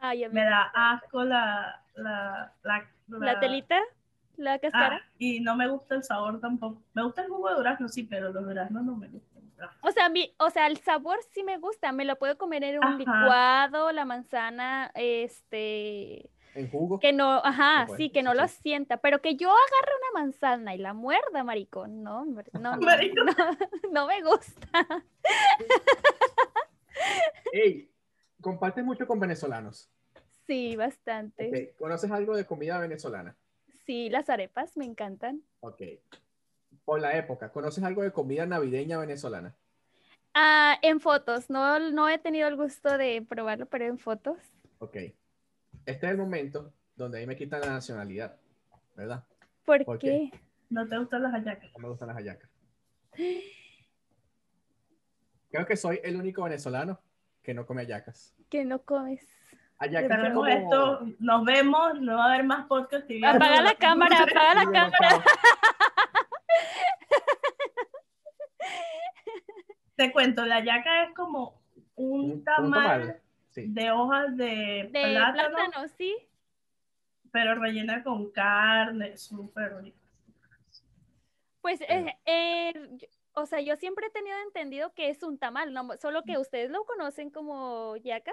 Ay, 0.00 0.24
a 0.24 0.28
mí 0.28 0.34
Me 0.34 0.44
da 0.44 0.70
asco 0.74 1.24
la, 1.24 1.82
la, 1.94 2.52
la, 2.62 2.88
¿La 3.08 3.40
telita? 3.40 3.80
¿La 4.36 4.54
Ah, 4.54 4.58
cáscara? 4.58 5.02
y 5.18 5.40
no 5.40 5.56
me 5.56 5.66
gusta 5.68 5.96
el 5.96 6.04
sabor 6.04 6.40
tampoco. 6.40 6.80
Me 6.94 7.02
gusta 7.02 7.22
el 7.22 7.28
jugo 7.28 7.48
de 7.48 7.56
durazno, 7.56 7.88
sí, 7.88 8.04
pero 8.04 8.32
los 8.32 8.44
duraznos 8.44 8.84
no 8.84 8.94
me 8.96 9.08
gustan. 9.08 9.42
Ah, 9.60 9.70
O 9.82 9.90
sea, 9.90 10.08
mí- 10.08 10.32
o 10.38 10.50
sea, 10.50 10.68
el 10.68 10.76
sabor 10.78 11.18
sí 11.32 11.42
me 11.42 11.58
gusta, 11.58 11.90
me 11.90 12.04
lo 12.04 12.16
puedo 12.16 12.38
comer 12.38 12.62
en 12.62 12.78
un 12.78 12.84
Ajá. 12.84 12.98
licuado, 12.98 13.90
la 13.90 14.04
manzana, 14.04 14.92
este, 14.94 16.30
En 16.54 16.70
jugo. 16.70 17.00
que 17.00 17.12
no, 17.12 17.40
ajá, 17.44 17.84
pues, 17.88 17.96
sí, 17.96 18.10
que 18.10 18.22
no 18.22 18.30
sí, 18.32 18.36
lo 18.38 18.46
sienta, 18.46 18.98
pero 18.98 19.20
que 19.20 19.34
yo 19.34 19.48
agarre 19.50 19.92
una 20.12 20.20
manzana 20.22 20.74
y 20.76 20.78
la 20.78 20.94
muerda, 20.94 21.42
maricón, 21.42 22.04
no, 22.04 22.20
hombre, 22.20 22.48
no, 22.60 22.76
no, 22.76 22.86
Maricón. 22.86 23.26
no, 23.26 23.34
no 23.92 24.06
me 24.06 24.22
gusta. 24.22 24.68
Ey, 27.52 27.88
compartes 28.40 28.84
mucho 28.84 29.06
con 29.06 29.20
venezolanos. 29.20 29.90
Sí, 30.46 30.76
bastante. 30.76 31.74
¿Conoces 31.78 32.10
algo 32.10 32.36
de 32.36 32.46
comida 32.46 32.78
venezolana? 32.78 33.36
Sí, 33.84 34.08
las 34.10 34.30
arepas 34.30 34.76
me 34.76 34.84
encantan. 34.84 35.42
Ok. 35.60 35.82
Por 36.84 37.00
la 37.00 37.16
época, 37.16 37.50
¿conoces 37.52 37.84
algo 37.84 38.02
de 38.02 38.12
comida 38.12 38.46
navideña 38.46 38.98
venezolana? 38.98 39.54
Ah, 40.34 40.78
en 40.82 41.00
fotos, 41.00 41.50
no, 41.50 41.90
no 41.90 42.08
he 42.08 42.18
tenido 42.18 42.48
el 42.48 42.56
gusto 42.56 42.96
de 42.96 43.22
probarlo, 43.28 43.66
pero 43.66 43.86
en 43.86 43.98
fotos. 43.98 44.38
Ok. 44.78 44.94
Este 44.94 46.06
es 46.06 46.12
el 46.12 46.16
momento 46.16 46.72
donde 46.96 47.18
ahí 47.18 47.26
me 47.26 47.36
quitan 47.36 47.60
la 47.60 47.68
nacionalidad, 47.68 48.36
¿verdad? 48.94 49.24
¿Por, 49.64 49.84
¿Por 49.84 49.98
qué? 49.98 50.30
qué? 50.30 50.40
No 50.70 50.86
te 50.86 50.98
gustan 50.98 51.22
las 51.22 51.32
hallacas. 51.32 51.70
No 51.74 51.78
me 51.80 51.88
gustan 51.88 52.08
las 52.08 52.16
hallacas. 52.16 52.50
Creo 55.50 55.66
que 55.66 55.76
soy 55.76 56.00
el 56.04 56.16
único 56.16 56.42
venezolano 56.42 57.00
que 57.48 57.54
no 57.54 57.64
come 57.64 57.80
hallacas. 57.80 58.34
Que 58.50 58.62
no 58.62 58.82
comes. 58.82 59.22
Es 59.80 60.32
como... 60.34 60.46
esto, 60.46 61.00
nos 61.18 61.44
vemos, 61.46 61.98
no 61.98 62.18
va 62.18 62.24
a 62.26 62.34
haber 62.34 62.44
más 62.44 62.66
podcast. 62.66 63.10
y 63.10 63.24
Apaga 63.24 63.62
la 63.62 63.74
cámara, 63.74 64.18
apaga 64.24 64.54
la 64.54 64.64
cámara. 64.70 65.24
Te 69.96 70.12
cuento, 70.12 70.44
la 70.44 70.56
hallaca 70.56 71.04
es 71.04 71.14
como 71.14 71.58
un 71.96 72.20
Un- 72.20 72.30
un 72.32 72.44
tamal 72.44 73.22
Sí. 73.48 73.64
de 73.68 73.90
hojas 73.92 74.36
de, 74.36 74.90
De 74.92 75.04
plátano, 75.10 75.56
plátano, 75.56 75.88
sí. 75.96 76.14
pero 77.32 77.54
rellena 77.54 78.02
con 78.04 78.30
carne, 78.30 79.16
súper 79.16 79.74
rico. 79.82 79.96
Pues, 81.62 81.80
eh, 81.80 82.14
eh, 82.26 82.98
o 83.40 83.46
sea, 83.46 83.60
yo 83.60 83.76
siempre 83.76 84.06
he 84.06 84.10
tenido 84.10 84.36
entendido 84.46 84.92
que 84.94 85.10
es 85.10 85.22
un 85.22 85.38
tamal, 85.38 85.72
no, 85.72 85.88
solo 86.00 86.22
que 86.24 86.38
ustedes 86.38 86.70
lo 86.70 86.84
conocen 86.84 87.30
como 87.30 87.96
yaca 87.96 88.32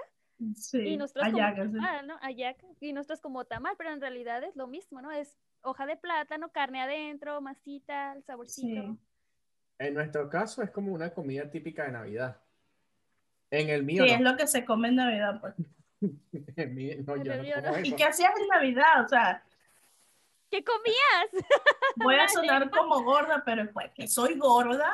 Sí, 0.54 0.78
y 0.80 0.96
nosotros 0.98 1.24
como 1.32 1.38
sí. 1.38 1.54
tamal, 1.72 2.06
¿no? 2.06 2.18
Hallaca, 2.18 2.66
y 2.80 2.92
nosotros 2.92 3.20
como 3.22 3.44
tamal, 3.46 3.74
pero 3.78 3.90
en 3.90 4.00
realidad 4.02 4.44
es 4.44 4.54
lo 4.54 4.66
mismo, 4.66 5.00
¿no? 5.00 5.10
Es 5.10 5.34
hoja 5.62 5.86
de 5.86 5.96
plátano, 5.96 6.50
carne 6.52 6.82
adentro, 6.82 7.40
masita, 7.40 8.12
el 8.12 8.22
saborcito. 8.22 8.82
Sí. 8.82 8.98
En 9.78 9.94
nuestro 9.94 10.28
caso 10.28 10.62
es 10.62 10.70
como 10.70 10.92
una 10.92 11.10
comida 11.10 11.50
típica 11.50 11.84
de 11.84 11.92
Navidad. 11.92 12.36
En 13.50 13.70
el 13.70 13.82
mío 13.82 14.04
Sí, 14.04 14.10
es 14.10 14.20
lo 14.20 14.36
que 14.36 14.46
se 14.46 14.64
come 14.64 14.88
en 14.88 14.96
Navidad. 14.96 15.40
Pues. 15.40 15.54
En 16.56 16.74
mi- 16.74 16.94
no, 16.96 17.16
En 17.16 17.24
yo 17.24 17.32
el 17.32 17.38
no 17.38 17.42
mío 17.44 17.54
como 17.64 17.76
no. 17.78 17.84
¿Y 17.84 17.92
qué 17.94 18.04
hacías 18.04 18.32
en 18.38 18.48
Navidad? 18.48 19.04
O 19.04 19.08
sea, 19.08 19.42
¿Qué 20.50 20.62
comías? 20.64 21.30
voy 21.96 22.14
a 22.16 22.28
sonar 22.28 22.70
como 22.70 23.02
gorda, 23.02 23.42
pero 23.44 23.70
pues 23.72 23.90
que 23.94 24.06
soy 24.06 24.38
gorda. 24.38 24.92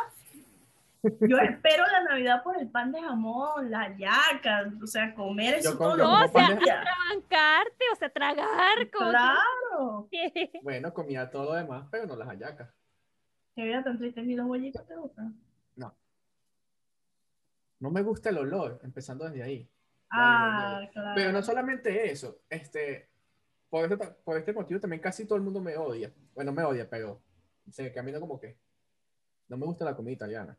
Yo 1.02 1.36
espero 1.42 1.84
la 1.86 2.04
Navidad 2.04 2.42
por 2.42 2.56
el 2.58 2.70
pan 2.70 2.92
de 2.92 3.02
jamón, 3.02 3.70
las 3.70 3.88
hallacas, 3.88 4.72
o 4.82 4.86
sea, 4.86 5.14
comer 5.14 5.54
eso 5.54 5.70
los 5.70 5.78
como 5.78 5.92
o 5.92 5.96
sea, 5.96 6.32
pan 6.32 6.54
de- 6.58 6.64
días. 6.64 6.84
Bancarte, 7.10 7.84
o 7.92 7.96
sea, 7.96 8.08
tragar, 8.10 8.88
Claro. 8.90 10.08
que- 10.10 10.50
Bueno, 10.62 10.92
comía 10.94 11.30
todo 11.30 11.44
lo 11.46 11.54
demás, 11.54 11.86
pero 11.90 12.06
no 12.06 12.16
las 12.16 12.28
hallacas. 12.28 12.70
Qué 13.54 13.64
vida 13.64 13.82
tan 13.84 13.98
triste. 13.98 14.22
¿Y 14.22 14.34
los 14.34 14.46
bollitos 14.46 14.86
te 14.86 14.96
gustan? 14.96 15.38
No 17.80 17.90
me 17.90 18.02
gusta 18.02 18.30
el 18.30 18.38
olor, 18.38 18.78
empezando 18.84 19.24
desde 19.28 19.42
ahí. 19.42 19.68
Ah, 20.08 20.82
claro. 20.92 21.12
Pero 21.16 21.32
no 21.32 21.42
solamente 21.42 22.12
eso, 22.12 22.42
este, 22.48 23.10
por, 23.72 23.90
este, 23.90 23.96
por 23.96 24.36
este 24.36 24.52
motivo 24.52 24.78
también 24.80 25.00
casi 25.00 25.24
todo 25.26 25.36
el 25.36 25.42
mundo 25.42 25.58
me 25.58 25.74
odia. 25.78 26.12
Bueno, 26.34 26.52
me 26.52 26.62
odia, 26.62 26.88
pero 26.90 27.22
se 27.70 27.90
camina 27.90 28.20
como 28.20 28.38
que 28.38 28.58
no 29.48 29.56
me 29.56 29.64
gusta 29.64 29.86
la 29.86 29.96
comida 29.96 30.12
italiana. 30.12 30.58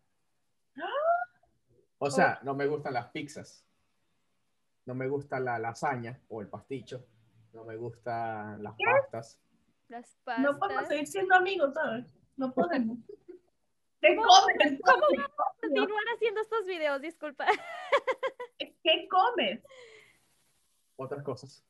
O 1.99 2.09
sea, 2.09 2.39
no 2.41 2.55
me 2.55 2.65
gustan 2.65 2.93
las 2.95 3.11
pizzas. 3.11 3.63
No 4.85 4.95
me 4.95 5.07
gusta 5.07 5.39
la 5.39 5.59
lasaña 5.59 6.19
o 6.27 6.41
el 6.41 6.47
pasticho. 6.47 7.05
No 7.53 7.63
me 7.65 7.75
gustan 7.77 8.63
las 8.63 8.73
pastas. 8.83 9.39
las 9.89 10.17
No 10.39 10.57
podemos 10.57 10.81
pastas. 10.81 10.87
seguir 10.89 11.07
siendo 11.07 11.35
amigos, 11.35 11.71
¿sabes? 11.75 12.05
No 12.35 12.51
podemos. 12.51 12.97
¿Qué 14.01 14.15
¿Cómo- 14.15 14.27
comes? 14.27 14.81
cómo 14.83 15.07
¿Qué 15.11 15.17
vamos 15.17 15.37
a 15.39 15.61
continuar 15.61 16.03
haciendo 16.15 16.41
estos 16.41 16.65
videos? 16.65 16.99
Disculpa. 16.99 17.45
¿Qué 18.57 19.07
comes? 19.07 19.61
Otras 20.95 21.23
cosas. 21.23 21.63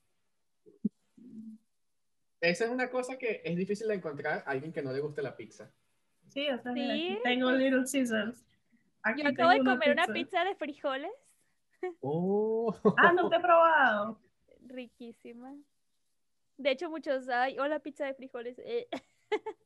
Esa 2.43 2.65
es 2.65 2.71
una 2.71 2.89
cosa 2.89 3.17
que 3.17 3.41
es 3.45 3.55
difícil 3.55 3.87
de 3.87 3.93
encontrar 3.95 4.43
a 4.45 4.51
alguien 4.51 4.73
que 4.73 4.81
no 4.81 4.91
le 4.91 4.99
guste 4.99 5.21
la 5.21 5.35
pizza. 5.37 5.71
Sí, 6.27 6.49
o 6.49 6.59
sea, 6.59 6.73
mira, 6.73 6.93
Sí. 6.93 7.13
aquí 7.13 7.21
tengo 7.23 7.51
Little 7.51 7.85
Caesars. 7.89 8.45
Aquí 9.01 9.23
Yo 9.23 9.29
acabo 9.29 9.51
de 9.51 9.59
comer 9.59 9.91
una 9.91 10.07
pizza 10.07 10.43
de 10.43 10.53
frijoles. 10.55 11.11
Oh. 12.01 12.75
Ah, 12.97 13.13
nunca 13.13 13.37
he 13.37 13.39
probado. 13.39 14.19
Riquísima. 14.67 15.55
De 16.57 16.71
hecho, 16.71 16.89
muchos, 16.89 17.29
ay, 17.29 17.57
hola 17.59 17.79
pizza 17.79 18.05
de 18.05 18.13
frijoles. 18.13 18.59
eh, 18.59 18.89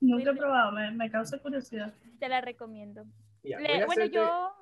Nunca 0.00 0.30
he 0.30 0.34
probado, 0.34 0.72
me, 0.72 0.90
me 0.90 1.10
causa 1.12 1.38
curiosidad. 1.38 1.94
te 2.18 2.28
la 2.28 2.40
recomiendo. 2.40 3.04
Ya, 3.44 3.60
Le- 3.60 3.86
bueno, 3.86 4.02
hacerte- 4.02 4.10
yo, 4.16 4.52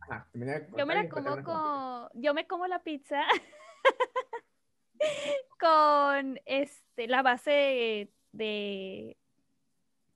Ajá, 0.00 0.26
yo 0.32 0.86
me 0.86 0.94
la 0.94 1.08
como 1.10 1.42
con, 1.42 2.08
yo 2.14 2.32
me 2.34 2.46
como 2.46 2.66
la 2.66 2.82
pizza 2.82 3.22
con 5.58 5.68
este 6.46 7.08
la 7.08 7.22
base 7.22 8.10
de, 8.32 9.16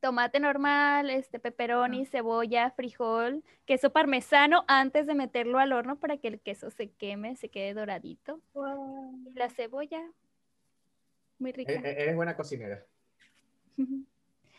tomate 0.00 0.38
normal, 0.40 1.10
este 1.10 1.38
pepperoni, 1.38 2.04
cebolla, 2.06 2.70
frijol, 2.70 3.42
queso 3.64 3.90
parmesano 3.90 4.64
antes 4.68 5.06
de 5.06 5.14
meterlo 5.14 5.58
al 5.58 5.72
horno 5.72 5.98
para 5.98 6.18
que 6.18 6.28
el 6.28 6.40
queso 6.40 6.70
se 6.70 6.90
queme, 6.90 7.36
se 7.36 7.48
quede 7.48 7.74
doradito. 7.74 8.40
Y 9.26 9.32
la 9.38 9.48
cebolla, 9.50 10.02
muy 11.38 11.52
rica. 11.52 11.72
E- 11.72 11.76
e- 11.76 12.02
Eres 12.02 12.16
buena 12.16 12.36
cocinera. 12.36 12.84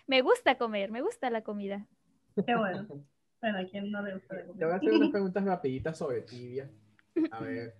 Me 0.07 0.21
gusta 0.21 0.55
comer, 0.57 0.91
me 0.91 1.01
gusta 1.01 1.31
la 1.31 1.41
comida. 1.41 1.87
Qué 2.45 2.55
bueno. 2.55 2.85
Bueno, 3.41 3.57
¿a 3.57 3.65
quién 3.65 3.89
no 3.89 4.03
le 4.03 4.13
gusta 4.13 4.35
la 4.35 4.41
Te 4.41 4.45
voy 4.47 4.53
comida? 4.59 4.73
a 4.73 4.77
hacer 4.77 4.93
unas 4.93 5.09
preguntas 5.09 5.43
rapiditas 5.43 5.97
sobre 5.97 6.21
tibia. 6.21 6.69
A 7.31 7.39
ver. 7.41 7.75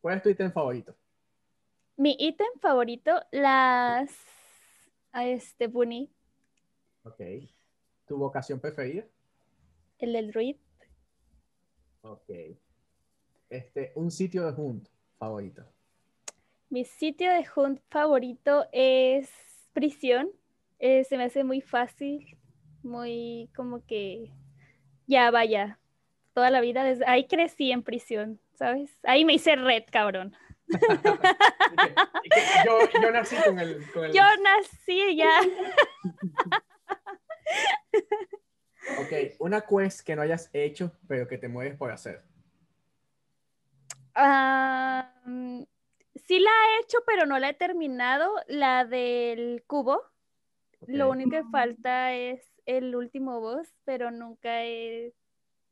¿Cuál 0.00 0.16
es 0.18 0.22
tu 0.22 0.28
ítem 0.28 0.52
favorito? 0.52 0.96
Mi 2.00 2.16
ítem 2.18 2.48
favorito, 2.62 3.12
las 3.30 4.10
este 5.12 5.66
bunny, 5.66 6.10
Ok. 7.02 7.20
¿Tu 8.06 8.16
vocación 8.16 8.58
preferida? 8.58 9.04
el 9.98 10.14
del 10.14 10.32
druid. 10.32 10.56
Ok. 12.00 12.30
Este, 13.50 13.92
un 13.96 14.10
sitio 14.10 14.46
de 14.46 14.52
junto 14.52 14.90
favorito. 15.18 15.62
Mi 16.70 16.86
sitio 16.86 17.30
de 17.32 17.44
hunt 17.54 17.82
favorito 17.90 18.66
es 18.72 19.30
prisión. 19.74 20.30
Eh, 20.78 21.04
se 21.04 21.18
me 21.18 21.24
hace 21.24 21.44
muy 21.44 21.60
fácil, 21.60 22.38
muy 22.82 23.50
como 23.54 23.84
que 23.84 24.32
ya 25.06 25.30
vaya, 25.30 25.78
toda 26.32 26.48
la 26.48 26.62
vida. 26.62 26.82
Desde... 26.82 27.04
Ahí 27.04 27.26
crecí 27.26 27.70
en 27.70 27.82
prisión, 27.82 28.40
¿sabes? 28.54 28.90
Ahí 29.02 29.26
me 29.26 29.34
hice 29.34 29.54
red, 29.54 29.84
cabrón. 29.92 30.34
Yo, 32.64 32.78
yo 33.02 33.10
nací 33.10 33.36
con 33.36 33.58
el. 33.58 33.90
Con 33.92 34.04
el... 34.04 34.12
Yo 34.12 34.22
nací 34.42 35.16
ya. 35.16 35.40
Ok, 38.98 39.12
una 39.38 39.60
quest 39.62 40.00
que 40.00 40.16
no 40.16 40.22
hayas 40.22 40.50
hecho, 40.52 40.92
pero 41.08 41.26
que 41.28 41.38
te 41.38 41.48
mueres 41.48 41.76
por 41.76 41.90
hacer. 41.90 42.22
Sí 46.14 46.38
la 46.38 46.50
he 46.50 46.80
hecho, 46.82 46.98
pero 47.06 47.26
no 47.26 47.38
la 47.38 47.50
he 47.50 47.54
terminado. 47.54 48.32
La 48.46 48.84
del 48.84 49.64
cubo. 49.66 50.02
Lo 50.86 51.10
único 51.10 51.30
que 51.30 51.44
falta 51.50 52.14
es 52.14 52.42
el 52.66 52.94
último 52.94 53.40
boss, 53.40 53.68
pero 53.84 54.10
nunca 54.10 54.64
he, 54.64 55.12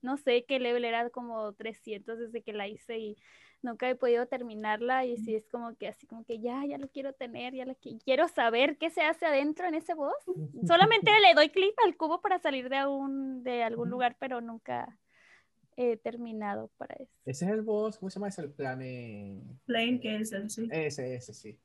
no 0.03 0.17
sé 0.17 0.45
qué 0.45 0.59
level 0.59 0.85
era 0.85 1.09
como 1.11 1.53
300 1.55 2.19
desde 2.19 2.43
que 2.43 2.53
la 2.53 2.69
hice 2.69 2.99
y 2.99 3.17
nunca 3.63 3.89
he 3.89 3.95
podido 3.95 4.27
terminarla 4.27 5.05
y 5.05 5.17
sí 5.19 5.35
es 5.35 5.47
como 5.49 5.75
que 5.77 5.89
así 5.89 6.07
como 6.07 6.25
que 6.25 6.39
ya, 6.41 6.65
ya 6.67 6.79
lo 6.79 6.89
quiero 6.89 7.13
tener, 7.13 7.55
ya 7.55 7.65
lo 7.65 7.75
qui- 7.75 8.01
quiero 8.05 8.29
saber 8.29 8.79
qué 8.79 8.91
se 8.91 9.03
hace 9.03 9.27
adentro 9.27 9.67
en 9.67 9.75
ese 9.75 9.95
boss. 9.95 10.15
Solamente 10.67 11.11
le 11.27 11.35
doy 11.35 11.51
clic 11.51 11.75
al 11.85 11.97
cubo 11.97 12.21
para 12.21 12.39
salir 12.39 12.69
de, 12.69 12.87
un, 12.87 13.43
de 13.43 13.63
algún 13.63 13.91
lugar, 13.91 14.17
pero 14.19 14.41
nunca 14.41 14.97
he 15.77 15.97
terminado 15.97 16.71
para 16.77 16.95
eso. 16.97 17.13
Ese 17.25 17.45
es 17.45 17.51
el 17.51 17.63
boss, 17.63 17.99
¿cómo 17.99 18.11
se 18.11 18.19
llama? 18.19 18.29
Es 18.29 18.39
el 18.39 18.51
plane. 18.51 19.43
Plain 19.67 20.01
que 20.01 20.17
es 20.17 20.33
el 20.33 20.51
sí. 20.51 20.69
Ese, 20.71 21.15
ese, 21.15 21.33
sí. 21.35 21.59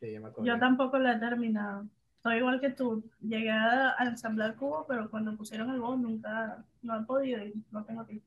Me. 0.00 0.20
Yo 0.44 0.58
tampoco 0.58 0.98
la 0.98 1.14
he 1.14 1.18
terminado. 1.18 1.86
Soy 2.22 2.36
igual 2.38 2.60
que 2.60 2.70
tú. 2.70 3.02
Llegué 3.20 3.50
a, 3.50 3.94
a 3.98 4.04
ensamblar 4.04 4.56
cubo, 4.56 4.84
pero 4.86 5.10
cuando 5.10 5.36
pusieron 5.36 5.70
el 5.70 5.80
boss 5.80 5.98
nunca, 5.98 6.64
no 6.82 7.00
he 7.00 7.04
podido 7.04 7.42
y 7.44 7.54
no 7.70 7.84
tengo 7.84 8.04
tiempo. 8.04 8.26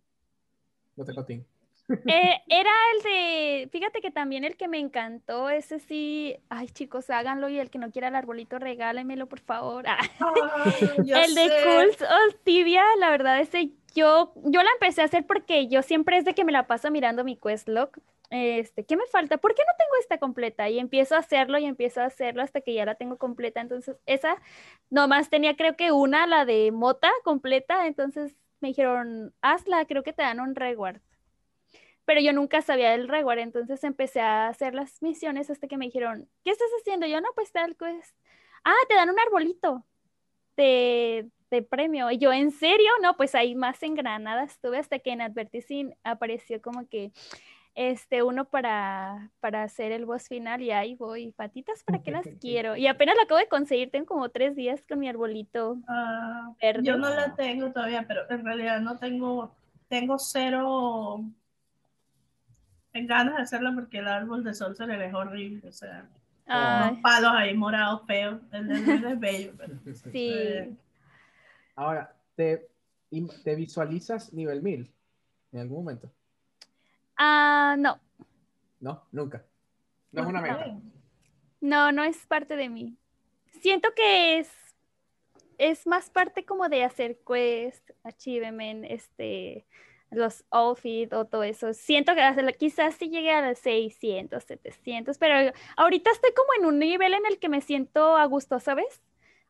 No 0.95 1.05
te 1.05 1.13
cotín. 1.13 1.45
Eh, 1.89 2.41
era 2.47 2.71
el 2.95 3.03
de, 3.03 3.69
fíjate 3.71 4.01
que 4.01 4.11
también 4.11 4.43
el 4.43 4.57
que 4.57 4.67
me 4.67 4.77
encantó, 4.77 5.49
ese 5.49 5.79
sí, 5.79 6.37
ay 6.49 6.67
chicos, 6.67 7.09
háganlo 7.09 7.49
y 7.49 7.59
el 7.59 7.69
que 7.69 7.79
no 7.79 7.91
quiera 7.91 8.09
el 8.09 8.15
arbolito, 8.15 8.59
regálenmelo 8.59 9.27
por 9.27 9.39
favor. 9.39 9.85
Ah, 9.87 9.97
el 10.97 11.35
de. 11.35 11.51
Cools 11.63 12.01
of 12.01 12.35
Tibia, 12.43 12.83
la 12.99 13.09
verdad, 13.09 13.39
ese 13.39 13.71
yo, 13.95 14.33
yo 14.35 14.61
la 14.61 14.69
empecé 14.71 15.01
a 15.01 15.05
hacer 15.05 15.25
porque 15.25 15.67
yo 15.67 15.81
siempre 15.81 16.17
es 16.17 16.25
de 16.25 16.33
que 16.33 16.45
me 16.45 16.51
la 16.51 16.67
paso 16.67 16.91
mirando 16.91 17.23
mi 17.23 17.35
quest 17.35 17.67
log. 17.67 17.89
Este, 18.29 18.85
¿qué 18.85 18.95
me 18.95 19.07
falta? 19.07 19.37
¿Por 19.37 19.55
qué 19.55 19.63
no 19.65 19.73
tengo 19.77 19.91
esta 19.99 20.19
completa? 20.19 20.69
Y 20.69 20.77
empiezo 20.77 21.15
a 21.15 21.19
hacerlo 21.19 21.57
y 21.57 21.65
empiezo 21.65 22.01
a 22.01 22.05
hacerlo 22.05 22.43
hasta 22.43 22.61
que 22.61 22.75
ya 22.75 22.85
la 22.85 22.95
tengo 22.95 23.17
completa. 23.17 23.61
Entonces, 23.61 23.97
esa 24.05 24.37
nomás 24.91 25.29
tenía 25.31 25.55
creo 25.55 25.75
que 25.75 25.91
una, 25.91 26.27
la 26.27 26.45
de 26.45 26.71
Mota 26.71 27.11
completa. 27.23 27.87
Entonces 27.87 28.35
me 28.61 28.69
dijeron, 28.69 29.33
hazla, 29.41 29.85
creo 29.85 30.03
que 30.03 30.13
te 30.13 30.21
dan 30.21 30.39
un 30.39 30.55
reward 30.55 31.01
pero 32.09 32.21
yo 32.21 32.33
nunca 32.33 32.63
sabía 32.63 32.89
del 32.89 33.07
reward, 33.07 33.37
entonces 33.37 33.83
empecé 33.83 34.19
a 34.19 34.47
hacer 34.47 34.73
las 34.73 34.99
misiones 35.03 35.51
hasta 35.51 35.67
que 35.67 35.77
me 35.77 35.85
dijeron, 35.85 36.27
¿qué 36.43 36.49
estás 36.49 36.67
haciendo? 36.79 37.05
Yo 37.05 37.21
no, 37.21 37.27
pues 37.35 37.51
tal 37.51 37.75
quest. 37.77 38.17
Ah, 38.63 38.73
te 38.87 38.95
dan 38.95 39.11
un 39.11 39.19
arbolito 39.19 39.85
de, 40.57 41.29
de 41.51 41.61
premio. 41.61 42.09
Y 42.09 42.17
yo, 42.17 42.33
¿en 42.33 42.49
serio? 42.49 42.89
No, 43.03 43.15
pues 43.15 43.35
ahí 43.35 43.53
más 43.53 43.83
engranada 43.83 44.41
estuve 44.43 44.79
hasta 44.79 44.97
que 44.97 45.11
en 45.11 45.21
Advertising 45.21 45.93
apareció 46.03 46.59
como 46.63 46.89
que 46.89 47.11
este 47.75 48.23
uno 48.23 48.45
para, 48.45 49.29
para 49.39 49.61
hacer 49.61 49.91
el 49.91 50.07
boss 50.07 50.29
final 50.29 50.63
y 50.63 50.71
ahí 50.71 50.95
voy, 50.95 51.31
patitas, 51.33 51.83
¿para 51.83 52.01
qué 52.01 52.09
las 52.09 52.25
quiero? 52.41 52.75
Y 52.75 52.87
apenas 52.87 53.17
lo 53.17 53.21
acabo 53.21 53.37
de 53.37 53.47
conseguir, 53.47 53.91
tengo 53.91 54.07
como 54.07 54.29
tres 54.29 54.55
días 54.55 54.83
con 54.89 54.97
mi 54.97 55.07
arbolito 55.07 55.77
Ah, 55.87 56.53
verde. 56.59 56.81
yo 56.85 56.97
no 56.97 57.11
la 57.11 57.35
tengo 57.35 57.71
todavía, 57.71 58.03
pero 58.07 58.21
en 58.31 58.43
realidad 58.43 58.81
no 58.81 58.97
tengo, 58.97 59.55
tengo 59.89 60.17
cero 60.17 61.23
en 62.93 63.07
ganas 63.07 63.35
de 63.35 63.41
hacerla 63.43 63.73
porque 63.75 63.99
el 63.99 64.07
árbol 64.07 64.43
de 64.43 64.53
sol 64.53 64.75
se 64.75 64.87
le 64.87 64.97
ve 64.97 65.13
horrible, 65.13 65.67
o 65.67 65.71
sea, 65.71 66.07
Ay, 66.47 66.87
unos 66.89 66.99
palos 67.01 67.31
ahí 67.35 67.55
morados 67.55 68.05
feos, 68.07 68.41
el 68.51 68.67
de 68.67 69.11
es 69.11 69.19
bello, 69.19 69.53
pero 69.57 69.73
sí. 70.11 70.29
eh, 70.31 70.73
Ahora, 71.75 72.15
¿te, 72.35 72.67
im- 73.11 73.31
¿te 73.43 73.55
visualizas 73.55 74.33
nivel 74.33 74.61
1000 74.61 74.91
en 75.51 75.59
algún 75.61 75.79
momento? 75.83 76.11
Ah, 77.17 77.75
no, 77.77 77.99
No, 78.79 79.03
nunca. 79.11 79.45
No 80.11 80.21
es 80.23 80.27
una 80.27 80.41
meta. 80.41 80.77
No, 81.61 81.91
no 81.91 82.03
es 82.03 82.25
parte 82.25 82.55
de 82.55 82.69
mí. 82.69 82.97
Siento 83.61 83.89
que 83.95 84.39
es, 84.39 84.49
es 85.57 85.85
más 85.85 86.09
parte 86.09 86.45
como 86.45 86.69
de 86.69 86.83
hacer 86.83 87.19
quest, 87.27 87.91
achievement, 88.03 88.85
este, 88.89 89.65
los 90.11 90.45
outfits 90.51 91.13
o 91.13 91.25
todo 91.25 91.43
eso. 91.43 91.73
Siento 91.73 92.13
que 92.15 92.53
quizás 92.57 92.95
sí 92.95 93.09
llegue 93.09 93.31
a 93.31 93.47
los 93.47 93.59
600, 93.59 94.43
700, 94.43 95.17
pero 95.17 95.53
ahorita 95.77 96.11
estoy 96.11 96.31
como 96.33 96.49
en 96.57 96.65
un 96.65 96.79
nivel 96.79 97.13
en 97.13 97.25
el 97.25 97.39
que 97.39 97.49
me 97.49 97.61
siento 97.61 98.17
a 98.17 98.25
gusto, 98.25 98.59
¿sabes? 98.59 99.01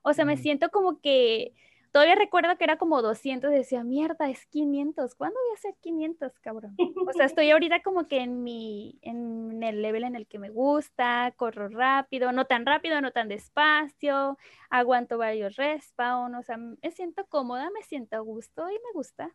O 0.02 0.14
sea, 0.14 0.26
me 0.26 0.38
siento 0.38 0.70
como 0.72 1.02
que 1.02 1.54
todavía 1.92 2.16
recuerdo 2.16 2.58
que 2.58 2.64
era 2.64 2.78
como 2.78 3.02
200, 3.02 3.52
decía, 3.52 3.84
mierda, 3.84 4.30
es 4.30 4.46
500, 4.48 5.16
¿cuándo 5.16 5.40
voy 5.40 5.52
a 5.52 5.56
hacer 5.56 5.76
500, 5.82 6.40
cabrón? 6.40 6.76
O 6.78 7.14
sea, 7.14 7.26
estoy 7.26 7.50
ahorita 7.50 7.82
como 7.82 8.08
que 8.08 8.20
en 8.20 8.44
mi, 8.44 9.00
en 9.02 9.62
el 9.64 9.82
level 9.82 10.04
en 10.04 10.16
el 10.16 10.28
que 10.28 10.40
me 10.40 10.50
gusta, 10.50 11.34
corro 11.36 11.68
rápido, 11.70 12.32
no 12.32 12.46
tan 12.46 12.66
rápido, 12.66 13.02
no 13.02 13.12
tan 13.12 13.28
despacio, 13.28 14.38
aguanto 14.70 15.18
varios 15.18 15.56
respawn, 15.56 16.36
o 16.36 16.44
sea, 16.44 16.58
me 16.58 16.92
siento 16.92 17.26
cómoda, 17.28 17.70
me 17.72 17.82
siento 17.84 18.16
a 18.18 18.20
gusto 18.20 18.70
y 18.70 18.74
me 18.74 18.92
gusta. 18.94 19.34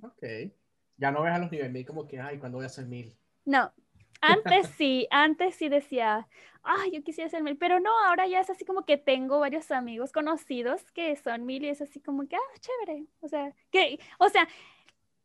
Ok. 0.00 0.22
Ya 0.96 1.10
no 1.10 1.22
ves 1.22 1.32
a 1.32 1.38
los 1.38 1.50
nivel 1.50 1.72
1000 1.72 1.86
como 1.86 2.06
que, 2.06 2.20
ay, 2.20 2.38
¿cuándo 2.38 2.58
voy 2.58 2.64
a 2.64 2.66
hacer 2.66 2.86
1000? 2.86 3.16
No, 3.44 3.72
antes 4.20 4.68
sí, 4.76 5.06
antes 5.10 5.56
sí 5.56 5.68
decía, 5.68 6.28
ay, 6.62 6.92
yo 6.92 7.02
quisiera 7.02 7.28
ser 7.28 7.42
mil, 7.42 7.56
pero 7.56 7.80
no, 7.80 7.90
ahora 8.06 8.26
ya 8.26 8.40
es 8.40 8.50
así 8.50 8.64
como 8.64 8.84
que 8.84 8.96
tengo 8.96 9.40
varios 9.40 9.70
amigos 9.70 10.12
conocidos 10.12 10.90
que 10.92 11.16
son 11.16 11.44
mil 11.44 11.64
y 11.64 11.68
es 11.68 11.80
así 11.82 12.00
como 12.00 12.26
que, 12.28 12.36
ah, 12.36 12.58
chévere, 12.60 13.06
o 13.20 13.28
sea, 13.28 13.52
que, 13.70 13.98
o 14.18 14.28
sea, 14.28 14.46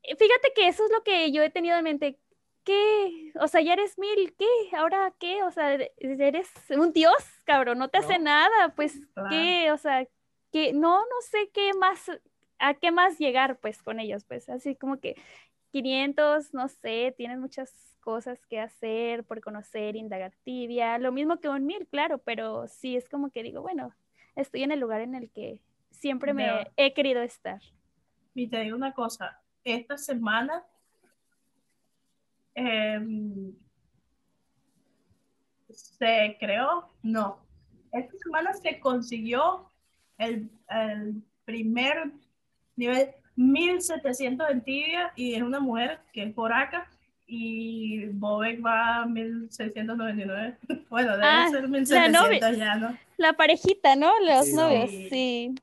fíjate 0.04 0.54
que 0.56 0.68
eso 0.68 0.86
es 0.86 0.92
lo 0.92 1.04
que 1.04 1.32
yo 1.32 1.44
he 1.44 1.50
tenido 1.50 1.78
en 1.78 1.84
mente, 1.84 2.20
¿qué? 2.64 3.32
O 3.40 3.48
sea, 3.48 3.62
ya 3.62 3.74
eres 3.74 3.98
mil, 4.00 4.36
¿qué? 4.38 4.48
¿Ahora 4.76 5.14
qué? 5.20 5.44
O 5.44 5.52
sea, 5.52 5.74
eres 6.00 6.50
un 6.70 6.92
dios, 6.92 7.16
cabrón, 7.46 7.78
no 7.78 7.90
te 7.90 8.00
hace 8.00 8.20
nada, 8.20 8.74
pues, 8.76 9.00
Claro. 9.14 9.30
¿qué? 9.30 9.72
O 9.72 9.78
sea, 9.78 10.08
que 10.52 10.74
no, 10.74 11.00
no 11.02 11.22
sé 11.30 11.50
qué 11.54 11.74
más, 11.74 12.10
a 12.60 12.74
qué 12.74 12.92
más 12.92 13.18
llegar 13.18 13.60
pues 13.60 13.82
con 13.82 14.00
ellos, 14.00 14.24
pues 14.26 14.50
así 14.50 14.76
como 14.76 15.00
que 15.00 15.16
500, 15.72 16.54
no 16.54 16.68
sé, 16.70 17.14
tienes 17.18 17.40
muchas 17.40 17.98
cosas 18.00 18.46
que 18.48 18.60
hacer 18.60 19.26
por 19.26 19.42
conocer, 19.42 19.96
indagar 19.96 20.34
tibia, 20.44 20.98
lo 20.98 21.12
mismo 21.12 21.40
que 21.40 21.50
un 21.50 21.66
mil, 21.66 21.88
claro, 21.88 22.20
pero 22.20 22.68
sí 22.68 22.96
es 22.96 23.10
como 23.10 23.30
que 23.30 23.44
digo, 23.44 23.62
bueno, 23.62 23.94
estoy 24.36 24.64
en 24.64 24.72
el 24.72 24.80
lugar 24.80 25.02
en 25.02 25.16
el 25.16 25.30
que 25.30 25.60
siempre 25.92 26.34
me 26.34 26.72
he 26.78 26.94
querido 26.94 27.22
estar. 27.22 27.62
Y 28.34 28.48
te 28.48 28.62
digo 28.62 28.78
una 28.78 28.94
cosa, 28.94 29.42
esta 29.64 29.98
semana 29.98 30.64
em, 32.56 33.54
se 35.70 36.38
creó, 36.40 36.94
no, 37.04 37.46
esta 37.92 38.18
semana 38.18 38.54
se 38.54 38.80
consiguió 38.80 39.72
el, 40.18 40.50
el 40.70 41.24
primer 41.46 42.12
nivel 42.78 43.10
1700 43.36 44.50
en 44.50 44.62
tibia 44.62 45.12
y 45.16 45.36
es 45.36 45.42
una 45.42 45.60
mujer 45.60 46.00
que 46.14 46.24
es 46.24 46.34
por 46.34 46.54
acá 46.54 46.90
y 47.28 48.06
Bobek 48.08 48.66
va 48.66 49.02
a 49.02 49.06
1699. 49.06 50.58
Bueno, 50.90 51.12
debe 51.12 51.24
ah, 51.26 51.50
ser 51.52 51.68
1700 51.68 52.58
ya, 52.58 52.76
¿no? 52.76 52.98
La 53.18 53.34
parejita, 53.34 53.98
¿no? 53.98 54.10
Los 54.22 54.48
novios, 54.54 54.90
sí. 54.90 55.54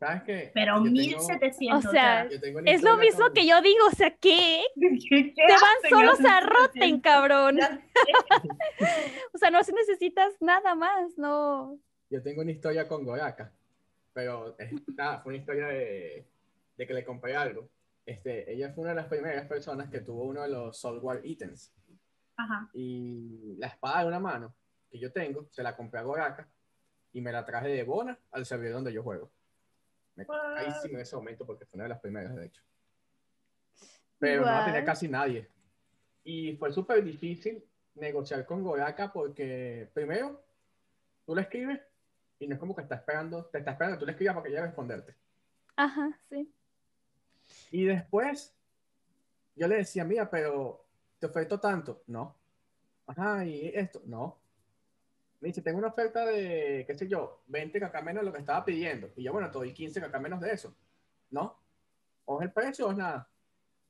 ¿Sabes 0.00 0.22
qué? 0.24 0.50
Pero 0.52 0.80
1700. 0.80 1.84
O 1.84 1.90
sea, 1.90 2.28
es 2.64 2.82
lo 2.82 2.96
mismo 2.96 3.30
que 3.32 3.46
yo 3.46 3.62
digo, 3.62 3.86
o 3.86 3.94
sea, 3.94 4.10
¿qué? 4.10 4.64
¿Qué, 4.74 5.32
Te 5.34 5.52
van 5.52 5.90
solos 5.90 6.18
a 6.24 6.40
Rotten, 6.40 7.00
cabrón. 7.00 7.60
o 9.32 9.38
sea, 9.38 9.50
no 9.50 9.60
necesitas 9.60 10.32
nada 10.40 10.74
más, 10.74 11.16
no. 11.16 11.78
Yo 12.10 12.20
tengo 12.20 12.42
una 12.42 12.50
historia 12.50 12.88
con 12.88 13.04
Goraka, 13.04 13.52
pero 14.12 14.56
fue 15.22 15.32
una 15.32 15.36
historia 15.36 15.66
de, 15.68 16.26
de 16.76 16.86
que 16.86 16.94
le 16.94 17.04
compré 17.04 17.36
algo 17.36 17.68
este, 18.06 18.52
ella 18.52 18.72
fue 18.72 18.82
una 18.82 18.90
de 18.90 18.96
las 18.96 19.06
primeras 19.06 19.46
personas 19.46 19.88
que 19.88 20.00
tuvo 20.00 20.24
uno 20.24 20.42
de 20.42 20.48
los 20.48 20.78
Soulware 20.78 21.24
Items. 21.24 21.72
Ajá. 22.36 22.68
Y 22.74 23.56
la 23.58 23.68
espada 23.68 24.02
de 24.02 24.08
una 24.08 24.20
mano 24.20 24.54
que 24.90 24.98
yo 24.98 25.12
tengo, 25.12 25.48
se 25.50 25.62
la 25.62 25.76
compré 25.76 26.00
a 26.00 26.02
Goraka 26.02 26.48
y 27.12 27.20
me 27.20 27.32
la 27.32 27.44
traje 27.44 27.68
de 27.68 27.82
Bona 27.82 28.18
al 28.32 28.44
servidor 28.44 28.74
donde 28.76 28.92
yo 28.92 29.02
juego. 29.02 29.30
Me 30.16 30.26
caí 30.26 30.72
en 30.84 31.00
ese 31.00 31.16
momento 31.16 31.46
porque 31.46 31.64
fue 31.64 31.78
una 31.78 31.84
de 31.84 31.90
las 31.90 32.00
primeras, 32.00 32.34
de 32.36 32.46
hecho. 32.46 32.62
Pero 34.18 34.44
no 34.44 34.64
tenía 34.64 34.84
casi 34.84 35.08
nadie. 35.08 35.48
Y 36.22 36.56
fue 36.56 36.72
súper 36.72 37.02
difícil 37.02 37.64
negociar 37.94 38.46
con 38.46 38.62
Goraka 38.62 39.12
porque, 39.12 39.90
primero, 39.92 40.44
tú 41.26 41.34
le 41.34 41.42
escribes 41.42 41.80
y 42.38 42.46
no 42.46 42.54
es 42.54 42.60
como 42.60 42.74
que 42.74 42.82
está 42.82 42.96
esperando, 42.96 43.46
te 43.46 43.58
está 43.58 43.72
esperando, 43.72 43.98
tú 43.98 44.06
le 44.06 44.12
escribas 44.12 44.34
para 44.34 44.44
que 44.44 44.50
ella 44.50 44.62
responderte. 44.62 45.16
Ajá, 45.76 46.20
sí. 46.28 46.52
Y 47.74 47.86
después, 47.86 48.54
yo 49.56 49.66
le 49.66 49.78
decía, 49.78 50.04
mira, 50.04 50.30
pero 50.30 50.84
te 51.18 51.26
oferto 51.26 51.58
tanto. 51.58 52.04
No. 52.06 52.32
Ajá, 53.04 53.44
y 53.44 53.72
esto, 53.74 54.00
no. 54.04 54.38
Me 55.40 55.48
dice, 55.48 55.60
tengo 55.60 55.78
una 55.78 55.88
oferta 55.88 56.24
de, 56.24 56.84
qué 56.86 56.94
sé 56.94 57.08
yo, 57.08 57.40
20 57.48 57.80
caca 57.80 58.00
menos 58.00 58.20
de 58.20 58.26
lo 58.26 58.32
que 58.32 58.38
estaba 58.38 58.64
pidiendo. 58.64 59.10
Y 59.16 59.24
yo, 59.24 59.32
bueno, 59.32 59.50
te 59.50 59.58
doy 59.58 59.72
15 59.72 60.00
caca 60.00 60.20
menos 60.20 60.40
de 60.40 60.52
eso. 60.52 60.72
No. 61.30 61.56
O 62.26 62.40
es 62.40 62.46
el 62.46 62.52
precio 62.52 62.86
o 62.86 62.92
es 62.92 62.96
nada. 62.96 63.28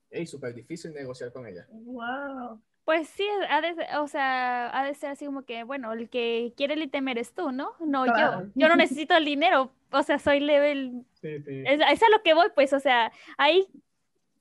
Es 0.08 0.30
súper 0.30 0.54
difícil 0.54 0.94
negociar 0.94 1.30
con 1.30 1.46
ella. 1.46 1.66
Wow. 1.70 2.58
Pues 2.86 3.08
sí, 3.10 3.28
ha 3.50 3.60
de, 3.60 3.74
o 3.98 4.08
sea, 4.08 4.78
ha 4.78 4.84
de 4.86 4.94
ser 4.94 5.10
así 5.10 5.26
como 5.26 5.42
que, 5.42 5.62
bueno, 5.64 5.92
el 5.92 6.08
que 6.08 6.54
quiere 6.56 6.72
el 6.72 6.84
ítem 6.84 7.08
eres 7.08 7.34
tú, 7.34 7.52
¿no? 7.52 7.74
No 7.80 8.06
yo. 8.06 8.46
Yo 8.54 8.68
no 8.68 8.76
necesito 8.76 9.14
el 9.14 9.26
dinero, 9.26 9.72
o 9.94 10.02
sea, 10.02 10.18
soy 10.18 10.40
level. 10.40 11.04
Sí, 11.20 11.40
sí. 11.42 11.64
Es, 11.66 11.80
es, 11.80 12.02
a 12.02 12.10
lo 12.10 12.22
que 12.22 12.34
voy, 12.34 12.48
pues, 12.54 12.72
o 12.72 12.80
sea, 12.80 13.12
ahí 13.38 13.66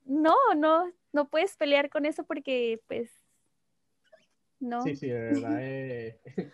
no, 0.05 0.35
no, 0.55 0.91
no 1.11 1.29
puedes 1.29 1.55
pelear 1.55 1.89
con 1.89 2.05
eso 2.05 2.23
porque, 2.23 2.81
pues, 2.87 3.11
no. 4.59 4.81
Sí, 4.81 4.95
sí, 4.95 5.07
de 5.07 5.19
verdad. 5.19 5.57
Eh... 5.61 6.19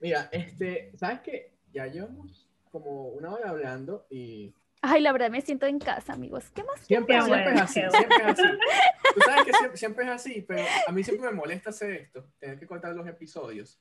Mira, 0.00 0.28
este, 0.30 0.92
¿sabes 0.96 1.20
qué? 1.20 1.52
Ya 1.72 1.86
llevamos 1.86 2.48
como 2.70 3.08
una 3.08 3.32
hora 3.32 3.50
hablando 3.50 4.06
y 4.10 4.54
Ay, 4.82 5.00
la 5.00 5.10
verdad 5.12 5.30
me 5.30 5.40
siento 5.40 5.66
en 5.66 5.78
casa, 5.78 6.12
amigos. 6.12 6.50
¿Qué 6.54 6.62
más? 6.62 6.80
Siempre, 6.80 7.20
siempre 7.20 7.54
es 7.54 7.60
así, 7.60 7.80
siempre 7.90 8.16
es 8.18 8.26
así. 8.26 8.42
Tú 9.14 9.20
sabes 9.20 9.44
que 9.44 9.76
siempre, 9.76 10.04
es 10.04 10.10
así, 10.10 10.44
pero 10.46 10.62
a 10.86 10.92
mí 10.92 11.02
siempre 11.02 11.26
me 11.28 11.34
molesta 11.34 11.70
hacer 11.70 11.92
esto, 11.92 12.24
tener 12.38 12.58
que 12.58 12.66
cortar 12.66 12.94
los 12.94 13.06
episodios, 13.08 13.80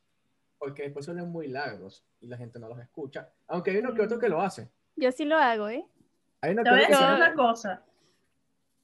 porque 0.65 0.81
después 0.81 1.05
son 1.05 1.17
muy 1.29 1.47
largos 1.47 2.03
y 2.19 2.25
la 2.25 2.37
gente 2.37 2.57
no 2.57 2.67
los 2.67 2.79
escucha, 2.79 3.29
aunque 3.47 3.69
hay 3.69 3.77
uno 3.77 3.93
que 3.93 4.01
otro 4.01 4.17
que 4.17 4.27
lo 4.27 4.41
hace. 4.41 4.67
Yo 4.95 5.11
sí 5.11 5.23
lo 5.23 5.37
hago, 5.37 5.69
¿eh? 5.69 5.85
Hay 6.41 6.53
uno 6.53 6.63
Te 6.63 6.71
voy 6.71 6.79
a 6.79 6.87
decir 6.87 7.05
una 7.05 7.33
cosa. 7.35 7.83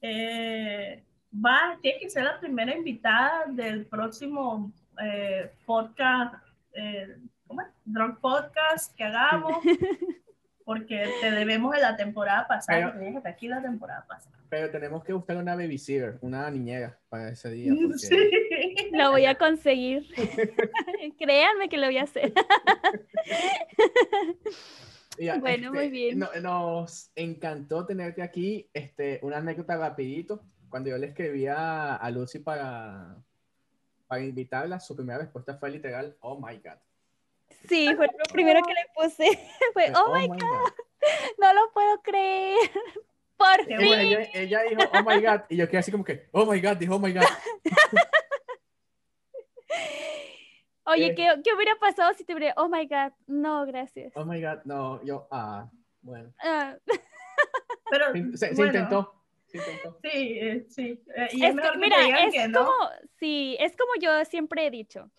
Eh, 0.00 1.02
va, 1.44 1.76
tiene 1.82 1.98
que 1.98 2.08
ser 2.08 2.22
la 2.22 2.38
primera 2.38 2.72
invitada 2.72 3.46
del 3.48 3.84
próximo 3.86 4.70
eh, 5.02 5.50
podcast, 5.66 6.36
eh, 6.72 7.16
¿cómo 7.48 7.62
es? 7.62 7.68
Drunk 7.84 8.20
Podcast 8.20 8.94
que 8.94 9.02
hagamos. 9.02 9.56
porque 10.64 11.04
te 11.20 11.30
debemos 11.30 11.74
de 11.74 11.80
la 11.80 11.96
temporada 11.96 12.46
pasada, 12.46 12.94
pero, 12.98 13.22
que 13.22 13.28
aquí 13.28 13.48
la 13.48 13.62
temporada 13.62 14.04
pasada. 14.06 14.36
Pero 14.48 14.70
tenemos 14.70 15.04
que 15.04 15.12
buscar 15.12 15.36
una 15.36 15.54
babysitter, 15.54 16.18
una 16.20 16.50
niñera 16.50 16.98
para 17.08 17.30
ese 17.30 17.50
día. 17.50 17.72
Sí. 17.98 18.90
Lo 18.92 19.10
voy 19.10 19.26
a 19.26 19.36
conseguir. 19.36 20.06
Créanme 21.18 21.68
que 21.68 21.78
lo 21.78 21.86
voy 21.86 21.98
a 21.98 22.02
hacer. 22.02 22.32
bueno, 25.40 25.72
muy 25.72 25.84
este, 25.84 25.90
bien. 25.90 26.24
nos 26.42 27.10
encantó 27.14 27.86
tenerte 27.86 28.22
aquí. 28.22 28.68
Este, 28.72 29.20
una 29.22 29.38
anécdota 29.38 29.76
rapidito. 29.76 30.42
Cuando 30.68 30.90
yo 30.90 30.98
le 30.98 31.08
escribía 31.08 31.96
a 31.96 32.10
Lucy 32.10 32.38
para, 32.38 33.16
para 34.06 34.22
invitarla, 34.22 34.80
su 34.80 34.96
primera 34.96 35.18
respuesta 35.18 35.56
fue 35.56 35.70
literal, 35.70 36.16
oh 36.20 36.38
my 36.38 36.56
God. 36.58 36.78
Sí, 37.68 37.94
fue 37.96 38.06
lo 38.06 38.32
primero 38.32 38.60
que 38.62 38.72
le 38.72 38.86
puse. 38.94 39.26
Fue, 39.72 39.92
oh, 39.94 40.04
oh 40.06 40.14
my 40.14 40.28
God. 40.28 40.38
no 41.38 41.52
lo 41.54 41.72
puedo 41.72 42.02
creer. 42.02 42.58
Por 43.36 43.64
fin. 43.64 43.80
ella, 44.34 44.62
dijo, 44.62 44.82
oh 44.92 45.02
my 45.02 45.20
God. 45.20 45.40
Y 45.48 45.56
yo 45.56 45.66
quedé 45.66 45.78
así 45.78 45.90
como 45.90 46.04
que, 46.04 46.28
oh 46.30 46.46
my 46.46 46.60
God, 46.60 46.76
dijo, 46.76 46.94
oh 46.94 46.98
my 47.00 47.12
God. 47.12 47.24
Oye, 50.84 51.06
eh. 51.06 51.14
¿qué, 51.14 51.28
¿qué, 51.42 51.54
hubiera 51.54 51.74
pasado 51.76 52.12
si 52.14 52.24
te 52.24 52.34
hubiera, 52.34 52.54
oh 52.56 52.68
my 52.68 52.86
God? 52.86 53.12
No, 53.26 53.66
gracias. 53.66 54.12
Oh 54.14 54.24
my 54.24 54.40
God, 54.40 54.60
no, 54.64 55.02
yo, 55.04 55.26
ah, 55.30 55.68
bueno. 56.02 56.32
Ah. 56.40 56.76
Pero, 57.90 58.12
se, 58.36 58.50
intentó. 58.50 59.12
Sí, 59.46 59.58
eh, 60.08 60.66
sí. 60.68 61.02
Eh, 61.16 61.28
y 61.32 61.44
es, 61.44 61.54
que, 61.54 61.78
mira, 61.78 61.96
es 62.20 62.52
como, 62.52 62.72
sí, 63.18 63.56
es 63.60 63.76
como 63.76 63.92
yo 64.00 64.24
siempre 64.24 64.66
he 64.66 64.70
dicho 64.70 65.10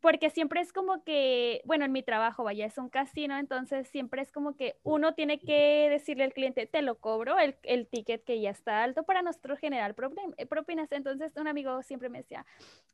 porque 0.00 0.30
siempre 0.30 0.60
es 0.60 0.72
como 0.72 1.02
que, 1.02 1.60
bueno, 1.64 1.84
en 1.84 1.92
mi 1.92 2.02
trabajo, 2.02 2.44
vaya, 2.44 2.66
es 2.66 2.78
un 2.78 2.88
casino, 2.88 3.36
entonces 3.36 3.88
siempre 3.88 4.22
es 4.22 4.30
como 4.30 4.56
que 4.56 4.78
uno 4.84 5.14
tiene 5.14 5.40
que 5.40 5.88
decirle 5.90 6.24
al 6.24 6.32
cliente, 6.32 6.66
te 6.66 6.82
lo 6.82 6.98
cobro, 6.98 7.38
el, 7.38 7.56
el 7.64 7.88
ticket 7.88 8.24
que 8.24 8.40
ya 8.40 8.50
está 8.50 8.84
alto 8.84 9.02
para 9.02 9.22
nuestro 9.22 9.56
general 9.56 9.96
eh, 10.36 10.46
propinas. 10.46 10.92
Entonces 10.92 11.32
un 11.36 11.48
amigo 11.48 11.82
siempre 11.82 12.08
me 12.08 12.18
decía, 12.18 12.46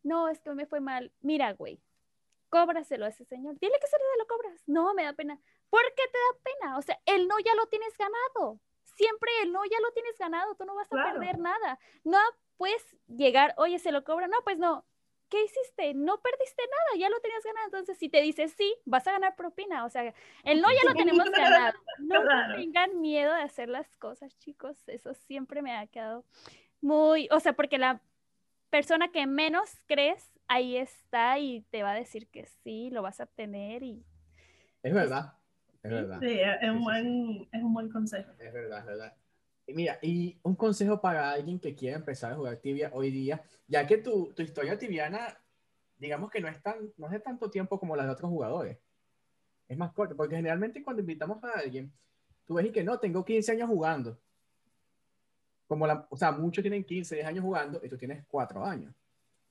no, 0.02 0.28
es 0.28 0.40
que 0.40 0.50
me 0.54 0.66
fue 0.66 0.80
mal, 0.80 1.12
mira, 1.20 1.52
güey, 1.52 1.78
cóbraselo 2.48 3.04
a 3.04 3.08
ese 3.08 3.24
señor, 3.24 3.58
dile 3.58 3.74
que 3.80 3.86
se 3.86 3.96
lo 4.18 4.26
cobras. 4.26 4.62
No, 4.66 4.94
me 4.94 5.04
da 5.04 5.12
pena. 5.12 5.38
¿Por 5.70 5.82
qué 5.96 6.02
te 6.10 6.18
da 6.18 6.42
pena? 6.42 6.78
O 6.78 6.82
sea, 6.82 6.98
el 7.04 7.28
no 7.28 7.38
ya 7.40 7.54
lo 7.54 7.66
tienes 7.66 7.96
ganado. 7.98 8.60
Siempre 8.96 9.28
el 9.42 9.52
no 9.52 9.64
ya 9.64 9.80
lo 9.80 9.90
tienes 9.92 10.16
ganado, 10.18 10.54
tú 10.54 10.64
no 10.64 10.74
vas 10.74 10.86
a 10.92 11.12
perder 11.12 11.38
nada. 11.38 11.78
No 12.04 12.18
puedes 12.56 12.96
llegar, 13.08 13.54
oye, 13.56 13.78
se 13.78 13.90
lo 13.90 14.04
cobra, 14.04 14.28
no, 14.28 14.36
pues 14.44 14.56
no, 14.56 14.86
¿qué 15.34 15.44
hiciste? 15.44 15.94
No 15.94 16.20
perdiste 16.20 16.62
nada, 16.62 17.00
ya 17.00 17.10
lo 17.10 17.18
tenías 17.20 17.42
ganado. 17.42 17.66
Entonces, 17.66 17.98
si 17.98 18.08
te 18.08 18.22
dices 18.22 18.54
sí, 18.56 18.72
vas 18.84 19.04
a 19.08 19.12
ganar 19.12 19.34
propina. 19.34 19.84
O 19.84 19.88
sea, 19.88 20.14
el 20.44 20.60
no 20.60 20.68
ya 20.70 20.88
lo 20.88 20.94
tenemos 20.94 21.24
ganado. 21.32 21.76
No 21.98 22.20
tengan 22.54 23.00
miedo 23.00 23.34
de 23.34 23.42
hacer 23.42 23.68
las 23.68 23.96
cosas, 23.96 24.38
chicos. 24.38 24.76
Eso 24.86 25.12
siempre 25.14 25.60
me 25.60 25.76
ha 25.76 25.88
quedado 25.88 26.24
muy, 26.80 27.28
o 27.32 27.40
sea, 27.40 27.54
porque 27.54 27.78
la 27.78 28.00
persona 28.70 29.08
que 29.08 29.26
menos 29.26 29.80
crees 29.86 30.30
ahí 30.46 30.76
está 30.76 31.38
y 31.40 31.62
te 31.70 31.82
va 31.82 31.92
a 31.92 31.96
decir 31.96 32.28
que 32.28 32.46
sí, 32.62 32.90
lo 32.90 33.02
vas 33.02 33.18
a 33.18 33.24
obtener 33.24 33.82
y... 33.82 34.04
Es 34.82 34.94
verdad, 34.94 35.32
es 35.82 35.90
verdad. 35.90 36.20
Sí, 36.20 36.38
es, 36.38 36.70
un, 36.70 36.84
buen, 36.84 37.48
es 37.50 37.62
un 37.62 37.74
buen 37.74 37.90
consejo. 37.90 38.30
Es 38.38 38.52
verdad, 38.52 38.80
es 38.80 38.86
verdad. 38.86 39.16
Mira, 39.66 39.98
y 40.02 40.38
un 40.42 40.56
consejo 40.56 41.00
para 41.00 41.32
alguien 41.32 41.58
que 41.58 41.74
quiera 41.74 41.96
empezar 41.96 42.32
a 42.32 42.36
jugar 42.36 42.56
tibia 42.58 42.90
hoy 42.92 43.10
día, 43.10 43.42
ya 43.66 43.86
que 43.86 43.98
tu, 43.98 44.32
tu 44.34 44.42
historia 44.42 44.78
tibiana, 44.78 45.38
digamos 45.96 46.30
que 46.30 46.40
no 46.40 46.48
es, 46.48 46.62
tan, 46.62 46.92
no 46.98 47.06
es 47.06 47.12
de 47.12 47.20
tanto 47.20 47.50
tiempo 47.50 47.78
como 47.78 47.96
la 47.96 48.04
de 48.04 48.10
otros 48.10 48.30
jugadores. 48.30 48.78
Es 49.66 49.78
más 49.78 49.92
corto, 49.92 50.16
porque 50.16 50.36
generalmente 50.36 50.82
cuando 50.82 51.00
invitamos 51.00 51.42
a 51.44 51.58
alguien, 51.58 51.90
tú 52.44 52.54
ves 52.54 52.66
y 52.66 52.72
que 52.72 52.84
no, 52.84 52.98
tengo 52.98 53.24
15 53.24 53.52
años 53.52 53.68
jugando. 53.68 54.20
Como 55.66 55.86
la, 55.86 56.06
o 56.10 56.16
sea, 56.16 56.30
muchos 56.32 56.62
tienen 56.62 56.84
15, 56.84 57.14
10 57.14 57.26
años 57.26 57.44
jugando 57.44 57.80
y 57.82 57.88
tú 57.88 57.96
tienes 57.96 58.22
4 58.26 58.62
años. 58.64 58.94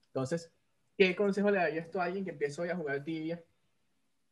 Entonces, 0.07 0.51
¿qué 0.95 1.15
consejo 1.15 1.49
le 1.49 1.57
darías 1.57 1.89
tú 1.89 1.99
a 1.99 2.03
alguien 2.03 2.23
que 2.23 2.31
empieza 2.31 2.61
hoy 2.61 2.69
a 2.69 2.75
jugar 2.75 3.03
tibia 3.03 3.43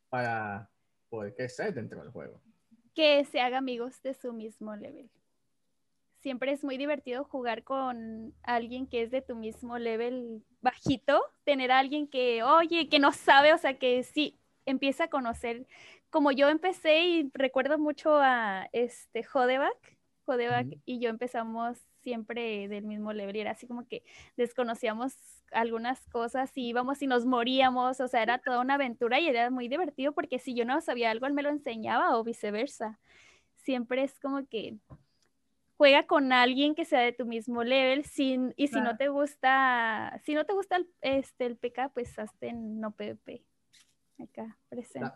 para 0.10 0.70
poder 1.10 1.34
crecer 1.34 1.74
dentro 1.74 2.00
del 2.02 2.12
juego? 2.12 2.40
que 2.94 3.24
se 3.26 3.40
haga 3.40 3.58
amigos 3.58 4.02
de 4.02 4.14
su 4.14 4.34
mismo 4.34 4.76
level. 4.76 5.10
Siempre 6.22 6.52
es 6.52 6.64
muy 6.64 6.78
divertido 6.78 7.24
jugar 7.24 7.64
con 7.64 8.34
alguien 8.44 8.86
que 8.86 9.02
es 9.02 9.10
de 9.10 9.24
tu 9.24 9.36
mismo 9.36 9.80
level 9.80 10.44
bajito, 10.62 11.24
tener 11.44 11.72
a 11.72 11.80
alguien 11.80 12.08
que, 12.08 12.44
oye, 12.44 12.90
que 12.90 13.00
no 13.00 13.12
sabe, 13.12 13.54
o 13.54 13.58
sea, 13.58 13.80
que 13.80 14.04
sí 14.04 14.40
empieza 14.68 15.06
a 15.06 15.10
conocer, 15.10 15.66
como 16.12 16.32
yo 16.32 16.50
empecé 16.50 17.02
y 17.06 17.32
recuerdo 17.34 17.80
mucho 17.80 18.18
a 18.18 18.70
este 18.72 19.24
Jodeback, 19.24 19.98
Jodeback 20.26 20.78
y 20.86 21.00
yo 21.00 21.10
empezamos 21.10 21.80
siempre 22.02 22.68
del 22.68 22.84
mismo 22.84 23.14
level 23.14 23.36
y 23.36 23.40
era 23.40 23.52
así 23.52 23.66
como 23.66 23.88
que 23.88 24.04
desconocíamos 24.38 25.16
algunas 25.52 26.06
cosas 26.10 26.52
y 26.56 26.68
íbamos 26.68 27.02
y 27.02 27.08
nos 27.08 27.26
moríamos, 27.26 28.00
o 28.00 28.08
sea, 28.08 28.22
era 28.22 28.38
toda 28.38 28.62
una 28.62 28.76
aventura 28.76 29.20
y 29.20 29.28
era 29.28 29.50
muy 29.50 29.68
divertido 29.68 30.12
porque 30.14 30.38
si 30.38 30.54
yo 30.54 30.66
no 30.66 30.82
sabía 30.82 31.10
algo, 31.10 31.26
él 31.26 31.34
me 31.34 31.42
lo 31.42 31.50
enseñaba 31.50 32.16
o 32.18 32.24
viceversa. 32.24 33.00
Siempre 33.56 34.04
es 34.04 34.20
como 34.20 34.48
que 34.48 34.78
juega 35.82 36.06
con 36.06 36.32
alguien 36.32 36.76
que 36.76 36.86
sea 36.86 37.00
de 37.00 37.12
tu 37.12 37.26
mismo 37.26 37.64
level 37.64 38.06
sin, 38.06 38.54
y 38.56 38.68
si 38.68 38.80
no 38.80 38.98
te 38.98 39.08
gusta, 39.08 40.22
si 40.24 40.36
no 40.36 40.46
te 40.46 40.54
gusta 40.54 40.76
el, 40.76 40.88
este, 41.02 41.48
el 41.48 41.58
PK, 41.58 41.90
pues 41.92 42.20
hazte 42.20 42.50
en 42.50 42.80
no 42.80 42.96
PvP. 42.96 43.44
Acá, 44.20 44.60
presente. 44.70 45.10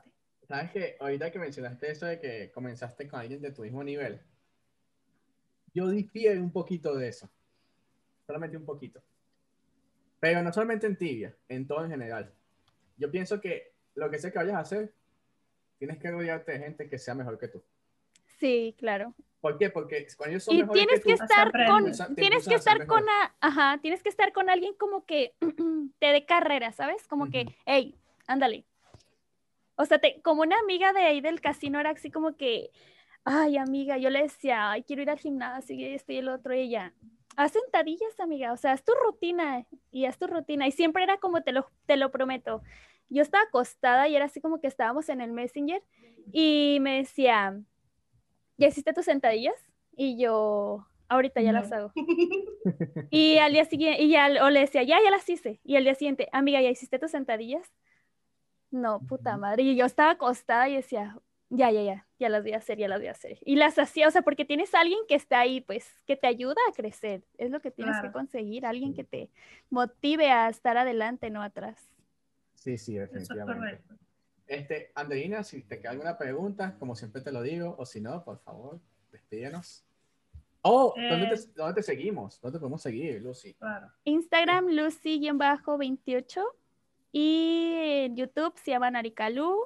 Sabes 0.47 0.71
que 0.71 0.97
ahorita 0.99 1.29
que 1.29 1.37
mencionaste 1.37 1.91
eso 1.91 2.07
de 2.07 2.19
que 2.19 2.51
comenzaste 2.51 3.07
con 3.07 3.19
alguien 3.19 3.43
de 3.43 3.51
tu 3.51 3.61
mismo 3.61 3.83
nivel, 3.83 4.19
yo 5.71 5.87
difiero 5.87 6.41
un 6.41 6.51
poquito 6.51 6.95
de 6.95 7.09
eso. 7.09 7.29
Solamente 8.25 8.57
un 8.57 8.65
poquito. 8.65 9.03
Pero 10.19 10.41
no 10.41 10.51
solamente 10.51 10.87
en 10.87 10.97
tibia, 10.97 11.37
en 11.47 11.67
todo 11.67 11.85
en 11.85 11.91
general. 11.91 12.33
Yo 12.97 13.11
pienso 13.11 13.39
que 13.39 13.75
lo 13.93 14.09
que 14.09 14.17
sea 14.17 14.31
que 14.31 14.39
vayas 14.39 14.55
a 14.55 14.61
hacer, 14.61 14.95
tienes 15.77 15.99
que 15.99 16.09
rodearte 16.09 16.53
de 16.53 16.59
gente 16.59 16.89
que 16.89 16.97
sea 16.97 17.13
mejor 17.13 17.37
que 17.37 17.49
tú. 17.49 17.63
Sí, 18.39 18.75
claro. 18.79 19.13
¿Por 19.45 19.59
qué? 19.59 19.69
Porque 19.69 20.07
cuando 20.17 20.31
ellos 20.31 20.43
son 20.43 20.55
y 20.55 20.57
mejores 20.61 20.81
tienes 20.81 21.03
que, 21.03 21.11
que, 21.11 21.17
tú, 21.17 21.23
estar 21.23 21.51
con 21.67 21.91
te 21.91 22.15
tienes 22.15 22.47
que 22.47 22.55
estar 22.55 22.87
con 22.87 23.03
a- 23.07 23.35
ajá, 23.39 23.77
tienes 23.79 24.01
que 24.01 24.09
estar 24.09 24.33
con 24.33 24.49
alguien 24.49 24.73
como 24.73 25.05
que 25.05 25.35
te 25.99 26.07
dé 26.07 26.25
carrera, 26.25 26.71
¿sabes? 26.71 27.07
Como 27.07 27.29
que, 27.29 27.41
Ujú. 27.41 27.51
hey, 27.67 27.95
ándale. 28.25 28.65
O 29.75 29.85
sea, 29.85 29.99
te, 29.99 30.19
como 30.23 30.41
una 30.41 30.57
amiga 30.57 30.93
de 30.93 31.01
ahí 31.01 31.21
del 31.21 31.41
casino 31.41 31.79
era 31.79 31.91
así 31.91 32.09
como 32.09 32.35
que, 32.35 32.71
ay, 33.23 33.57
amiga, 33.57 33.99
yo 33.99 34.09
le 34.09 34.23
decía, 34.23 34.71
ay, 34.71 34.81
quiero 34.81 35.03
ir 35.03 35.11
al 35.11 35.19
gimnasio 35.19 35.75
y 35.75 35.85
esto 35.85 36.11
y 36.11 36.17
el 36.17 36.29
otro, 36.29 36.55
y 36.55 36.61
ella, 36.61 36.91
haz 37.35 37.51
sentadillas, 37.51 38.19
amiga, 38.19 38.51
o 38.51 38.57
sea, 38.57 38.71
haz 38.71 38.83
tu 38.83 38.93
rutina 38.95 39.67
y 39.91 40.05
haz 40.07 40.17
tu 40.17 40.25
rutina. 40.25 40.65
Y 40.65 40.71
siempre 40.71 41.03
era 41.03 41.17
como 41.17 41.43
te 41.43 41.51
lo, 41.51 41.69
te 41.85 41.97
lo 41.97 42.09
prometo. 42.09 42.63
Yo 43.09 43.21
estaba 43.21 43.43
acostada 43.43 44.07
y 44.07 44.15
era 44.15 44.25
así 44.25 44.41
como 44.41 44.59
que 44.59 44.65
estábamos 44.65 45.07
en 45.09 45.21
el 45.21 45.33
Messenger 45.33 45.83
y 46.31 46.79
me 46.81 46.97
decía, 46.97 47.59
¿ya 48.57 48.67
hiciste 48.67 48.93
tus 48.93 49.05
sentadillas? 49.05 49.55
Y 49.95 50.17
yo, 50.17 50.85
ahorita 51.07 51.41
ya 51.41 51.51
las 51.51 51.71
hago. 51.71 51.91
Y 53.11 53.37
al 53.37 53.53
día 53.53 53.65
siguiente, 53.65 54.01
y 54.01 54.09
ya, 54.09 54.27
o 54.43 54.49
le 54.49 54.61
decía, 54.61 54.81
ya, 54.83 54.97
ya 55.03 55.11
las 55.11 55.29
hice. 55.29 55.59
Y 55.63 55.75
al 55.75 55.83
día 55.83 55.93
siguiente, 55.93 56.27
amiga, 56.31 56.61
¿ya 56.61 56.69
hiciste 56.69 56.97
tus 56.97 57.11
sentadillas? 57.11 57.71
No, 58.71 58.99
puta 59.01 59.37
madre. 59.37 59.63
Y 59.63 59.75
yo 59.75 59.85
estaba 59.85 60.11
acostada 60.11 60.67
y 60.67 60.75
decía, 60.75 61.19
ya, 61.49 61.69
ya, 61.71 61.83
ya, 61.83 62.07
ya 62.19 62.29
las 62.29 62.41
voy 62.41 62.53
a 62.53 62.57
hacer, 62.57 62.77
ya 62.77 62.87
las 62.87 62.99
voy 62.99 63.07
a 63.07 63.11
hacer. 63.11 63.37
Y 63.45 63.55
las 63.55 63.77
hacía, 63.77 64.07
o 64.07 64.11
sea, 64.11 64.23
porque 64.23 64.45
tienes 64.45 64.73
a 64.73 64.81
alguien 64.81 64.99
que 65.07 65.15
está 65.15 65.39
ahí, 65.39 65.61
pues, 65.61 65.87
que 66.07 66.15
te 66.15 66.27
ayuda 66.27 66.55
a 66.67 66.73
crecer. 66.73 67.23
Es 67.37 67.51
lo 67.51 67.61
que 67.61 67.71
tienes 67.71 68.01
que 68.01 68.11
conseguir, 68.11 68.65
alguien 68.65 68.93
que 68.93 69.03
te 69.03 69.29
motive 69.69 70.31
a 70.31 70.49
estar 70.49 70.75
adelante, 70.77 71.29
no 71.29 71.43
atrás. 71.43 71.79
Sí, 72.55 72.77
sí, 72.77 72.97
Eso 72.97 73.05
es 73.05 73.11
definitivamente. 73.11 73.59
correcto. 73.59 74.04
Este, 74.47 74.91
Andreina, 74.95 75.43
si 75.43 75.61
te 75.63 75.79
queda 75.79 75.91
alguna 75.91 76.17
pregunta, 76.17 76.75
como 76.77 76.95
siempre 76.95 77.21
te 77.21 77.31
lo 77.31 77.41
digo, 77.41 77.75
o 77.77 77.85
si 77.85 78.01
no, 78.01 78.23
por 78.23 78.39
favor, 78.39 78.79
despídenos. 79.11 79.83
Oh, 80.61 80.93
¿dónde, 80.97 81.27
Eh. 81.27 81.35
te, 81.35 81.51
dónde 81.55 81.73
te 81.75 81.83
seguimos? 81.83 82.39
¿Dónde 82.41 82.57
te 82.57 82.59
podemos 82.59 82.81
seguir, 82.81 83.21
Lucy? 83.21 83.53
Claro. 83.55 83.91
Instagram, 84.03 84.67
Lucy-28. 84.69 86.43
Y 87.11 87.73
en 87.75 88.15
YouTube 88.15 88.57
se 88.57 88.71
llama 88.71 88.89
Narikalu. 88.91 89.57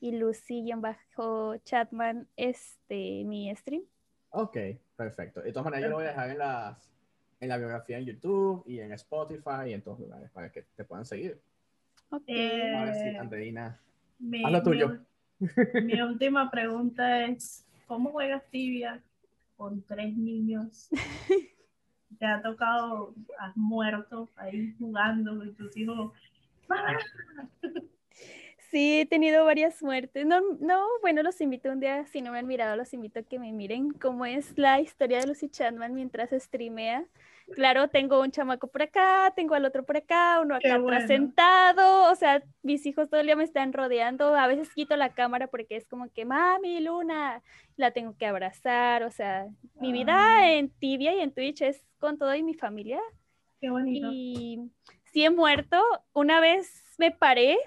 Y 0.00 0.12
Lucy-Chatman, 0.18 2.28
este, 2.36 3.22
mi 3.24 3.54
stream. 3.54 3.84
Ok, 4.30 4.56
perfecto. 4.96 5.40
De 5.42 5.52
todas 5.52 5.64
maneras, 5.66 5.84
yo 5.84 5.90
lo 5.90 5.96
voy 5.96 6.06
a 6.06 6.08
dejar 6.08 6.30
en, 6.30 6.38
las, 6.38 6.90
en 7.38 7.48
la 7.48 7.56
biografía 7.56 7.98
en 7.98 8.06
YouTube 8.06 8.64
y 8.66 8.80
en 8.80 8.92
Spotify 8.94 9.68
y 9.68 9.74
en 9.74 9.82
todos 9.82 10.00
lugares 10.00 10.28
para 10.30 10.50
que 10.50 10.62
te 10.74 10.84
puedan 10.84 11.04
seguir. 11.04 11.40
Ok. 12.10 12.24
Eh, 12.26 12.74
Ahora 12.76 12.94
sí, 12.94 13.16
Andreina. 13.16 13.80
Mi, 14.22 14.40
mi 15.82 16.00
última 16.00 16.48
pregunta 16.48 17.26
es, 17.26 17.66
¿cómo 17.86 18.12
juegas 18.12 18.44
tibia 18.50 19.02
con 19.56 19.82
tres 19.82 20.16
niños? 20.16 20.88
¿Te 22.20 22.26
ha 22.26 22.40
tocado, 22.40 23.14
has 23.40 23.56
muerto 23.56 24.30
ahí 24.36 24.74
jugando 24.78 25.44
y 25.44 25.52
tus 25.54 25.76
hijos? 25.76 26.12
Sí, 28.70 29.00
he 29.00 29.06
tenido 29.06 29.44
varias 29.44 29.82
muertes. 29.82 30.24
No, 30.24 30.40
no, 30.60 30.86
bueno, 31.00 31.24
los 31.24 31.40
invito 31.40 31.70
un 31.70 31.80
día, 31.80 32.06
si 32.06 32.22
no 32.22 32.30
me 32.30 32.38
han 32.38 32.46
mirado, 32.46 32.76
los 32.76 32.94
invito 32.94 33.20
a 33.20 33.22
que 33.24 33.40
me 33.40 33.52
miren 33.52 33.90
cómo 33.90 34.24
es 34.24 34.56
la 34.56 34.80
historia 34.80 35.18
de 35.18 35.26
Lucy 35.26 35.48
Chatman 35.48 35.94
mientras 35.94 36.30
streamea. 36.30 37.04
Claro, 37.54 37.88
tengo 37.88 38.20
un 38.20 38.30
chamaco 38.30 38.68
por 38.68 38.82
acá, 38.82 39.32
tengo 39.36 39.54
al 39.54 39.64
otro 39.64 39.84
por 39.84 39.96
acá, 39.96 40.40
uno 40.40 40.54
acá 40.54 40.68
atrás 40.74 40.82
bueno. 40.82 41.06
sentado, 41.06 42.10
o 42.10 42.14
sea, 42.14 42.42
mis 42.62 42.84
hijos 42.86 43.08
todo 43.10 43.20
el 43.20 43.26
día 43.26 43.36
me 43.36 43.44
están 43.44 43.72
rodeando, 43.72 44.34
a 44.34 44.46
veces 44.46 44.72
quito 44.74 44.96
la 44.96 45.14
cámara 45.14 45.46
porque 45.48 45.76
es 45.76 45.86
como 45.86 46.10
que, 46.12 46.24
mami, 46.24 46.80
Luna, 46.80 47.42
la 47.76 47.90
tengo 47.92 48.16
que 48.16 48.26
abrazar, 48.26 49.02
o 49.04 49.10
sea, 49.10 49.46
mi 49.80 49.92
vida 49.92 50.14
Ah. 50.38 50.52
en 50.52 50.70
Tibia 50.70 51.14
y 51.14 51.20
en 51.20 51.32
Twitch 51.32 51.62
es 51.62 51.84
con 51.98 52.18
todo 52.18 52.34
y 52.34 52.42
mi 52.42 52.54
familia. 52.54 53.00
Qué 53.60 53.70
bonito. 53.70 54.08
Y 54.10 54.70
sí 55.12 55.24
he 55.24 55.30
muerto. 55.30 55.80
Una 56.12 56.40
vez 56.40 56.82
me 56.98 57.10
paré, 57.12 57.58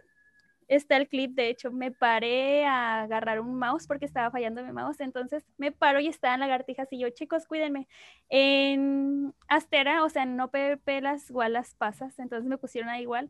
está 0.67 0.97
el 0.97 1.07
clip, 1.07 1.31
de 1.31 1.49
hecho, 1.49 1.71
me 1.71 1.91
paré 1.91 2.65
a 2.65 3.03
agarrar 3.03 3.39
un 3.39 3.57
mouse 3.57 3.87
porque 3.87 4.05
estaba 4.05 4.31
fallando 4.31 4.63
mi 4.63 4.71
mouse. 4.71 4.99
Entonces 4.99 5.43
me 5.57 5.71
paro 5.71 5.99
y 5.99 6.07
estaban 6.07 6.39
lagartijas 6.39 6.87
y 6.91 6.99
yo, 6.99 7.09
chicos, 7.09 7.45
cuídenme. 7.47 7.87
En 8.29 9.33
Astera, 9.47 10.03
o 10.03 10.09
sea, 10.09 10.25
no 10.25 10.49
PvP 10.49 11.01
las 11.01 11.29
igual 11.29 11.53
las 11.53 11.75
pasas, 11.75 12.17
entonces 12.19 12.47
me 12.49 12.57
pusieron 12.57 12.89
ahí 12.89 13.03
igual. 13.03 13.29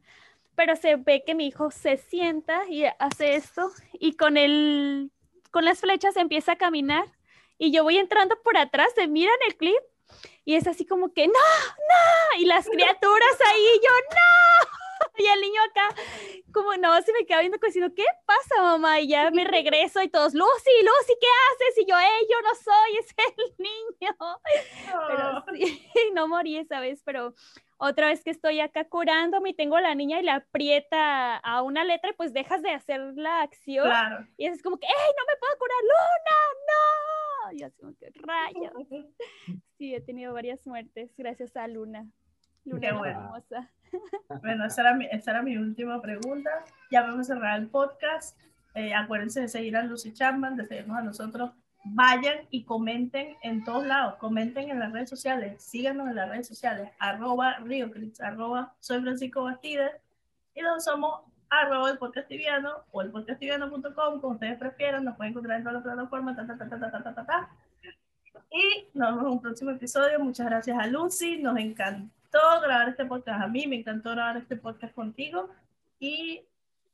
Pero 0.56 0.76
se 0.76 0.96
ve 0.96 1.24
que 1.26 1.36
mi 1.36 1.48
hijo 1.48 1.72
se 1.72 1.98
sienta 1.98 2.62
y 2.70 2.86
hace 3.00 3.36
esto 3.36 3.72
y 3.94 4.14
con 4.16 4.38
el 4.38 5.12
con 5.52 5.66
las 5.66 5.80
flechas 5.80 6.18
empieza 6.18 6.54
a 6.54 6.58
caminar 6.58 7.06
y 7.58 7.72
yo 7.72 7.84
voy 7.84 7.98
entrando 7.98 8.36
por 8.44 8.58
atrás, 8.58 8.90
se 8.96 9.08
mira 9.08 9.32
en 9.42 9.52
el 9.52 9.58
clip 9.58 9.82
y 10.44 10.56
es 10.56 10.68
así 10.68 10.86
como 10.86 11.14
que 11.14 11.28
no, 11.28 11.34
no, 11.34 12.40
y 12.40 12.46
las 12.46 12.66
criaturas 12.70 13.42
ahí, 13.48 13.62
y 13.62 13.86
yo 13.86 13.92
no, 14.12 14.85
y 15.18 15.26
el 15.26 15.42
niño 15.42 15.62
acá, 15.70 15.96
como 16.52 16.76
no, 16.78 17.02
se 17.02 17.14
me 17.14 17.26
queda 17.26 17.40
viendo 17.40 17.58
como 17.60 17.68
diciendo, 17.68 17.94
¿qué 17.96 18.06
pasa, 18.26 18.62
mamá? 18.62 19.00
Y 19.00 19.08
ya 19.08 19.32
me 19.32 19.44
regreso 19.44 20.02
y 20.02 20.10
todos, 20.10 20.34
Lucy, 20.34 20.72
Lucy, 20.82 21.14
¿qué 21.20 21.28
haces? 21.52 21.84
Y 21.84 21.86
yo, 21.90 21.98
eh, 21.98 22.28
yo 22.30 22.42
no 22.42 22.56
soy, 22.56 22.98
es 23.00 23.16
el 23.38 23.56
niño. 23.58 24.16
Pero 25.08 25.44
sí, 25.54 25.92
no 26.14 26.28
morí 26.28 26.58
esa 26.58 26.80
vez, 26.80 27.02
pero 27.04 27.34
otra 27.78 28.08
vez 28.08 28.24
que 28.24 28.32
estoy 28.32 28.60
acá 28.60 28.88
curándome 28.88 29.50
y 29.50 29.54
tengo 29.54 29.76
a 29.76 29.82
la 29.82 29.96
niña 29.96 30.20
y 30.20 30.24
le 30.24 30.32
aprieta 30.32 31.38
a 31.38 31.62
una 31.62 31.84
letra 31.84 32.12
y 32.12 32.14
pues 32.14 32.34
dejas 32.34 32.62
de 32.62 32.72
hacer 32.72 33.02
la 33.16 33.42
acción 33.42 33.86
claro. 33.86 34.26
y 34.38 34.46
es 34.46 34.62
como 34.62 34.78
que, 34.78 34.88
¡ey, 34.88 34.94
no 34.94 35.24
me 35.28 35.40
puedo 35.40 35.58
curar, 35.58 35.82
Luna! 35.84 36.38
¡No! 36.68 37.52
Y 37.52 37.64
así 37.64 37.80
como 37.80 37.96
que, 37.98 38.12
rayos. 38.16 38.74
Sí, 39.78 39.94
he 39.94 40.00
tenido 40.00 40.34
varias 40.34 40.66
muertes 40.66 41.14
gracias 41.18 41.58
a 41.58 41.68
Luna. 41.68 42.10
Luna 42.66 42.94
bueno. 42.94 43.20
hermosa. 43.20 43.72
Bueno, 44.42 44.66
esa 44.66 44.82
era, 44.82 44.94
mi, 44.94 45.06
esa 45.06 45.32
era, 45.32 45.42
mi, 45.42 45.56
última 45.56 46.02
pregunta. 46.02 46.50
Ya 46.92 47.04
vamos 47.04 47.22
a 47.22 47.36
cerrar 47.36 47.60
el 47.60 47.68
podcast. 47.68 48.38
Eh, 48.74 48.94
acuérdense 48.94 49.40
de 49.40 49.48
seguir 49.48 49.78
a 49.78 49.84
Lucy 49.84 50.12
Chapman, 50.12 50.58
de 50.58 50.66
seguirnos 50.66 50.98
a 50.98 51.02
nosotros. 51.02 51.52
Vayan 51.86 52.40
y 52.50 52.66
comenten 52.66 53.38
en 53.42 53.64
todos 53.64 53.86
lados. 53.86 54.16
Comenten 54.16 54.70
en 54.70 54.80
las 54.80 54.92
redes 54.92 55.10
sociales. 55.10 55.64
Síganos 55.64 56.10
en 56.10 56.16
las 56.16 56.28
redes 56.28 56.48
sociales. 56.48 56.92
Arroba 57.00 57.60
RioCrits, 57.60 58.20
arroba 58.20 58.74
Soy 58.80 59.02
Francisco 59.02 59.44
Bastides. 59.44 59.92
Y 60.56 60.62
nosotros 60.62 60.84
somos 60.84 61.22
arroba 61.50 61.92
el 61.92 61.98
podcastiviano 61.98 62.84
o 62.92 63.02
el 63.02 63.12
podcastiviano.com, 63.12 64.20
como 64.20 64.34
ustedes 64.34 64.58
prefieran. 64.58 65.06
Nos 65.06 65.16
pueden 65.16 65.32
encontrar 65.32 65.58
en 65.58 65.64
todas 65.64 65.76
las 65.76 65.84
plataformas. 65.84 66.36
Ta, 66.36 66.46
ta, 66.46 66.58
ta, 66.58 66.68
ta, 66.68 66.92
ta, 66.92 67.14
ta, 67.14 67.26
ta, 67.26 67.50
Y 68.52 68.88
nos 68.94 69.12
vemos 69.12 69.26
en 69.26 69.32
un 69.32 69.42
próximo 69.42 69.72
episodio. 69.72 70.20
Muchas 70.20 70.48
gracias 70.48 70.78
a 70.78 70.88
Lucy. 70.88 71.38
Nos 71.38 71.58
encanta 71.58 72.12
encantó 72.36 72.62
grabar 72.62 72.90
este 72.90 73.06
podcast. 73.06 73.42
A 73.42 73.48
mí 73.48 73.68
me 73.68 73.78
encantó 73.78 74.12
grabar 74.12 74.38
este 74.38 74.58
podcast 74.58 74.94
contigo. 74.94 75.50
Y 76.00 76.42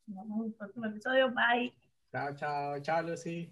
nos 0.08 0.24
vemos 0.24 0.40
en 0.40 0.46
un 0.46 0.54
próximo 0.54 0.86
episodio. 0.86 1.32
Bye. 1.32 1.74
Chao, 2.12 2.36
chao, 2.36 2.80
chao, 2.82 3.02
Lucy. 3.02 3.52